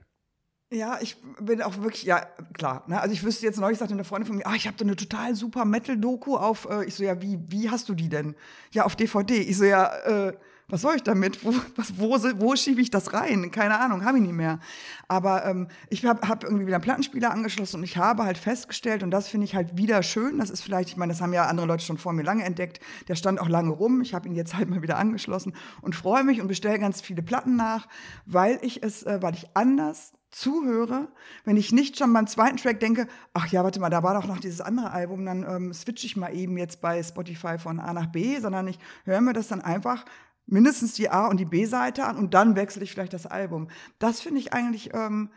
Ja, 0.73 0.97
ich 0.99 1.17
bin 1.39 1.61
auch 1.61 1.77
wirklich, 1.77 2.03
ja, 2.03 2.25
klar. 2.53 2.83
Ne? 2.87 2.99
Also 2.99 3.13
ich 3.13 3.23
wüsste 3.23 3.45
jetzt 3.45 3.59
neulich, 3.59 3.77
sagte 3.77 3.93
eine 3.93 4.03
Freundin 4.03 4.27
von 4.27 4.37
mir, 4.37 4.47
ah, 4.47 4.55
ich 4.55 4.65
habe 4.65 4.75
da 4.75 4.83
eine 4.83 4.95
total 4.95 5.35
super 5.35 5.65
Metal-Doku 5.65 6.35
auf, 6.35 6.67
äh, 6.67 6.85
ich 6.85 6.95
so, 6.95 7.03
ja, 7.03 7.21
wie, 7.21 7.39
wie 7.47 7.69
hast 7.69 7.89
du 7.89 7.93
die 7.93 8.09
denn? 8.09 8.35
Ja, 8.71 8.85
auf 8.85 8.95
DVD. 8.95 9.37
Ich 9.37 9.57
so, 9.57 9.65
ja, 9.65 9.95
äh, 9.97 10.33
was 10.69 10.81
soll 10.81 10.95
ich 10.95 11.03
damit? 11.03 11.45
Wo, 11.45 11.53
was, 11.75 11.99
wo, 11.99 12.17
wo 12.39 12.55
schiebe 12.55 12.81
ich 12.81 12.89
das 12.89 13.13
rein? 13.13 13.51
Keine 13.51 13.79
Ahnung, 13.79 14.03
habe 14.03 14.17
ich 14.17 14.23
nicht 14.23 14.33
mehr. 14.33 14.59
Aber 15.07 15.45
ähm, 15.45 15.67
ich 15.89 16.03
habe 16.05 16.27
hab 16.27 16.43
irgendwie 16.43 16.65
wieder 16.65 16.77
einen 16.77 16.83
Plattenspieler 16.83 17.29
angeschlossen 17.29 17.77
und 17.77 17.83
ich 17.83 17.97
habe 17.97 18.23
halt 18.23 18.39
festgestellt, 18.39 19.03
und 19.03 19.11
das 19.11 19.27
finde 19.27 19.45
ich 19.45 19.53
halt 19.53 19.77
wieder 19.77 20.01
schön, 20.01 20.39
das 20.39 20.49
ist 20.49 20.61
vielleicht, 20.61 20.89
ich 20.89 20.97
meine, 20.97 21.13
das 21.13 21.21
haben 21.21 21.33
ja 21.33 21.45
andere 21.45 21.67
Leute 21.67 21.85
schon 21.85 21.99
vor 21.99 22.13
mir 22.13 22.23
lange 22.23 22.45
entdeckt, 22.45 22.79
der 23.07 23.15
stand 23.15 23.39
auch 23.39 23.49
lange 23.49 23.69
rum, 23.69 24.01
ich 24.01 24.15
habe 24.15 24.27
ihn 24.27 24.33
jetzt 24.33 24.55
halt 24.55 24.69
mal 24.69 24.81
wieder 24.81 24.97
angeschlossen 24.97 25.53
und 25.81 25.95
freue 25.95 26.23
mich 26.23 26.41
und 26.41 26.47
bestelle 26.47 26.79
ganz 26.79 27.01
viele 27.01 27.21
Platten 27.21 27.55
nach, 27.55 27.87
weil 28.25 28.57
ich 28.63 28.81
es, 28.81 29.03
äh, 29.03 29.21
weil 29.21 29.35
ich 29.35 29.45
anders 29.53 30.13
zuhöre, 30.33 31.07
wenn 31.45 31.57
ich 31.57 31.71
nicht 31.71 31.97
schon 31.97 32.11
beim 32.11 32.27
zweiten 32.27 32.57
Track 32.57 32.79
denke, 32.79 33.07
ach 33.33 33.47
ja, 33.47 33.63
warte 33.63 33.79
mal, 33.79 33.89
da 33.89 34.03
war 34.03 34.19
doch 34.19 34.27
noch 34.27 34.39
dieses 34.39 34.61
andere 34.61 34.91
Album, 34.91 35.25
dann 35.25 35.43
ähm, 35.43 35.73
switche 35.73 36.07
ich 36.07 36.17
mal 36.17 36.33
eben 36.35 36.57
jetzt 36.57 36.81
bei 36.81 37.01
Spotify 37.01 37.57
von 37.57 37.79
A 37.79 37.93
nach 37.93 38.07
B, 38.07 38.39
sondern 38.39 38.67
ich 38.67 38.79
höre 39.05 39.21
mir 39.21 39.33
das 39.33 39.47
dann 39.47 39.61
einfach 39.61 40.05
mindestens 40.45 40.93
die 40.93 41.09
A- 41.09 41.27
und 41.27 41.39
die 41.39 41.45
B-Seite 41.45 42.05
an 42.05 42.17
und 42.17 42.33
dann 42.33 42.55
wechsle 42.55 42.83
ich 42.83 42.91
vielleicht 42.91 43.13
das 43.13 43.25
Album. 43.25 43.69
Das 43.99 44.21
finde 44.21 44.39
ich 44.39 44.53
eigentlich, 44.53 44.93
ähm, 44.93 45.29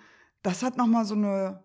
das 0.42 0.62
hat 0.62 0.76
noch 0.76 0.86
mal 0.86 1.04
so 1.04 1.14
eine 1.14 1.62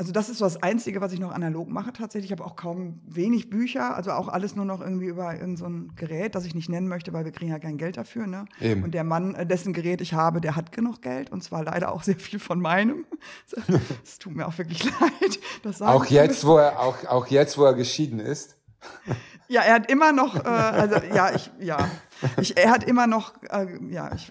also 0.00 0.12
das 0.12 0.30
ist 0.30 0.38
so 0.38 0.46
das 0.46 0.62
Einzige, 0.62 1.02
was 1.02 1.12
ich 1.12 1.20
noch 1.20 1.30
analog 1.30 1.68
mache 1.68 1.92
tatsächlich. 1.92 2.30
Ich 2.30 2.38
habe 2.38 2.48
auch 2.48 2.56
kaum 2.56 3.02
wenig 3.06 3.50
Bücher, 3.50 3.94
also 3.94 4.12
auch 4.12 4.28
alles 4.28 4.56
nur 4.56 4.64
noch 4.64 4.80
irgendwie 4.80 5.08
über 5.08 5.34
irgendein 5.34 5.88
so 5.88 5.94
Gerät, 5.94 6.34
das 6.34 6.46
ich 6.46 6.54
nicht 6.54 6.70
nennen 6.70 6.88
möchte, 6.88 7.12
weil 7.12 7.26
wir 7.26 7.32
kriegen 7.32 7.50
ja 7.50 7.58
kein 7.58 7.76
Geld 7.76 7.98
dafür. 7.98 8.26
Ne? 8.26 8.46
Eben. 8.62 8.82
Und 8.82 8.92
der 8.92 9.04
Mann, 9.04 9.34
äh, 9.34 9.44
dessen 9.44 9.74
Gerät 9.74 10.00
ich 10.00 10.14
habe, 10.14 10.40
der 10.40 10.56
hat 10.56 10.72
genug 10.72 11.02
Geld 11.02 11.30
und 11.30 11.44
zwar 11.44 11.64
leider 11.64 11.92
auch 11.92 12.02
sehr 12.02 12.16
viel 12.16 12.38
von 12.38 12.62
meinem. 12.62 13.04
Es 14.02 14.18
tut 14.18 14.34
mir 14.34 14.48
auch 14.48 14.56
wirklich 14.56 14.84
leid. 15.64 15.80
auch 15.80 16.06
jetzt, 16.06 16.46
wo 16.46 16.56
er 16.56 16.80
auch, 16.80 17.04
auch 17.04 17.26
jetzt, 17.26 17.58
wo 17.58 17.64
er 17.64 17.74
geschieden 17.74 18.20
ist. 18.20 18.56
Ja, 19.48 19.62
er 19.62 19.74
hat 19.74 19.90
immer 19.90 20.12
noch, 20.12 20.36
äh, 20.36 20.48
also 20.48 20.94
ja, 21.12 21.34
ich, 21.34 21.50
ja, 21.58 21.90
ich, 22.40 22.56
er 22.56 22.70
hat 22.70 22.84
immer 22.84 23.08
noch, 23.08 23.34
äh, 23.50 23.66
ja, 23.90 24.14
ich 24.14 24.30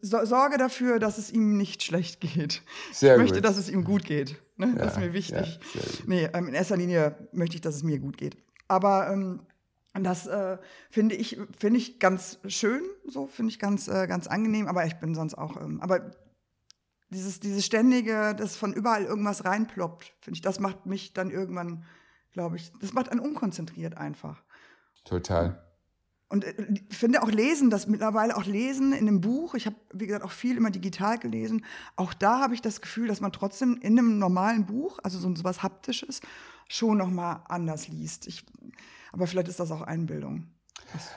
so, 0.00 0.24
sorge 0.24 0.58
dafür, 0.58 1.00
dass 1.00 1.18
es 1.18 1.32
ihm 1.32 1.56
nicht 1.56 1.82
schlecht 1.82 2.20
geht. 2.20 2.62
Sehr 2.92 3.14
ich 3.14 3.20
möchte, 3.20 3.40
gut. 3.40 3.44
dass 3.46 3.56
es 3.56 3.68
ihm 3.68 3.82
gut 3.82 4.04
geht. 4.04 4.36
Ne? 4.60 4.74
Ja, 4.76 4.84
das 4.84 4.92
ist 4.92 5.00
mir 5.00 5.12
wichtig. 5.12 5.58
Ja, 5.74 5.80
nee, 6.06 6.28
ähm, 6.32 6.48
in 6.48 6.54
erster 6.54 6.76
Linie 6.76 7.16
möchte 7.32 7.56
ich, 7.56 7.62
dass 7.62 7.74
es 7.74 7.82
mir 7.82 7.98
gut 7.98 8.18
geht. 8.18 8.36
Aber 8.68 9.10
ähm, 9.10 9.40
das 9.94 10.26
äh, 10.26 10.58
finde 10.90 11.16
ich, 11.16 11.38
finde 11.58 11.78
ich 11.78 11.98
ganz 11.98 12.38
schön, 12.46 12.82
so 13.08 13.26
finde 13.26 13.50
ich 13.50 13.58
ganz, 13.58 13.88
äh, 13.88 14.06
ganz 14.06 14.26
angenehm. 14.26 14.68
Aber 14.68 14.84
ich 14.86 14.94
bin 14.96 15.14
sonst 15.14 15.34
auch, 15.34 15.60
ähm, 15.60 15.80
aber 15.80 16.12
dieses, 17.08 17.40
dieses 17.40 17.66
ständige, 17.66 18.34
das 18.36 18.54
von 18.54 18.72
überall 18.72 19.04
irgendwas 19.04 19.44
reinploppt, 19.44 20.12
finde 20.20 20.36
ich, 20.36 20.42
das 20.42 20.60
macht 20.60 20.86
mich 20.86 21.12
dann 21.12 21.30
irgendwann, 21.30 21.84
glaube 22.32 22.56
ich, 22.56 22.70
das 22.80 22.92
macht 22.92 23.10
einen 23.10 23.20
unkonzentriert 23.20 23.96
einfach. 23.96 24.44
Total. 25.04 25.60
Und 26.30 26.44
ich 26.44 26.58
äh, 26.58 26.82
finde 26.90 27.22
auch 27.22 27.30
Lesen, 27.30 27.70
das 27.70 27.88
mittlerweile 27.88 28.36
auch 28.36 28.46
Lesen 28.46 28.92
in 28.92 29.08
einem 29.08 29.20
Buch, 29.20 29.54
ich 29.54 29.66
habe, 29.66 29.76
wie 29.92 30.06
gesagt, 30.06 30.24
auch 30.24 30.30
viel 30.30 30.56
immer 30.56 30.70
digital 30.70 31.18
gelesen, 31.18 31.64
auch 31.96 32.14
da 32.14 32.40
habe 32.40 32.54
ich 32.54 32.62
das 32.62 32.80
Gefühl, 32.80 33.08
dass 33.08 33.20
man 33.20 33.32
trotzdem 33.32 33.78
in 33.82 33.98
einem 33.98 34.18
normalen 34.18 34.64
Buch, 34.64 35.00
also 35.02 35.18
so 35.18 35.44
was 35.44 35.62
Haptisches, 35.62 36.20
schon 36.68 36.98
nochmal 36.98 37.42
anders 37.48 37.88
liest. 37.88 38.28
Ich, 38.28 38.46
aber 39.12 39.26
vielleicht 39.26 39.48
ist 39.48 39.58
das 39.58 39.72
auch 39.72 39.82
Einbildung. 39.82 40.46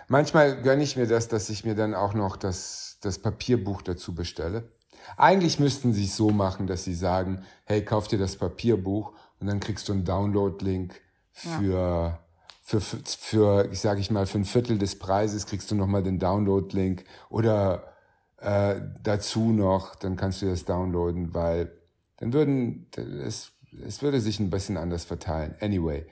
Manchmal 0.08 0.62
gönne 0.62 0.84
ich 0.84 0.98
mir 0.98 1.08
das, 1.08 1.28
dass 1.28 1.50
ich 1.50 1.64
mir 1.64 1.76
dann 1.76 1.94
auch 1.94 2.16
noch 2.16 2.36
das, 2.36 2.98
das 3.02 3.20
Papierbuch 3.20 3.84
dazu 3.84 4.16
bestelle. 4.16 4.72
Eigentlich 5.16 5.60
müssten 5.60 5.94
sie 5.94 6.06
es 6.06 6.16
so 6.16 6.32
machen, 6.32 6.66
dass 6.66 6.86
sie 6.86 6.96
sagen, 6.96 7.44
hey, 7.66 7.86
kauf 7.86 8.08
dir 8.08 8.18
das 8.18 8.38
Papierbuch 8.38 9.14
und 9.40 9.48
dann 9.48 9.60
kriegst 9.60 9.88
du 9.90 9.94
einen 9.94 10.06
Download-Link 10.06 11.00
für... 11.32 11.72
Ja 11.72 12.23
für, 12.64 12.80
für 12.80 13.70
sage 13.76 14.00
ich 14.00 14.10
mal, 14.10 14.26
für 14.26 14.40
ein 14.40 14.46
Viertel 14.46 14.78
des 14.78 14.98
Preises 14.98 15.46
kriegst 15.46 15.70
du 15.70 15.76
nochmal 15.76 16.02
den 16.02 16.18
Download-Link 16.18 17.04
oder 17.30 17.94
äh, 18.38 18.80
dazu 19.02 19.52
noch, 19.52 19.96
dann 19.96 20.16
kannst 20.16 20.42
du 20.42 20.46
das 20.46 20.64
downloaden, 20.64 21.34
weil 21.34 21.72
dann 22.18 22.32
würden, 22.32 22.88
es, 22.96 23.52
es 23.86 24.02
würde 24.02 24.22
sich 24.22 24.40
ein 24.40 24.50
bisschen 24.50 24.78
anders 24.78 25.04
verteilen. 25.04 25.56
Anyway. 25.60 26.06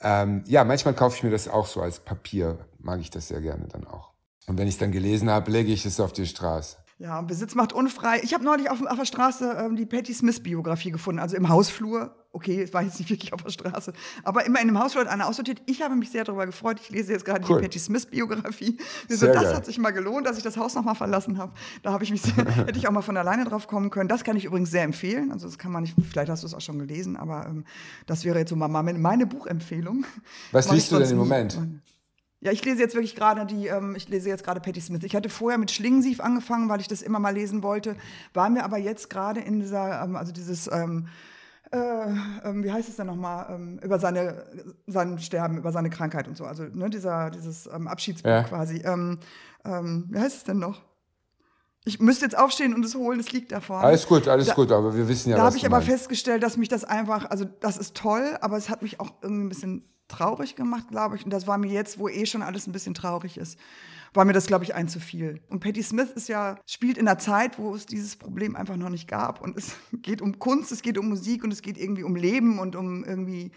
Ähm, 0.00 0.42
ja, 0.48 0.64
manchmal 0.64 0.94
kaufe 0.94 1.16
ich 1.16 1.22
mir 1.22 1.30
das 1.30 1.46
auch 1.46 1.66
so 1.66 1.80
als 1.80 2.00
Papier, 2.00 2.58
mag 2.78 3.00
ich 3.00 3.10
das 3.10 3.28
sehr 3.28 3.40
gerne 3.40 3.68
dann 3.68 3.86
auch. 3.86 4.10
Und 4.48 4.58
wenn 4.58 4.66
ich 4.66 4.74
es 4.74 4.80
dann 4.80 4.90
gelesen 4.90 5.30
habe, 5.30 5.52
lege 5.52 5.72
ich 5.72 5.86
es 5.86 6.00
auf 6.00 6.12
die 6.12 6.26
Straße. 6.26 6.78
Ja, 7.02 7.20
Besitz 7.20 7.56
macht 7.56 7.72
unfrei. 7.72 8.20
Ich 8.22 8.32
habe 8.32 8.44
neulich 8.44 8.70
auf, 8.70 8.80
auf, 8.80 8.96
der 8.96 9.04
Straße 9.04 9.56
ähm, 9.58 9.74
die 9.74 9.86
Patty 9.86 10.14
Smith-Biografie 10.14 10.92
gefunden, 10.92 11.18
also 11.18 11.36
im 11.36 11.48
Hausflur. 11.48 12.14
Okay, 12.30 12.62
es 12.62 12.72
war 12.72 12.82
jetzt 12.82 13.00
nicht 13.00 13.10
wirklich 13.10 13.32
auf 13.32 13.42
der 13.42 13.50
Straße, 13.50 13.92
aber 14.22 14.46
immer 14.46 14.60
in 14.60 14.68
dem 14.68 14.78
Hausflur 14.78 15.04
hat 15.04 15.10
einer 15.10 15.26
aussortiert. 15.26 15.60
Ich 15.66 15.82
habe 15.82 15.96
mich 15.96 16.10
sehr 16.10 16.22
darüber 16.22 16.46
gefreut. 16.46 16.78
Ich 16.80 16.90
lese 16.90 17.12
jetzt 17.12 17.24
gerade 17.24 17.44
cool. 17.48 17.56
die 17.56 17.62
Patty 17.64 17.80
Smith-Biografie. 17.80 18.78
So, 19.08 19.26
das 19.26 19.34
geil. 19.34 19.54
hat 19.56 19.66
sich 19.66 19.78
mal 19.78 19.90
gelohnt, 19.90 20.28
dass 20.28 20.36
ich 20.36 20.44
das 20.44 20.56
Haus 20.56 20.76
nochmal 20.76 20.94
verlassen 20.94 21.38
habe. 21.38 21.52
Da 21.82 21.92
habe 21.92 22.04
ich 22.04 22.12
mich 22.12 22.22
sehr, 22.22 22.36
hätte 22.66 22.78
ich 22.78 22.86
auch 22.86 22.92
mal 22.92 23.02
von 23.02 23.16
alleine 23.16 23.46
drauf 23.46 23.66
kommen 23.66 23.90
können. 23.90 24.08
Das 24.08 24.22
kann 24.22 24.36
ich 24.36 24.44
übrigens 24.44 24.70
sehr 24.70 24.84
empfehlen. 24.84 25.32
Also 25.32 25.48
das 25.48 25.58
kann 25.58 25.72
man 25.72 25.82
nicht, 25.82 25.96
vielleicht 26.08 26.30
hast 26.30 26.44
du 26.44 26.46
es 26.46 26.54
auch 26.54 26.60
schon 26.60 26.78
gelesen, 26.78 27.16
aber 27.16 27.46
ähm, 27.48 27.64
das 28.06 28.24
wäre 28.24 28.38
jetzt 28.38 28.50
so 28.50 28.54
mal 28.54 28.68
meine 28.68 29.26
Buchempfehlung. 29.26 30.06
Was 30.52 30.70
liest 30.70 30.92
du 30.92 31.00
denn 31.00 31.10
im 31.10 31.18
Moment? 31.18 31.58
Ja, 32.44 32.50
ich 32.50 32.64
lese 32.64 32.80
jetzt 32.80 32.94
wirklich 32.94 33.14
gerade 33.14 33.46
die, 33.46 33.68
ähm, 33.68 33.94
ich 33.94 34.08
lese 34.08 34.28
jetzt 34.28 34.42
gerade 34.42 34.60
Patti 34.60 34.80
Smith. 34.80 35.04
Ich 35.04 35.14
hatte 35.14 35.28
vorher 35.28 35.58
mit 35.58 35.70
Schlingensief 35.70 36.18
angefangen, 36.20 36.68
weil 36.68 36.80
ich 36.80 36.88
das 36.88 37.00
immer 37.00 37.20
mal 37.20 37.30
lesen 37.32 37.62
wollte, 37.62 37.94
war 38.34 38.50
mir 38.50 38.64
aber 38.64 38.78
jetzt 38.78 39.08
gerade 39.10 39.38
in 39.40 39.60
dieser, 39.60 40.02
ähm, 40.02 40.16
also 40.16 40.32
dieses, 40.32 40.68
ähm, 40.72 41.06
äh, 41.70 41.78
ähm, 42.44 42.64
wie 42.64 42.72
heißt 42.72 42.88
es 42.88 42.96
denn 42.96 43.06
nochmal, 43.06 43.46
ähm, 43.54 43.78
über 43.82 44.00
seine, 44.00 44.44
sein 44.88 45.20
Sterben, 45.20 45.56
über 45.56 45.70
seine 45.70 45.88
Krankheit 45.88 46.26
und 46.26 46.36
so, 46.36 46.44
also 46.44 46.64
ne, 46.64 46.90
dieser, 46.90 47.30
dieses 47.30 47.66
ähm, 47.72 47.86
Abschiedsbuch 47.86 48.28
Ja. 48.28 48.42
quasi. 48.42 48.78
Ähm, 48.84 49.20
ähm, 49.64 50.08
wie 50.10 50.18
heißt 50.18 50.36
es 50.38 50.44
denn 50.44 50.58
noch? 50.58 50.82
Ich 51.84 52.00
müsste 52.00 52.24
jetzt 52.24 52.36
aufstehen 52.36 52.74
und 52.74 52.84
es 52.84 52.94
holen, 52.96 53.20
es 53.20 53.30
liegt 53.32 53.52
da 53.52 53.60
vorne. 53.60 53.84
Alles 53.86 54.06
gut, 54.06 54.26
alles 54.26 54.48
Da- 54.48 54.54
gut, 54.54 54.70
aber 54.72 54.96
wir 54.96 55.06
wissen 55.08 55.30
ja, 55.30 55.36
da 55.36 55.44
habe 55.44 55.56
ich 55.56 55.64
aber 55.64 55.76
meinst. 55.76 55.88
festgestellt, 55.90 56.42
dass 56.42 56.56
mich 56.56 56.68
das 56.68 56.82
einfach, 56.84 57.30
also 57.30 57.44
das 57.44 57.76
ist 57.76 57.96
toll, 57.96 58.36
aber 58.40 58.56
es 58.56 58.68
hat 58.68 58.82
mich 58.82 58.98
auch 59.00 59.12
irgendwie 59.22 59.44
ein 59.44 59.48
bisschen 59.48 59.88
traurig 60.08 60.56
gemacht, 60.56 60.88
glaube 60.88 61.16
ich. 61.16 61.24
Und 61.24 61.30
das 61.30 61.46
war 61.46 61.58
mir 61.58 61.70
jetzt, 61.70 61.98
wo 61.98 62.08
eh 62.08 62.26
schon 62.26 62.42
alles 62.42 62.66
ein 62.66 62.72
bisschen 62.72 62.94
traurig 62.94 63.36
ist, 63.36 63.58
war 64.14 64.24
mir 64.24 64.32
das, 64.32 64.46
glaube 64.46 64.64
ich, 64.64 64.74
ein 64.74 64.88
zu 64.88 65.00
viel. 65.00 65.40
Und 65.48 65.60
Patti 65.60 65.82
Smith 65.82 66.10
ist 66.10 66.28
ja, 66.28 66.58
spielt 66.66 66.98
in 66.98 67.08
einer 67.08 67.18
Zeit, 67.18 67.58
wo 67.58 67.74
es 67.74 67.86
dieses 67.86 68.16
Problem 68.16 68.56
einfach 68.56 68.76
noch 68.76 68.90
nicht 68.90 69.08
gab. 69.08 69.40
Und 69.40 69.56
es 69.56 69.74
geht 70.02 70.20
um 70.20 70.38
Kunst, 70.38 70.72
es 70.72 70.82
geht 70.82 70.98
um 70.98 71.08
Musik 71.08 71.44
und 71.44 71.52
es 71.52 71.62
geht 71.62 71.78
irgendwie 71.78 72.04
um 72.04 72.16
Leben 72.16 72.58
und 72.58 72.76
um 72.76 73.04
irgendwie 73.04 73.52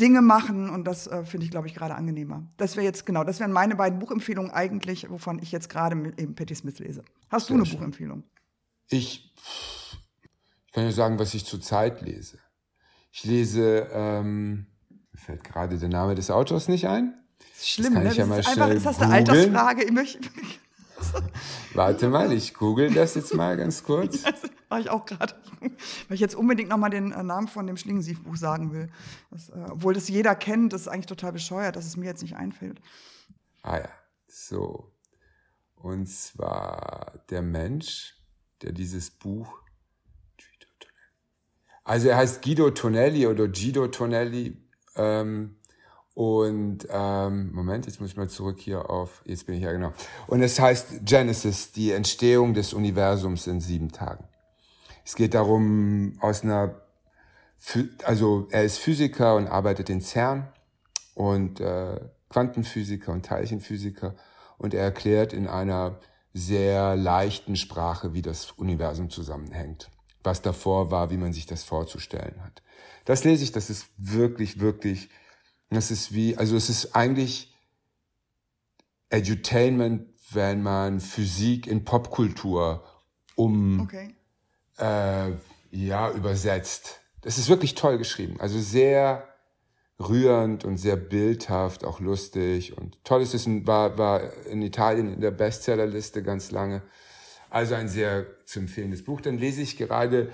Dinge 0.00 0.20
machen. 0.20 0.68
Und 0.68 0.84
das 0.84 1.06
äh, 1.06 1.24
finde 1.24 1.44
ich, 1.44 1.50
glaube 1.50 1.68
ich, 1.68 1.74
gerade 1.74 1.94
angenehmer. 1.94 2.46
Das 2.56 2.76
wäre 2.76 2.84
jetzt, 2.84 3.06
genau, 3.06 3.24
das 3.24 3.40
wären 3.40 3.52
meine 3.52 3.76
beiden 3.76 3.98
Buchempfehlungen 3.98 4.50
eigentlich, 4.50 5.08
wovon 5.08 5.38
ich 5.42 5.52
jetzt 5.52 5.68
gerade 5.68 5.96
eben 6.18 6.34
Patti 6.34 6.54
Smith 6.54 6.78
lese. 6.78 7.04
Hast 7.28 7.48
du 7.48 7.54
Sehr 7.54 7.56
eine 7.56 7.66
schön. 7.66 7.78
Buchempfehlung? 7.78 8.24
Ich, 8.88 9.32
ich 10.64 10.72
kann 10.72 10.84
ja 10.84 10.92
sagen, 10.92 11.18
was 11.18 11.32
ich 11.32 11.46
zurzeit 11.46 12.02
lese. 12.02 12.38
Ich 13.10 13.24
lese, 13.24 13.88
ähm, 13.92 14.66
fällt 15.24 15.44
gerade 15.44 15.78
der 15.78 15.88
Name 15.88 16.14
des 16.14 16.30
Autors 16.30 16.68
nicht 16.68 16.86
ein. 16.88 17.14
Schlimm, 17.60 17.94
kann 17.94 18.04
ne? 18.04 18.10
ich 18.10 18.16
ja 18.16 18.26
das 18.26 18.28
mal 18.28 18.40
ist 18.40 18.48
einfach, 18.48 18.68
ist 18.68 18.86
das 18.86 19.00
eine 19.00 19.24
googeln. 19.24 19.56
Altersfrage? 19.56 19.84
Ich 19.84 19.92
möchte, 19.92 20.18
Warte 21.74 22.08
mal, 22.08 22.32
ich 22.32 22.54
google 22.54 22.92
das 22.92 23.14
jetzt 23.14 23.34
mal 23.34 23.56
ganz 23.56 23.82
kurz. 23.82 24.22
Das 24.34 24.50
war 24.70 24.80
ich 24.80 24.90
auch 24.90 25.04
gerade. 25.04 25.34
Weil 25.60 26.14
ich 26.14 26.20
jetzt 26.20 26.34
unbedingt 26.34 26.68
nochmal 26.68 26.90
den 26.90 27.12
äh, 27.12 27.22
Namen 27.22 27.48
von 27.48 27.66
dem 27.66 27.76
Schlingensief-Buch 27.76 28.36
sagen 28.36 28.72
will. 28.72 28.88
Das, 29.30 29.50
äh, 29.50 29.66
obwohl 29.70 29.94
das 29.94 30.08
jeder 30.08 30.34
kennt, 30.34 30.72
das 30.72 30.82
ist 30.82 30.88
eigentlich 30.88 31.06
total 31.06 31.32
bescheuert, 31.32 31.76
dass 31.76 31.86
es 31.86 31.96
mir 31.96 32.06
jetzt 32.06 32.22
nicht 32.22 32.36
einfällt. 32.36 32.80
Ah 33.62 33.78
ja, 33.78 33.88
so. 34.26 34.92
Und 35.76 36.08
zwar 36.08 37.24
der 37.30 37.42
Mensch, 37.42 38.16
der 38.62 38.72
dieses 38.72 39.10
Buch. 39.10 39.60
Also 41.84 42.08
er 42.08 42.16
heißt 42.16 42.42
Guido 42.42 42.70
Tonelli 42.70 43.26
oder 43.26 43.46
Guido 43.46 43.86
Tonelli. 43.88 44.63
Ähm, 44.96 45.56
und 46.14 46.86
ähm, 46.90 47.52
Moment, 47.52 47.86
jetzt 47.86 48.00
muss 48.00 48.10
ich 48.10 48.16
mal 48.16 48.28
zurück 48.28 48.60
hier 48.60 48.88
auf. 48.88 49.22
Jetzt 49.24 49.46
bin 49.46 49.56
ich 49.56 49.62
ja 49.62 49.72
genau. 49.72 49.92
Und 50.28 50.42
es 50.42 50.60
heißt 50.60 51.04
Genesis, 51.04 51.72
die 51.72 51.90
Entstehung 51.90 52.54
des 52.54 52.72
Universums 52.72 53.48
in 53.48 53.60
sieben 53.60 53.90
Tagen. 53.90 54.24
Es 55.04 55.16
geht 55.16 55.34
darum, 55.34 56.16
aus 56.20 56.44
einer, 56.44 56.80
also 58.04 58.46
er 58.50 58.62
ist 58.62 58.78
Physiker 58.78 59.34
und 59.34 59.48
arbeitet 59.48 59.90
in 59.90 60.00
CERN 60.00 60.48
und 61.14 61.60
äh, 61.60 62.00
Quantenphysiker 62.30 63.12
und 63.12 63.26
Teilchenphysiker 63.26 64.14
und 64.56 64.72
er 64.72 64.84
erklärt 64.84 65.32
in 65.32 65.46
einer 65.46 65.98
sehr 66.32 66.96
leichten 66.96 67.56
Sprache, 67.56 68.14
wie 68.14 68.22
das 68.22 68.52
Universum 68.52 69.10
zusammenhängt. 69.10 69.90
Was 70.22 70.42
davor 70.42 70.90
war, 70.90 71.10
wie 71.10 71.16
man 71.16 71.32
sich 71.32 71.46
das 71.46 71.64
vorzustellen 71.64 72.42
hat. 72.42 72.62
Das 73.04 73.24
lese 73.24 73.44
ich, 73.44 73.52
das 73.52 73.70
ist 73.70 73.86
wirklich, 73.96 74.60
wirklich, 74.60 75.08
das 75.70 75.90
ist 75.90 76.14
wie, 76.14 76.36
also 76.36 76.56
es 76.56 76.70
ist 76.70 76.94
eigentlich 76.94 77.54
Edutainment, 79.10 80.08
wenn 80.30 80.62
man 80.62 81.00
Physik 81.00 81.66
in 81.66 81.84
Popkultur 81.84 82.84
um 83.36 83.80
Okay. 83.80 84.14
äh, 84.78 85.32
ja, 85.70 86.10
übersetzt. 86.10 87.00
Das 87.20 87.38
ist 87.38 87.48
wirklich 87.48 87.74
toll 87.74 87.98
geschrieben. 87.98 88.40
Also 88.40 88.58
sehr 88.58 89.28
rührend 89.98 90.64
und 90.64 90.76
sehr 90.76 90.96
bildhaft, 90.96 91.84
auch 91.84 92.00
lustig 92.00 92.76
und 92.76 93.02
toll 93.04 93.22
ist 93.22 93.34
es, 93.34 93.46
war, 93.46 93.96
war 93.96 94.46
in 94.46 94.62
Italien 94.62 95.12
in 95.12 95.20
der 95.20 95.30
Bestsellerliste 95.30 96.22
ganz 96.22 96.50
lange. 96.50 96.82
Also 97.50 97.74
ein 97.76 97.88
sehr 97.88 98.26
zu 98.46 98.58
empfehlendes 98.60 99.04
Buch. 99.04 99.20
Dann 99.20 99.38
lese 99.38 99.62
ich 99.62 99.76
gerade 99.76 100.32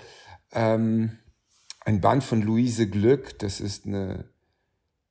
ähm, 0.51 1.19
ein 1.81 2.01
Band 2.01 2.23
von 2.23 2.41
Luise 2.41 2.87
Glück. 2.89 3.37
Das 3.39 3.59
ist 3.59 3.85
eine 3.85 4.29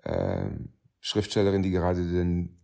ähm, 0.05 0.73
Schriftstellerin, 1.01 1.63
die 1.63 1.71
gerade 1.71 2.05
den 2.07 2.59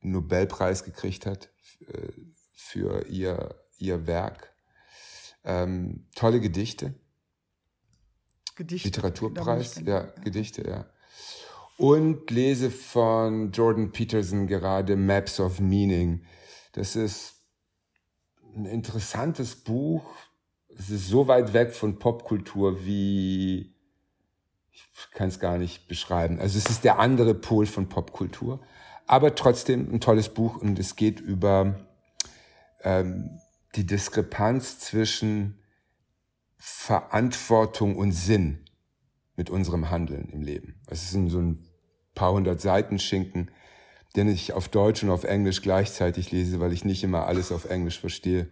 Nobelpreis 0.00 0.84
gekriegt 0.84 1.26
hat 1.26 1.50
äh, 1.86 2.08
für 2.54 3.06
ihr, 3.06 3.54
ihr 3.78 4.06
Werk. 4.06 4.52
Ähm, 5.44 6.06
tolle 6.14 6.40
Gedichte. 6.40 6.94
Gedichte. 8.56 8.88
Literaturpreis, 8.88 9.76
ja, 9.76 10.02
ganz- 10.02 10.24
Gedichte, 10.24 10.68
ja. 10.68 10.86
Und 11.78 12.30
lese 12.30 12.70
von 12.70 13.52
Jordan 13.52 13.90
Peterson 13.90 14.46
gerade 14.46 14.96
Maps 14.96 15.40
of 15.40 15.60
Meaning. 15.60 16.26
Das 16.72 16.94
ist 16.94 17.36
ein 18.54 18.66
interessantes 18.66 19.56
Buch. 19.56 20.04
Es 20.80 20.88
ist 20.88 21.08
so 21.08 21.28
weit 21.28 21.52
weg 21.52 21.74
von 21.74 21.98
Popkultur 21.98 22.86
wie, 22.86 23.74
ich 24.72 25.10
kann 25.12 25.28
es 25.28 25.38
gar 25.38 25.58
nicht 25.58 25.88
beschreiben. 25.88 26.40
Also 26.40 26.56
es 26.56 26.70
ist 26.70 26.84
der 26.84 26.98
andere 26.98 27.34
Pol 27.34 27.66
von 27.66 27.90
Popkultur. 27.90 28.62
Aber 29.06 29.34
trotzdem 29.34 29.92
ein 29.92 30.00
tolles 30.00 30.30
Buch 30.30 30.56
und 30.56 30.78
es 30.78 30.96
geht 30.96 31.20
über 31.20 31.78
ähm, 32.82 33.38
die 33.74 33.84
Diskrepanz 33.84 34.78
zwischen 34.78 35.62
Verantwortung 36.56 37.96
und 37.96 38.12
Sinn 38.12 38.64
mit 39.36 39.50
unserem 39.50 39.90
Handeln 39.90 40.30
im 40.30 40.40
Leben. 40.40 40.80
Es 40.86 41.02
ist 41.02 41.30
so 41.30 41.40
ein 41.40 41.68
paar 42.14 42.32
hundert 42.32 42.62
Seiten 42.62 42.98
Schinken, 42.98 43.50
den 44.16 44.28
ich 44.28 44.54
auf 44.54 44.70
Deutsch 44.70 45.02
und 45.02 45.10
auf 45.10 45.24
Englisch 45.24 45.60
gleichzeitig 45.60 46.32
lese, 46.32 46.58
weil 46.58 46.72
ich 46.72 46.86
nicht 46.86 47.04
immer 47.04 47.26
alles 47.26 47.52
auf 47.52 47.68
Englisch 47.68 48.00
verstehe. 48.00 48.48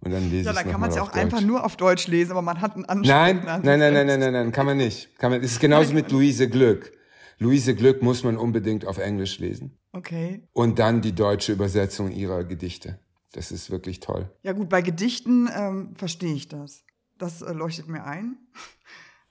Und 0.00 0.12
dann 0.12 0.30
lese 0.30 0.46
Ja, 0.46 0.52
dann 0.52 0.70
kann 0.70 0.80
man 0.80 0.90
es 0.90 0.96
ja 0.96 1.02
auch 1.02 1.08
Deutsch. 1.08 1.18
einfach 1.18 1.40
nur 1.40 1.64
auf 1.64 1.76
Deutsch 1.76 2.06
lesen, 2.06 2.32
aber 2.32 2.42
man 2.42 2.60
hat 2.60 2.76
einen 2.76 2.84
Anspruch. 2.84 3.08
Nein, 3.08 3.36
ne, 3.36 3.60
nein, 3.62 3.78
nein, 3.80 3.92
nein, 3.94 4.06
nein, 4.06 4.20
nein, 4.20 4.32
nein, 4.32 4.52
kann 4.52 4.66
man 4.66 4.76
nicht. 4.76 5.18
Kann 5.18 5.30
man, 5.32 5.42
es 5.42 5.52
ist 5.52 5.60
genauso 5.60 5.92
mit 5.92 6.10
Luise 6.12 6.48
Glück. 6.48 6.92
Luise 7.38 7.74
Glück 7.74 8.02
muss 8.02 8.24
man 8.24 8.36
unbedingt 8.36 8.86
auf 8.86 8.98
Englisch 8.98 9.38
lesen. 9.38 9.78
Okay. 9.92 10.48
Und 10.52 10.78
dann 10.78 11.00
die 11.00 11.12
deutsche 11.14 11.52
Übersetzung 11.52 12.10
ihrer 12.10 12.44
Gedichte. 12.44 12.98
Das 13.32 13.52
ist 13.52 13.70
wirklich 13.70 14.00
toll. 14.00 14.30
Ja 14.42 14.52
gut, 14.52 14.68
bei 14.68 14.82
Gedichten 14.82 15.48
ähm, 15.54 15.94
verstehe 15.96 16.34
ich 16.34 16.48
das. 16.48 16.84
Das 17.18 17.42
äh, 17.42 17.52
leuchtet 17.52 17.88
mir 17.88 18.04
ein. 18.04 18.38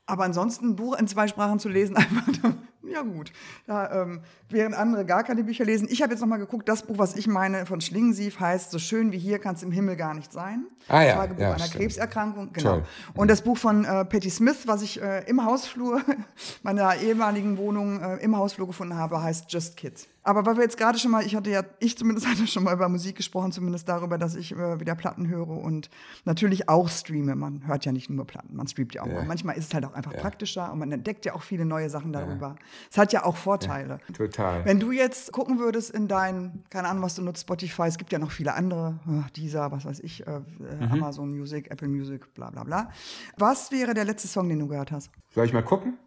Aber 0.05 0.23
ansonsten 0.23 0.69
ein 0.69 0.75
Buch 0.75 0.97
in 0.97 1.07
zwei 1.07 1.27
Sprachen 1.27 1.59
zu 1.59 1.69
lesen, 1.69 1.95
einfach, 1.97 2.53
ja 2.91 3.01
gut. 3.01 3.31
Da, 3.65 4.03
ähm, 4.03 4.21
während 4.49 4.75
andere 4.75 5.05
gar 5.05 5.23
keine 5.23 5.43
Bücher 5.43 5.65
lesen. 5.65 5.87
Ich 5.89 6.01
habe 6.01 6.13
jetzt 6.13 6.21
nochmal 6.21 6.39
geguckt, 6.39 6.67
das 6.69 6.83
Buch, 6.83 6.97
was 6.97 7.15
ich 7.15 7.27
meine, 7.27 7.65
von 7.65 7.81
Schlingensief 7.81 8.39
heißt 8.39 8.71
So 8.71 8.79
schön 8.79 9.11
wie 9.11 9.17
hier 9.17 9.39
kann 9.39 9.55
es 9.55 9.63
im 9.63 9.71
Himmel 9.71 9.95
gar 9.95 10.13
nicht 10.13 10.31
sein. 10.31 10.65
Ah 10.87 11.03
ja, 11.03 11.15
Tagebuch 11.15 11.41
ja, 11.41 11.53
einer 11.53 11.59
stimmt. 11.59 11.83
Krebserkrankung. 11.83 12.53
Genau. 12.53 12.69
Toll. 12.75 12.83
Und 13.15 13.29
das 13.29 13.41
Buch 13.41 13.57
von 13.57 13.85
äh, 13.85 14.05
Patti 14.05 14.29
Smith, 14.29 14.67
was 14.67 14.81
ich 14.81 15.01
äh, 15.01 15.23
im 15.29 15.43
Hausflur 15.43 16.01
meiner 16.63 16.95
ehemaligen 16.97 17.57
Wohnung 17.57 18.01
äh, 18.01 18.17
im 18.17 18.35
Hausflur 18.37 18.67
gefunden 18.67 18.95
habe, 18.95 19.21
heißt 19.21 19.51
Just 19.51 19.77
Kids. 19.77 20.07
Aber 20.27 20.45
weil 20.45 20.57
wir 20.57 20.63
jetzt 20.63 20.77
gerade 20.77 20.99
schon 20.99 21.11
mal, 21.11 21.25
ich 21.25 21.35
hatte 21.35 21.49
ja, 21.49 21.63
ich 21.79 21.97
zumindest 21.97 22.27
hatte 22.29 22.45
schon 22.47 22.63
mal 22.63 22.73
über 22.73 22.89
Musik 22.89 23.15
gesprochen, 23.15 23.51
zumindest 23.53 23.87
darüber, 23.87 24.17
dass 24.17 24.35
ich 24.35 24.51
äh, 24.51 24.79
wieder 24.79 24.93
Platten 24.93 25.27
höre 25.29 25.47
und 25.47 25.89
natürlich 26.25 26.67
auch 26.67 26.89
streame. 26.89 27.35
Man 27.35 27.65
hört 27.65 27.85
ja 27.85 27.93
nicht 27.93 28.09
nur 28.09 28.25
Platten, 28.27 28.55
man 28.55 28.67
streamt 28.67 28.93
ja 28.93 29.03
auch. 29.03 29.07
Ja. 29.07 29.23
Manchmal 29.23 29.57
ist 29.57 29.67
es 29.67 29.73
halt 29.73 29.85
auch 29.85 29.93
einfach 29.93 30.13
praktischer 30.13 30.71
und 30.71 30.79
man 30.79 30.91
entdeckt 30.91 31.25
ja 31.25 31.33
auch 31.33 31.43
viele 31.43 31.63
neue 31.65 31.89
Sachen 31.89 32.11
darüber. 32.11 32.57
Es 32.91 32.97
hat 32.97 33.13
ja 33.13 33.23
auch 33.23 33.37
Vorteile. 33.37 33.99
Total. 34.13 34.65
Wenn 34.65 34.79
du 34.79 34.91
jetzt 34.91 35.31
gucken 35.31 35.59
würdest 35.59 35.91
in 35.91 36.07
dein, 36.07 36.63
keine 36.69 36.89
Ahnung, 36.89 37.03
was 37.03 37.15
du 37.15 37.21
nutzt, 37.21 37.41
Spotify, 37.41 37.83
es 37.83 37.97
gibt 37.97 38.11
ja 38.11 38.19
noch 38.19 38.31
viele 38.31 38.53
andere, 38.53 38.99
äh, 39.07 39.31
dieser, 39.35 39.71
was 39.71 39.85
weiß 39.85 40.01
ich, 40.01 40.27
äh, 40.27 40.31
äh, 40.31 40.41
Mhm. 40.87 40.91
Amazon 40.91 41.31
Music, 41.31 41.71
Apple 41.71 41.87
Music, 41.87 42.33
bla 42.33 42.49
bla 42.49 42.63
bla. 42.63 42.91
Was 43.37 43.71
wäre 43.71 43.93
der 43.93 44.05
letzte 44.05 44.27
Song, 44.27 44.49
den 44.49 44.59
du 44.59 44.67
gehört 44.67 44.91
hast? 44.91 45.09
Soll 45.33 45.45
ich 45.45 45.53
mal 45.53 45.63
gucken? 45.63 45.97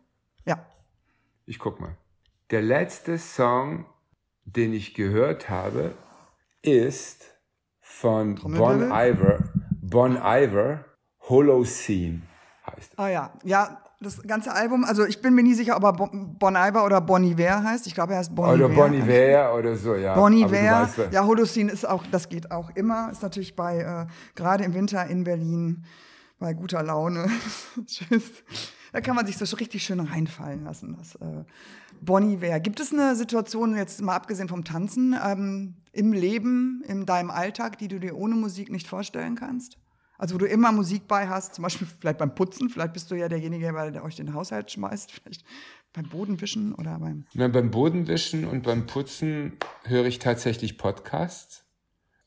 Ja. 0.45 0.65
Ich 1.47 1.59
guck 1.59 1.81
mal. 1.81 1.97
Der 2.51 2.63
letzte 2.63 3.19
Song, 3.19 3.85
den 4.45 4.73
ich 4.73 4.95
gehört 4.95 5.49
habe, 5.49 5.95
ist 6.63 7.25
von 7.81 8.37
Bon? 8.37 8.91
Iver. 8.91 9.51
Bon 9.83 10.17
Iver, 10.17 10.85
Holocene 11.29 12.23
heißt. 12.67 12.99
Ah 12.99 13.09
ja, 13.09 13.33
ja, 13.45 13.83
das 14.01 14.23
ganze 14.23 14.53
Album, 14.53 14.85
also 14.85 15.05
ich 15.05 15.21
bin 15.21 15.35
mir 15.35 15.43
nie 15.43 15.55
sicher, 15.55 15.77
ob 15.77 15.85
er 15.85 15.93
Bon 15.93 16.57
Iver 16.57 16.85
oder 16.85 17.01
Bon 17.01 17.23
Iver 17.23 17.63
heißt. 17.63 17.87
Ich 17.87 17.95
glaube, 17.95 18.15
er 18.15 18.21
heißt 18.21 18.35
Bon 18.35 18.49
Oder 18.49 18.67
Iver. 18.67 18.75
Bon 18.75 18.95
Iver 18.95 19.55
oder 19.55 19.77
so, 19.77 19.95
ja. 19.95 20.15
Bon 20.15 20.33
Iver, 20.33 20.83
weißt, 20.83 21.13
ja, 21.13 21.27
Holocene 21.27 21.71
ist 21.71 21.87
auch, 21.87 22.05
das 22.11 22.29
geht 22.29 22.51
auch 22.51 22.71
immer. 22.77 23.11
Ist 23.11 23.23
natürlich 23.23 23.55
bei, 23.55 23.79
äh, 23.79 24.07
gerade 24.35 24.65
im 24.65 24.73
Winter 24.73 25.07
in 25.07 25.25
Berlin, 25.25 25.85
bei 26.39 26.55
guter 26.55 26.83
Laune. 26.83 27.29
Tschüss. 27.87 28.31
Da 28.93 29.01
kann 29.01 29.15
man 29.15 29.27
sich 29.27 29.37
so 29.37 29.57
richtig 29.57 29.85
schön 29.85 30.01
reinfallen 30.01 30.65
lassen. 30.65 30.97
Das, 30.99 31.15
äh, 31.17 31.45
Bonnie 32.01 32.41
Ware. 32.41 32.61
Gibt 32.61 32.81
es 32.81 32.93
eine 32.93 33.15
Situation, 33.17 33.77
jetzt 33.77 34.01
mal 34.03 34.17
abgesehen 34.17 34.49
vom 34.49 34.65
Tanzen, 34.65 35.17
ähm, 35.25 35.77
im 35.93 36.13
Leben, 36.13 36.83
in 36.87 37.07
deinem 37.07 37.31
Alltag, 37.31 37.79
die 37.79 37.89
du 37.89 37.99
dir 37.99 38.17
ohne 38.17 38.35
Musik 38.35 38.71
nicht 38.71 38.87
vorstellen 38.87 39.35
kannst? 39.35 39.79
Also 40.19 40.35
wo 40.35 40.39
du 40.39 40.47
immer 40.47 40.71
Musik 40.71 41.09
bei 41.09 41.29
hast, 41.29 41.55
zum 41.55 41.63
Beispiel 41.63 41.89
vielleicht 41.99 42.19
beim 42.19 42.35
Putzen, 42.35 42.69
vielleicht 42.69 42.93
bist 42.93 43.11
du 43.11 43.15
ja 43.15 43.29
derjenige, 43.29 43.73
der 43.91 44.05
euch 44.05 44.17
den 44.17 44.35
Haushalt 44.35 44.71
schmeißt, 44.71 45.13
vielleicht 45.13 45.45
beim 45.95 46.09
Bodenwischen 46.09 46.75
oder 46.75 46.99
beim... 46.99 47.25
Na, 47.33 47.49
beim 47.49 47.71
Bodenwischen 47.71 48.45
und 48.45 48.63
beim 48.63 48.87
Putzen 48.87 49.55
höre 49.85 50.05
ich 50.05 50.19
tatsächlich 50.19 50.77
Podcasts. 50.77 51.65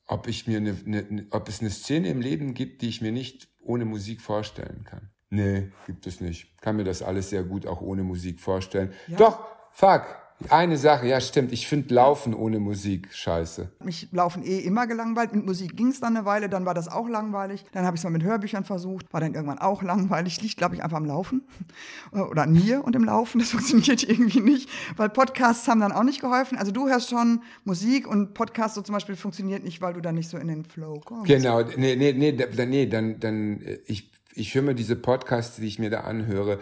Ob, 0.06 0.26
ich 0.26 0.46
mir 0.46 0.58
eine, 0.58 0.76
eine, 0.84 1.26
ob 1.30 1.48
es 1.48 1.60
eine 1.60 1.70
Szene 1.70 2.08
im 2.08 2.20
Leben 2.20 2.52
gibt, 2.52 2.82
die 2.82 2.88
ich 2.88 3.00
mir 3.00 3.12
nicht 3.12 3.48
ohne 3.60 3.84
Musik 3.84 4.20
vorstellen 4.20 4.84
kann. 4.84 5.10
Nee, 5.30 5.70
gibt 5.86 6.06
es 6.06 6.20
nicht. 6.20 6.60
Kann 6.60 6.76
mir 6.76 6.84
das 6.84 7.00
alles 7.00 7.30
sehr 7.30 7.42
gut 7.42 7.66
auch 7.66 7.80
ohne 7.80 8.02
Musik 8.02 8.40
vorstellen. 8.40 8.92
Ja. 9.06 9.16
Doch, 9.16 9.46
fuck. 9.74 10.02
Eine 10.48 10.76
Sache, 10.76 11.06
ja 11.06 11.20
stimmt, 11.20 11.52
ich 11.52 11.68
finde 11.68 11.94
Laufen 11.94 12.34
ohne 12.34 12.58
Musik 12.58 13.08
scheiße. 13.12 13.70
Mich 13.82 14.08
Laufen 14.10 14.42
eh 14.42 14.58
immer 14.58 14.86
gelangweilt. 14.86 15.32
Mit 15.32 15.46
Musik 15.46 15.76
ging 15.76 15.88
es 15.88 16.00
dann 16.00 16.16
eine 16.16 16.26
Weile, 16.26 16.48
dann 16.48 16.66
war 16.66 16.74
das 16.74 16.88
auch 16.88 17.08
langweilig. 17.08 17.64
Dann 17.72 17.86
habe 17.86 17.96
ich 17.96 18.00
es 18.00 18.04
mal 18.04 18.10
mit 18.10 18.24
Hörbüchern 18.24 18.64
versucht, 18.64 19.10
war 19.12 19.20
dann 19.20 19.34
irgendwann 19.34 19.58
auch 19.58 19.82
langweilig. 19.82 20.42
Liegt, 20.42 20.58
glaube 20.58 20.74
ich, 20.74 20.82
einfach 20.82 20.96
am 20.96 21.06
Laufen. 21.06 21.46
Oder 22.12 22.42
an 22.42 22.52
mir 22.52 22.84
und 22.84 22.96
im 22.96 23.04
Laufen. 23.04 23.38
Das 23.38 23.50
funktioniert 23.52 24.02
irgendwie 24.02 24.40
nicht. 24.40 24.68
Weil 24.96 25.08
Podcasts 25.08 25.66
haben 25.68 25.80
dann 25.80 25.92
auch 25.92 26.02
nicht 26.02 26.20
geholfen. 26.20 26.58
Also 26.58 26.72
du 26.72 26.88
hörst 26.88 27.10
schon 27.10 27.42
Musik 27.64 28.06
und 28.06 28.34
Podcast 28.34 28.74
so 28.74 28.82
zum 28.82 28.92
Beispiel 28.92 29.16
funktioniert 29.16 29.62
nicht, 29.62 29.80
weil 29.80 29.94
du 29.94 30.00
dann 30.00 30.16
nicht 30.16 30.28
so 30.28 30.36
in 30.36 30.48
den 30.48 30.64
Flow 30.64 31.00
kommst. 31.02 31.26
Genau, 31.26 31.62
nee, 31.62 31.94
nee, 31.96 32.12
nee, 32.12 32.66
nee 32.66 32.86
dann, 32.86 33.20
dann, 33.20 33.60
ich, 33.86 34.10
ich 34.34 34.54
höre 34.54 34.62
mir 34.62 34.74
diese 34.74 34.96
Podcasts, 34.96 35.56
die 35.56 35.66
ich 35.66 35.78
mir 35.78 35.90
da 35.90 36.00
anhöre, 36.00 36.58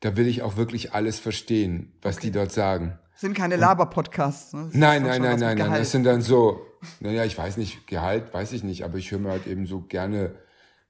da 0.00 0.16
will 0.16 0.26
ich 0.26 0.42
auch 0.42 0.56
wirklich 0.56 0.92
alles 0.92 1.18
verstehen, 1.18 1.92
was 2.02 2.16
okay. 2.16 2.26
die 2.26 2.32
dort 2.32 2.52
sagen. 2.52 2.98
Sind 3.14 3.34
keine 3.34 3.56
Laber-Podcasts. 3.56 4.52
Ne? 4.52 4.70
Nein, 4.72 5.02
nein, 5.02 5.22
nein, 5.22 5.40
nein, 5.40 5.56
nein. 5.56 5.72
Das 5.72 5.90
sind 5.90 6.04
dann 6.04 6.20
so, 6.20 6.60
naja, 7.00 7.24
ich 7.24 7.36
weiß 7.36 7.56
nicht, 7.56 7.86
Gehalt 7.86 8.34
weiß 8.34 8.52
ich 8.52 8.62
nicht, 8.62 8.84
aber 8.84 8.98
ich 8.98 9.10
höre 9.10 9.18
mir 9.18 9.30
halt 9.30 9.46
eben 9.46 9.66
so 9.66 9.80
gerne 9.80 10.34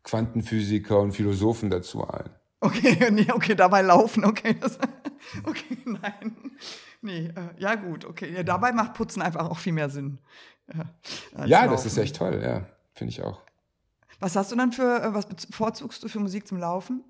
Quantenphysiker 0.03 0.99
und 0.99 1.13
Philosophen 1.13 1.71
dazu 1.71 2.07
ein. 2.09 2.31
Okay, 2.61 3.11
nee, 3.13 3.31
okay, 3.31 3.55
dabei 3.55 3.83
laufen, 3.83 4.25
okay. 4.25 4.57
Das, 4.61 4.79
okay, 5.45 5.79
nein. 5.85 6.37
Nee, 7.01 7.29
äh, 7.29 7.61
ja 7.61 7.77
gut, 7.77 8.05
okay. 8.05 8.33
Ja, 8.33 8.43
dabei 8.43 8.73
macht 8.73 8.95
Putzen 8.95 9.23
einfach 9.23 9.49
auch 9.49 9.59
viel 9.59 9.73
mehr 9.73 9.89
Sinn. 9.89 10.19
Ja, 11.37 11.45
ja 11.45 11.69
das 11.69 11.87
ist 11.87 11.97
echt 11.97 12.17
toll, 12.17 12.41
ja, 12.43 12.67
finde 12.95 13.13
ich 13.13 13.23
auch. 13.23 13.41
Was 14.19 14.35
hast 14.35 14.51
du 14.51 14.57
dann 14.57 14.73
für, 14.73 15.03
äh, 15.03 15.15
was 15.15 15.27
bevorzugst 15.27 16.03
du 16.03 16.09
für 16.09 16.19
Musik 16.19 16.49
zum 16.49 16.59
Laufen? 16.59 17.05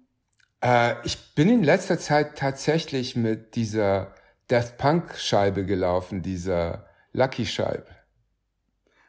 Äh, 0.62 0.94
ich 1.04 1.34
bin 1.34 1.48
in 1.48 1.62
letzter 1.62 1.98
Zeit 1.98 2.36
tatsächlich 2.38 3.16
mit 3.16 3.56
dieser 3.56 4.14
Death 4.50 4.78
Punk 4.78 5.16
Scheibe 5.16 5.64
gelaufen, 5.64 6.22
dieser 6.22 6.86
Lucky 7.12 7.46
Scheibe. 7.46 7.86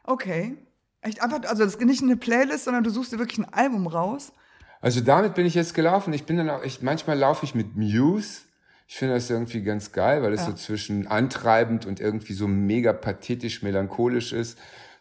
Okay. 0.04 0.58
Echt 1.02 1.22
einfach, 1.22 1.42
also 1.48 1.64
das 1.64 1.76
ist 1.76 1.82
nicht 1.82 2.02
eine 2.02 2.18
Playlist, 2.18 2.66
sondern 2.66 2.84
du 2.84 2.90
suchst 2.90 3.12
dir 3.12 3.20
wirklich 3.20 3.38
ein 3.38 3.54
Album 3.54 3.88
raus. 3.88 4.34
Also 4.82 5.02
damit 5.02 5.36
bin 5.36 5.46
ich 5.46 5.56
jetzt 5.56 5.74
gelaufen. 5.74 6.14
Ich 6.14 6.26
bin 6.26 6.38
dann 6.38 6.50
auch, 6.50 6.64
ich, 6.64 6.82
manchmal 6.82 7.18
laufe 7.18 7.46
ich 7.46 7.56
mit 7.56 7.76
Muse. 7.76 8.42
Ich 8.88 8.96
finde 8.96 9.16
das 9.16 9.30
irgendwie 9.30 9.62
ganz 9.64 9.92
geil, 9.92 10.24
weil 10.24 10.34
es 10.34 10.42
ja. 10.42 10.48
so 10.48 10.54
zwischen 10.54 11.08
antreibend 11.08 11.86
und 11.86 12.00
irgendwie 12.00 12.34
so 12.34 12.48
mega 12.48 12.94
pathetisch 12.94 13.62
melancholisch 13.62 14.32
ist 14.32 14.58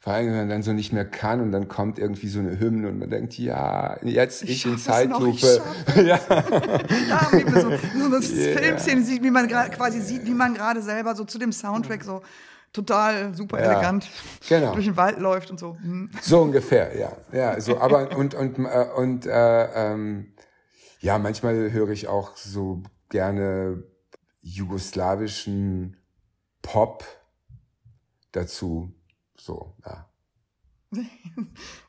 vor 0.07 0.13
allem, 0.13 0.29
wenn 0.29 0.37
man 0.37 0.49
dann 0.49 0.63
so 0.63 0.73
nicht 0.73 0.93
mehr 0.93 1.05
kann 1.05 1.41
und 1.41 1.51
dann 1.51 1.67
kommt 1.67 1.99
irgendwie 1.99 2.29
so 2.29 2.39
eine 2.39 2.61
Hymne 2.61 2.91
und 2.91 3.01
man 3.01 3.11
denkt, 3.11 3.37
ja, 3.39 3.99
jetzt 4.05 4.45
ich, 4.45 4.51
ich 4.51 4.67
in 4.67 4.79
Zeitlupe. 4.79 5.61
ja. 5.97 6.03
ja, 6.07 7.29
wie 7.33 7.51
so, 7.51 7.61
so 7.61 7.67
eine 7.67 8.25
yeah. 8.25 8.57
Filmszene 8.57 9.03
sieht, 9.03 9.25
wie 9.25 9.33
man 9.33 9.49
quasi 9.49 10.01
sieht, 10.01 10.25
wie 10.25 10.35
man 10.35 10.55
gerade 10.55 10.81
selber 10.81 11.17
so 11.17 11.25
zu 11.25 11.41
dem 11.41 11.51
Soundtrack 11.51 12.05
so 12.05 12.23
total 12.73 13.35
super 13.35 13.59
ja, 13.59 13.73
elegant 13.73 14.09
genau. 14.49 14.75
durch 14.75 14.85
den 14.85 14.97
Wald 14.97 15.19
läuft 15.19 15.51
und 15.51 15.59
so. 15.59 15.77
Hm. 15.83 16.09
So 16.23 16.41
ungefähr, 16.41 16.97
ja. 16.97 17.11
Ja, 17.33 17.61
so, 17.61 17.81
aber 17.81 18.17
und, 18.17 18.33
und, 18.37 18.61
äh, 18.61 18.87
und 18.97 19.27
äh, 19.27 19.65
ähm, 19.93 20.35
ja, 21.01 21.19
manchmal 21.19 21.73
höre 21.73 21.91
ich 21.91 22.07
auch 22.07 22.37
so 22.37 22.85
gerne 23.09 23.83
jugoslawischen 24.41 25.97
Pop 26.63 27.05
dazu. 28.31 28.93
So, 29.47 29.73
ja. 29.87 30.09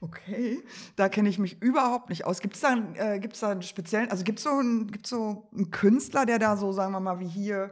Okay, 0.01 0.63
da 0.95 1.09
kenne 1.09 1.27
ich 1.27 1.39
mich 1.39 1.59
überhaupt 1.61 2.09
nicht 2.09 2.23
aus. 2.25 2.39
Gibt 2.39 2.53
es 2.55 2.61
da, 2.61 2.77
äh, 2.95 3.19
gibt's 3.19 3.39
da 3.39 3.49
einen 3.49 3.63
speziellen, 3.63 4.11
also 4.11 4.23
gibt 4.23 4.37
es 4.37 4.43
so, 4.43 4.61
ein, 4.61 4.91
so 5.03 5.49
einen 5.51 5.71
Künstler, 5.71 6.27
der 6.27 6.37
da 6.37 6.55
so, 6.55 6.71
sagen 6.71 6.91
wir 6.91 6.99
mal, 6.99 7.19
wie 7.19 7.27
hier, 7.27 7.71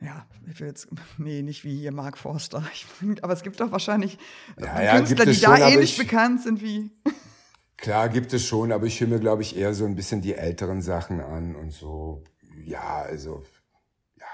ja, 0.00 0.24
ich 0.48 0.60
will 0.60 0.68
jetzt, 0.68 0.86
nee, 1.18 1.42
nicht 1.42 1.64
wie 1.64 1.80
hier 1.80 1.90
Mark 1.90 2.16
Forster, 2.16 2.62
ich, 2.72 2.86
aber 3.24 3.32
es 3.32 3.42
gibt 3.42 3.58
doch 3.58 3.72
wahrscheinlich 3.72 4.18
ja, 4.60 4.80
ja, 4.80 4.96
Künstler, 4.96 5.26
die 5.26 5.34
schon, 5.34 5.56
da 5.56 5.68
ähnlich 5.68 5.98
ich, 5.98 5.98
bekannt 5.98 6.42
sind 6.42 6.62
wie. 6.62 6.92
Klar, 7.76 8.08
gibt 8.08 8.32
es 8.32 8.46
schon, 8.46 8.70
aber 8.70 8.86
ich 8.86 9.00
höre 9.00 9.08
mir, 9.08 9.18
glaube 9.18 9.42
ich, 9.42 9.56
eher 9.56 9.74
so 9.74 9.84
ein 9.84 9.96
bisschen 9.96 10.20
die 10.20 10.34
älteren 10.34 10.80
Sachen 10.80 11.20
an 11.20 11.56
und 11.56 11.72
so, 11.72 12.22
ja, 12.64 13.02
also, 13.02 13.42
ja, 14.14 14.26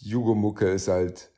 Jugomucke 0.00 0.66
ist 0.66 0.88
halt, 0.88 1.30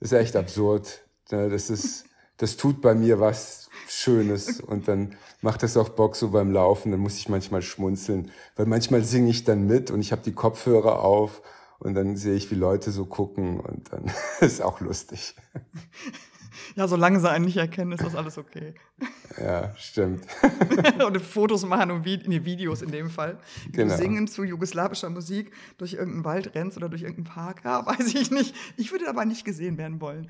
ist 0.00 0.12
echt 0.12 0.34
absurd. 0.34 1.04
Das 1.32 1.70
ist, 1.70 2.04
das 2.36 2.56
tut 2.56 2.80
bei 2.80 2.94
mir 2.94 3.20
was 3.20 3.70
Schönes 3.88 4.60
und 4.60 4.88
dann 4.88 5.16
macht 5.40 5.62
das 5.62 5.76
auch 5.76 5.90
Bock 5.90 6.16
so 6.16 6.30
beim 6.30 6.52
Laufen. 6.52 6.90
Dann 6.90 7.00
muss 7.00 7.16
ich 7.16 7.28
manchmal 7.28 7.62
schmunzeln, 7.62 8.30
weil 8.56 8.66
manchmal 8.66 9.02
singe 9.02 9.30
ich 9.30 9.44
dann 9.44 9.66
mit 9.66 9.90
und 9.90 10.00
ich 10.00 10.12
habe 10.12 10.22
die 10.22 10.32
Kopfhörer 10.32 11.00
auf 11.00 11.42
und 11.78 11.94
dann 11.94 12.16
sehe 12.16 12.34
ich, 12.34 12.50
wie 12.50 12.54
Leute 12.54 12.90
so 12.90 13.06
gucken 13.06 13.60
und 13.60 13.92
dann 13.92 14.10
ist 14.40 14.62
auch 14.62 14.80
lustig. 14.80 15.34
Ja, 16.76 16.88
solange 16.88 17.20
sie 17.20 17.30
einen 17.30 17.44
nicht 17.44 17.56
erkennen, 17.56 17.92
ist 17.92 18.04
das 18.04 18.14
alles 18.14 18.38
okay. 18.38 18.74
Ja, 19.38 19.74
stimmt. 19.76 20.24
und 21.06 21.20
Fotos 21.20 21.66
machen 21.66 21.90
und 21.90 22.04
Vi 22.04 22.22
nee, 22.26 22.44
Videos 22.44 22.82
in 22.82 22.90
dem 22.90 23.10
Fall. 23.10 23.38
Genau. 23.72 23.92
Du 23.92 23.98
singen 23.98 24.28
zu 24.28 24.44
jugoslawischer 24.44 25.10
Musik 25.10 25.52
durch 25.78 25.94
irgendeinen 25.94 26.24
Wald 26.24 26.54
rennst 26.54 26.76
oder 26.76 26.88
durch 26.88 27.02
irgendeinen 27.02 27.34
Park. 27.34 27.62
Ja, 27.64 27.84
weiß 27.86 28.14
ich 28.14 28.30
nicht. 28.30 28.54
Ich 28.76 28.92
würde 28.92 29.08
aber 29.08 29.24
nicht 29.24 29.44
gesehen 29.44 29.78
werden 29.78 30.00
wollen. 30.00 30.28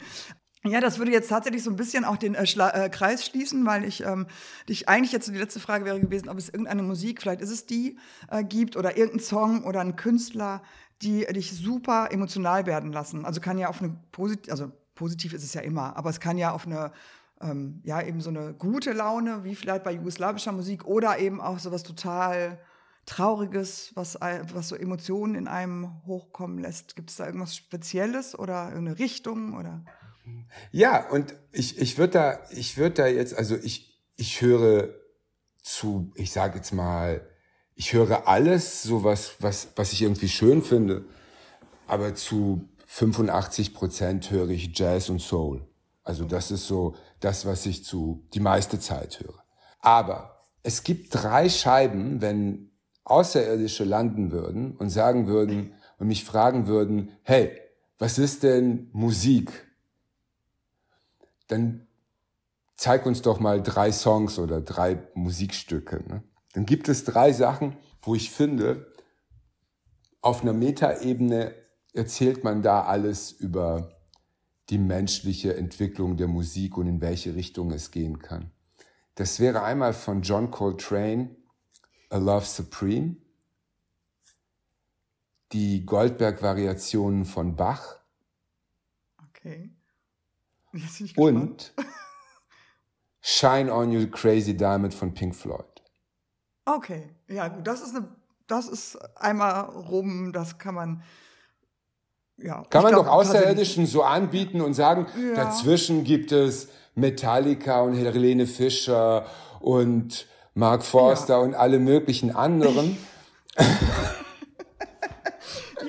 Ja, 0.64 0.80
das 0.80 0.98
würde 0.98 1.10
jetzt 1.10 1.28
tatsächlich 1.28 1.64
so 1.64 1.70
ein 1.70 1.76
bisschen 1.76 2.04
auch 2.04 2.16
den 2.16 2.36
äh, 2.36 2.44
äh, 2.44 2.88
Kreis 2.88 3.26
schließen, 3.26 3.66
weil 3.66 3.84
ich 3.84 4.04
ähm, 4.04 4.28
dich 4.68 4.88
eigentlich 4.88 5.10
jetzt 5.10 5.26
so 5.26 5.32
die 5.32 5.38
letzte 5.38 5.58
Frage 5.58 5.84
wäre 5.84 5.98
gewesen, 5.98 6.28
ob 6.28 6.38
es 6.38 6.48
irgendeine 6.48 6.84
Musik, 6.84 7.20
vielleicht 7.20 7.40
ist 7.40 7.50
es 7.50 7.66
die, 7.66 7.98
äh, 8.30 8.44
gibt 8.44 8.76
oder 8.76 8.96
irgendein 8.96 9.20
Song 9.20 9.64
oder 9.64 9.80
ein 9.80 9.96
Künstler, 9.96 10.62
die 11.02 11.26
dich 11.26 11.52
super 11.52 12.08
emotional 12.12 12.64
werden 12.66 12.92
lassen. 12.92 13.24
Also 13.24 13.40
kann 13.40 13.58
ja 13.58 13.68
auf 13.68 13.82
eine 13.82 13.96
positiv, 14.12 14.52
also 14.52 14.70
positiv 14.94 15.32
ist 15.32 15.42
es 15.42 15.52
ja 15.52 15.62
immer, 15.62 15.96
aber 15.96 16.10
es 16.10 16.20
kann 16.20 16.38
ja 16.38 16.52
auf 16.52 16.64
eine 16.64 16.92
ähm, 17.40 17.80
ja 17.84 18.00
eben 18.00 18.20
so 18.20 18.30
eine 18.30 18.54
gute 18.54 18.92
Laune, 18.92 19.42
wie 19.42 19.56
vielleicht 19.56 19.82
bei 19.82 19.92
jugoslawischer 19.92 20.52
Musik 20.52 20.84
oder 20.84 21.18
eben 21.18 21.40
auch 21.40 21.58
so 21.58 21.72
was 21.72 21.82
total 21.82 22.60
Trauriges, 23.04 23.90
was, 23.96 24.14
was 24.20 24.68
so 24.68 24.76
Emotionen 24.76 25.34
in 25.34 25.48
einem 25.48 25.90
hochkommen 26.06 26.58
lässt. 26.58 26.94
Gibt 26.94 27.10
es 27.10 27.16
da 27.16 27.26
irgendwas 27.26 27.56
Spezielles 27.56 28.38
oder 28.38 28.66
eine 28.66 29.00
Richtung 29.00 29.54
oder? 29.58 29.82
Ja, 30.70 31.08
und 31.10 31.34
ich, 31.52 31.78
ich 31.78 31.98
würde 31.98 32.12
da, 32.12 32.38
ich 32.50 32.76
würde 32.76 32.94
da 32.94 33.06
jetzt, 33.06 33.36
also 33.36 33.56
ich, 33.56 34.00
ich 34.16 34.40
höre 34.40 34.94
zu, 35.62 36.12
ich 36.14 36.32
sage 36.32 36.56
jetzt 36.56 36.72
mal, 36.72 37.26
ich 37.74 37.92
höre 37.92 38.28
alles, 38.28 38.82
so 38.82 39.04
was, 39.04 39.34
was, 39.40 39.68
was 39.76 39.92
ich 39.92 40.02
irgendwie 40.02 40.28
schön 40.28 40.62
finde, 40.62 41.04
aber 41.86 42.14
zu 42.14 42.68
85 42.86 43.74
Prozent 43.74 44.30
höre 44.30 44.50
ich 44.50 44.76
Jazz 44.78 45.08
und 45.08 45.20
Soul. 45.20 45.66
Also 46.04 46.24
das 46.24 46.50
ist 46.50 46.66
so 46.66 46.94
das, 47.20 47.46
was 47.46 47.64
ich 47.66 47.84
zu 47.84 48.26
die 48.34 48.40
meiste 48.40 48.78
Zeit 48.78 49.20
höre. 49.20 49.42
Aber 49.80 50.40
es 50.62 50.82
gibt 50.84 51.14
drei 51.14 51.48
Scheiben, 51.48 52.20
wenn 52.20 52.70
Außerirdische 53.04 53.84
landen 53.84 54.30
würden 54.30 54.76
und 54.76 54.90
sagen 54.90 55.26
würden 55.26 55.74
und 55.98 56.06
mich 56.06 56.24
fragen 56.24 56.66
würden, 56.66 57.12
hey, 57.22 57.58
was 57.98 58.18
ist 58.18 58.42
denn 58.42 58.90
Musik? 58.92 59.50
Dann 61.53 61.86
zeig 62.76 63.07
uns 63.07 63.22
doch 63.22 63.38
mal 63.38 63.62
drei 63.62 63.92
Songs 63.92 64.38
oder 64.38 64.61
drei 64.61 65.07
Musikstücke. 65.14 66.03
Ne? 66.09 66.22
Dann 66.55 66.66
gibt 66.66 66.88
es 66.88 67.05
drei 67.05 67.32
Sachen, 67.32 67.76
wo 68.00 68.14
ich 68.14 68.30
finde, 68.30 68.92
auf 70.20 70.42
einer 70.42 70.53
Metaebene 70.53 71.55
erzählt 71.92 72.42
man 72.42 72.62
da 72.62 72.84
alles 72.84 73.32
über 73.32 73.92
die 74.70 74.78
menschliche 74.78 75.57
Entwicklung 75.57 76.16
der 76.16 76.28
Musik 76.28 76.76
und 76.78 76.86
in 76.86 77.00
welche 77.00 77.34
Richtung 77.34 77.70
es 77.72 77.90
gehen 77.90 78.18
kann. 78.18 78.50
Das 79.14 79.40
wäre 79.40 79.62
einmal 79.62 79.92
von 79.92 80.22
John 80.22 80.50
Coltrane, 80.50 81.36
A 82.09 82.16
Love 82.16 82.46
Supreme, 82.46 83.16
die 85.53 85.84
Goldberg-Variationen 85.84 87.26
von 87.26 87.57
Bach. 87.57 87.98
Okay. 89.28 89.70
Und 91.16 91.72
Shine 93.20 93.72
on 93.72 93.92
You 93.92 94.08
Crazy 94.08 94.56
Diamond 94.56 94.94
von 94.94 95.14
Pink 95.14 95.34
Floyd. 95.34 95.64
Okay, 96.64 97.10
ja 97.28 97.48
gut, 97.48 97.66
das 97.66 97.82
ist 97.82 97.94
eine, 97.94 98.08
das 98.46 98.68
ist 98.68 98.96
einmal 99.16 99.64
rum, 99.64 100.32
das 100.32 100.58
kann 100.58 100.74
man 100.74 101.02
ja. 102.38 102.62
Kann 102.70 102.82
man 102.82 102.92
glaub, 102.92 103.06
doch 103.06 103.12
Außerirdischen 103.12 103.86
so 103.86 104.02
anbieten 104.02 104.60
und 104.60 104.74
sagen, 104.74 105.06
Ja. 105.16 105.34
dazwischen 105.34 106.02
gibt 106.04 106.32
es 106.32 106.68
Metallica 106.94 107.82
und 107.82 107.94
Helene 107.94 108.46
Fischer 108.46 109.26
und 109.60 110.26
Mark 110.54 110.82
Forster 110.82 111.40
und 111.40 111.54
alle 111.54 111.78
möglichen 111.78 112.34
anderen. 112.34 112.96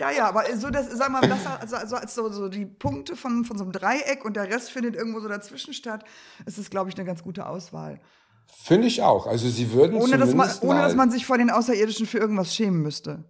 Ja, 0.04 0.12
ja, 0.12 0.28
aber 0.28 0.43
so 0.58 0.70
das, 0.70 0.91
sag 0.91 1.10
mal, 1.12 1.22
das 1.22 1.47
also, 1.47 1.78
also 1.78 1.95
als 1.95 2.14
so, 2.14 2.30
so 2.30 2.49
die 2.49 2.66
Punkte 2.66 3.16
von, 3.16 3.45
von 3.45 3.58
so 3.58 3.64
einem 3.64 3.72
Dreieck 3.72 4.26
und 4.26 4.36
der 4.36 4.49
Rest 4.49 4.70
findet 4.72 4.95
irgendwo 4.95 5.22
so 5.22 5.30
dazwischen 5.30 5.74
statt, 5.74 6.04
ist 6.45 6.58
es, 6.58 6.70
glaube 6.70 6.89
ich, 6.89 6.97
eine 6.97 7.06
ganz 7.06 7.24
gute 7.24 7.47
Auswahl. 7.47 8.01
Finde 8.47 8.88
ich 8.88 9.01
auch. 9.01 9.28
Also 9.28 9.47
sie 9.47 9.72
würden 9.72 9.95
Ohne 9.95 10.18
dass, 10.18 10.34
man, 10.34 10.49
ohne 10.60 10.82
dass 10.82 10.95
man 10.95 11.10
sich 11.10 11.26
vor 11.26 11.38
den 11.38 11.49
Außerirdischen 11.49 12.06
für 12.06 12.18
irgendwas 12.18 12.54
schämen 12.54 12.82
müsste. 12.82 13.24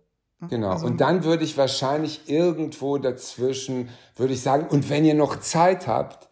Genau. 0.49 0.71
Also- 0.71 0.87
und 0.87 0.99
dann 0.99 1.23
würde 1.23 1.43
ich 1.43 1.55
wahrscheinlich 1.59 2.27
irgendwo 2.27 2.97
dazwischen, 2.97 3.89
würde 4.15 4.33
ich 4.33 4.41
sagen, 4.41 4.65
und 4.67 4.89
wenn 4.89 5.05
ihr 5.05 5.13
noch 5.13 5.39
Zeit 5.41 5.87
habt, 5.87 6.27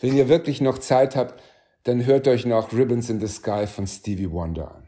wenn 0.00 0.16
ihr 0.16 0.28
wirklich 0.28 0.60
noch 0.60 0.78
Zeit 0.78 1.14
habt, 1.14 1.40
dann 1.84 2.04
hört 2.04 2.26
euch 2.26 2.46
noch 2.46 2.72
Ribbons 2.72 3.10
in 3.10 3.20
the 3.20 3.28
Sky 3.28 3.68
von 3.68 3.86
Stevie 3.86 4.30
Wonder 4.32 4.74
an. 4.74 4.83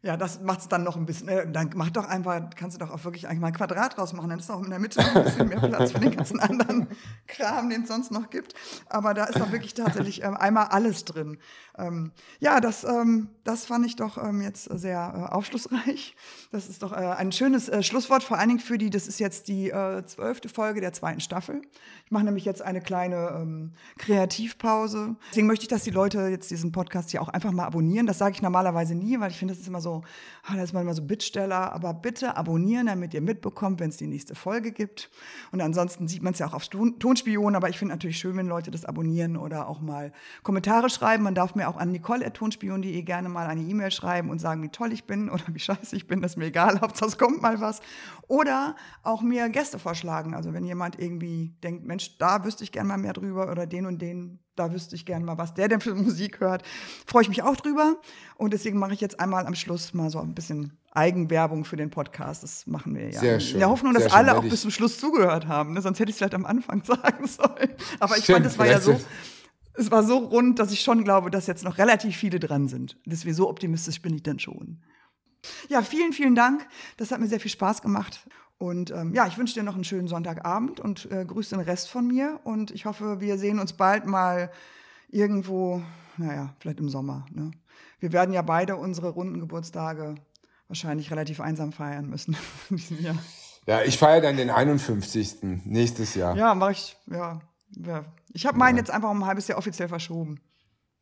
Ja, 0.00 0.16
das 0.16 0.40
macht 0.40 0.60
es 0.60 0.68
dann 0.68 0.84
noch 0.84 0.96
ein 0.96 1.06
bisschen. 1.06 1.28
Äh, 1.28 1.50
dann 1.50 1.70
mach 1.74 1.90
doch 1.90 2.06
einfach, 2.06 2.50
kannst 2.54 2.76
du 2.76 2.84
doch 2.84 2.92
auch 2.92 3.02
wirklich 3.02 3.26
eigentlich 3.26 3.40
mal 3.40 3.48
ein 3.48 3.52
Quadrat 3.52 3.96
draus 3.96 4.12
machen. 4.12 4.30
Dann 4.30 4.38
ist 4.38 4.48
auch 4.48 4.62
in 4.62 4.70
der 4.70 4.78
Mitte 4.78 5.00
ein 5.00 5.24
bisschen 5.24 5.48
mehr 5.48 5.58
Platz 5.58 5.90
für 5.90 5.98
den 5.98 6.14
ganzen 6.14 6.38
anderen 6.38 6.86
Kram, 7.26 7.68
den 7.68 7.82
es 7.82 7.88
sonst 7.88 8.12
noch 8.12 8.30
gibt. 8.30 8.54
Aber 8.88 9.12
da 9.12 9.24
ist 9.24 9.40
dann 9.40 9.50
wirklich 9.50 9.74
tatsächlich 9.74 10.22
ähm, 10.22 10.36
einmal 10.36 10.66
alles 10.66 11.04
drin. 11.04 11.38
Ähm, 11.76 12.12
ja, 12.38 12.60
das, 12.60 12.84
ähm, 12.84 13.30
das 13.42 13.64
fand 13.64 13.86
ich 13.86 13.96
doch 13.96 14.18
ähm, 14.18 14.40
jetzt 14.40 14.64
sehr 14.66 15.28
äh, 15.30 15.32
aufschlussreich. 15.34 16.14
Das 16.52 16.68
ist 16.68 16.84
doch 16.84 16.92
äh, 16.92 16.96
ein 16.96 17.32
schönes 17.32 17.68
äh, 17.68 17.82
Schlusswort, 17.82 18.22
vor 18.22 18.38
allen 18.38 18.50
Dingen 18.50 18.60
für 18.60 18.78
die, 18.78 18.90
das 18.90 19.08
ist 19.08 19.18
jetzt 19.18 19.48
die 19.48 19.70
äh, 19.70 20.04
zwölfte 20.06 20.48
Folge 20.48 20.80
der 20.80 20.92
zweiten 20.92 21.20
Staffel. 21.20 21.60
Ich 22.04 22.12
mache 22.12 22.24
nämlich 22.24 22.44
jetzt 22.44 22.62
eine 22.62 22.80
kleine 22.80 23.30
ähm, 23.34 23.72
Kreativpause. 23.98 25.16
Deswegen 25.30 25.48
möchte 25.48 25.64
ich, 25.64 25.68
dass 25.68 25.82
die 25.82 25.90
Leute 25.90 26.28
jetzt 26.28 26.52
diesen 26.52 26.70
Podcast 26.70 27.10
hier 27.10 27.20
auch 27.20 27.28
einfach 27.28 27.50
mal 27.50 27.64
abonnieren. 27.64 28.06
Das 28.06 28.18
sage 28.18 28.34
ich 28.36 28.42
normalerweise 28.42 28.94
nie, 28.94 29.18
weil 29.18 29.32
ich 29.32 29.38
finde, 29.38 29.54
das 29.54 29.60
ist 29.60 29.68
immer 29.68 29.80
so, 29.80 29.87
ah, 30.44 30.56
da 30.56 30.62
ist 30.62 30.72
man 30.72 30.82
immer 30.82 30.94
so 30.94 31.02
Bittsteller. 31.02 31.72
Aber 31.72 31.94
bitte 31.94 32.36
abonnieren, 32.36 32.86
damit 32.86 33.14
ihr 33.14 33.20
mitbekommt, 33.20 33.80
wenn 33.80 33.90
es 33.90 33.96
die 33.96 34.06
nächste 34.06 34.34
Folge 34.34 34.72
gibt. 34.72 35.10
Und 35.52 35.60
ansonsten 35.60 36.08
sieht 36.08 36.22
man 36.22 36.32
es 36.32 36.38
ja 36.38 36.46
auch 36.46 36.54
auf 36.54 36.68
Ton- 36.68 36.98
Tonspion. 36.98 37.54
Aber 37.54 37.68
ich 37.68 37.78
finde 37.78 37.94
natürlich 37.94 38.18
schön, 38.18 38.36
wenn 38.36 38.46
Leute 38.46 38.70
das 38.70 38.84
abonnieren 38.84 39.36
oder 39.36 39.68
auch 39.68 39.80
mal 39.80 40.12
Kommentare 40.42 40.90
schreiben. 40.90 41.24
Man 41.24 41.34
darf 41.34 41.54
mir 41.54 41.68
auch 41.68 41.76
an 41.76 41.90
nicole.tonspion.de 41.90 43.02
gerne 43.02 43.28
mal 43.28 43.46
eine 43.46 43.62
E-Mail 43.62 43.90
schreiben 43.90 44.30
und 44.30 44.38
sagen, 44.38 44.62
wie 44.62 44.68
toll 44.68 44.92
ich 44.92 45.04
bin 45.04 45.28
oder 45.30 45.44
wie 45.48 45.58
scheiße 45.58 45.96
ich 45.96 46.06
bin. 46.06 46.22
Das 46.22 46.32
ist 46.32 46.36
mir 46.36 46.46
egal, 46.46 46.80
Hauptsache 46.80 47.08
es 47.08 47.18
kommt 47.18 47.42
mal 47.42 47.60
was. 47.60 47.80
Oder 48.28 48.76
auch 49.02 49.22
mir 49.22 49.48
Gäste 49.48 49.78
vorschlagen. 49.78 50.34
Also 50.34 50.52
wenn 50.52 50.64
jemand 50.64 50.98
irgendwie 50.98 51.54
denkt, 51.62 51.84
Mensch, 51.84 52.18
da 52.18 52.44
wüsste 52.44 52.64
ich 52.64 52.72
gerne 52.72 52.88
mal 52.88 52.98
mehr 52.98 53.12
drüber 53.12 53.50
oder 53.50 53.66
den 53.66 53.86
und 53.86 54.00
den, 54.00 54.38
da 54.58 54.72
wüsste 54.72 54.96
ich 54.96 55.06
gerne 55.06 55.24
mal, 55.24 55.38
was 55.38 55.54
der 55.54 55.68
denn 55.68 55.80
für 55.80 55.94
Musik 55.94 56.40
hört, 56.40 56.62
freue 57.06 57.22
ich 57.22 57.28
mich 57.28 57.42
auch 57.42 57.56
drüber. 57.56 57.96
Und 58.36 58.52
deswegen 58.52 58.78
mache 58.78 58.94
ich 58.94 59.00
jetzt 59.00 59.20
einmal 59.20 59.46
am 59.46 59.54
Schluss 59.54 59.94
mal 59.94 60.10
so 60.10 60.20
ein 60.20 60.34
bisschen 60.34 60.78
Eigenwerbung 60.92 61.64
für 61.64 61.76
den 61.76 61.90
Podcast. 61.90 62.42
Das 62.42 62.66
machen 62.66 62.94
wir 62.94 63.10
ja. 63.10 63.20
Sehr 63.20 63.40
schön. 63.40 63.54
In 63.54 63.58
der 63.60 63.70
Hoffnung, 63.70 63.94
dass 63.94 64.12
alle 64.12 64.36
auch 64.36 64.42
bis 64.42 64.62
zum 64.62 64.70
Schluss 64.70 64.98
zugehört 64.98 65.46
haben. 65.46 65.74
Ne? 65.74 65.82
Sonst 65.82 66.00
hätte 66.00 66.10
ich 66.10 66.14
es 66.14 66.18
vielleicht 66.18 66.34
am 66.34 66.46
Anfang 66.46 66.82
sagen 66.84 67.26
sollen. 67.26 67.70
Aber 68.00 68.16
ich 68.16 68.24
Stimmt, 68.24 68.38
fand, 68.38 68.46
es 68.46 68.58
war 68.58 68.66
ja 68.66 68.80
so, 68.80 69.00
es 69.74 69.90
war 69.90 70.02
so 70.02 70.18
rund, 70.18 70.58
dass 70.58 70.72
ich 70.72 70.80
schon 70.80 71.04
glaube, 71.04 71.30
dass 71.30 71.46
jetzt 71.46 71.64
noch 71.64 71.78
relativ 71.78 72.16
viele 72.16 72.40
dran 72.40 72.68
sind. 72.68 72.96
Deswegen 73.06 73.34
so 73.34 73.48
optimistisch 73.48 74.02
bin 74.02 74.14
ich 74.14 74.22
dann 74.22 74.38
schon. 74.38 74.82
Ja, 75.68 75.82
vielen, 75.82 76.12
vielen 76.12 76.34
Dank. 76.34 76.66
Das 76.96 77.12
hat 77.12 77.20
mir 77.20 77.28
sehr 77.28 77.40
viel 77.40 77.50
Spaß 77.50 77.80
gemacht. 77.82 78.26
Und 78.58 78.90
ähm, 78.90 79.14
ja, 79.14 79.26
ich 79.26 79.38
wünsche 79.38 79.54
dir 79.54 79.62
noch 79.62 79.74
einen 79.74 79.84
schönen 79.84 80.08
Sonntagabend 80.08 80.80
und 80.80 81.10
äh, 81.12 81.24
grüße 81.24 81.56
den 81.56 81.64
Rest 81.64 81.88
von 81.88 82.06
mir. 82.06 82.40
Und 82.42 82.72
ich 82.72 82.86
hoffe, 82.86 83.20
wir 83.20 83.38
sehen 83.38 83.60
uns 83.60 83.72
bald 83.72 84.04
mal 84.06 84.50
irgendwo, 85.08 85.80
naja, 86.16 86.54
vielleicht 86.58 86.80
im 86.80 86.88
Sommer. 86.88 87.24
Ne? 87.30 87.52
Wir 88.00 88.12
werden 88.12 88.34
ja 88.34 88.42
beide 88.42 88.76
unsere 88.76 89.10
runden 89.10 89.38
Geburtstage 89.38 90.16
wahrscheinlich 90.66 91.10
relativ 91.10 91.40
einsam 91.40 91.72
feiern 91.72 92.08
müssen 92.08 92.36
in 92.70 92.76
diesem 92.76 93.00
Jahr. 93.00 93.18
Ja, 93.66 93.82
ich 93.82 93.98
feiere 93.98 94.22
dann 94.22 94.36
den 94.36 94.50
51. 94.50 95.38
nächstes 95.64 96.14
Jahr. 96.14 96.36
Ja, 96.36 96.54
mache 96.54 96.72
ich, 96.72 96.96
ja. 97.06 97.40
ja. 97.76 98.04
Ich 98.32 98.46
habe 98.46 98.58
meinen 98.58 98.76
jetzt 98.78 98.90
einfach 98.90 99.10
um 99.10 99.22
ein 99.22 99.26
halbes 99.26 99.46
Jahr 99.46 99.58
offiziell 99.58 99.88
verschoben. 99.88 100.40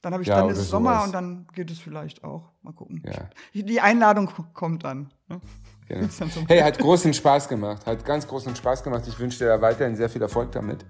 Dann 0.03 0.13
habe 0.13 0.23
ich, 0.23 0.29
Ja, 0.29 0.41
dann 0.41 0.51
ist 0.51 0.69
Sommer 0.69 0.95
sowas. 0.95 1.07
und 1.07 1.13
dann 1.13 1.47
geht 1.55 1.71
es 1.71 1.79
vielleicht 1.79 2.23
auch. 2.23 2.51
Mal 2.63 2.73
gucken. 2.73 3.03
Ja. 3.05 3.31
Die 3.55 3.81
Einladung 3.81 4.31
kommt 4.53 4.85
dann. 4.85 5.13
Ne? 5.29 5.41
Genau. 5.89 6.09
Hey, 6.49 6.61
hat 6.63 6.79
großen 6.79 7.15
Spaß 7.15 7.49
gemacht. 7.49 7.87
Hat 7.87 8.05
ganz 8.05 8.27
großen 8.27 8.57
Spaß 8.57 8.83
gemacht. 8.83 9.05
Ich 9.07 9.19
wünsche 9.19 9.39
dir 9.39 9.47
da 9.47 9.61
weiterhin 9.61 9.95
sehr 9.95 10.09
viel 10.09 10.21
Erfolg 10.21 10.51
damit, 10.53 10.85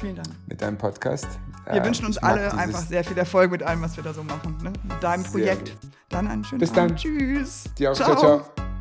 Vielen 0.00 0.16
Dank. 0.16 0.28
mit 0.46 0.60
deinem 0.62 0.78
Podcast. 0.78 1.26
Wir 1.66 1.76
Ja, 1.76 1.84
wünschen 1.84 2.06
uns 2.06 2.18
alle 2.18 2.52
einfach 2.54 2.80
sehr 2.80 3.04
viel 3.04 3.16
Erfolg 3.18 3.50
mit 3.50 3.62
allem, 3.62 3.82
was 3.82 3.96
wir 3.96 4.02
da 4.04 4.12
so 4.14 4.22
machen. 4.22 4.56
Ne? 4.62 4.72
Mit 4.82 5.02
deinem 5.02 5.22
Projekt. 5.24 5.70
gut. 5.80 5.90
Dann 6.08 6.28
einen 6.28 6.44
schönen 6.44 6.60
Bis 6.60 6.70
Abend. 6.70 6.90
dann. 6.92 6.96
Tschüss. 6.96 7.64
Dir 7.78 7.92
auch. 7.92 7.94
ciao. 7.96 8.16
ciao. 8.16 8.71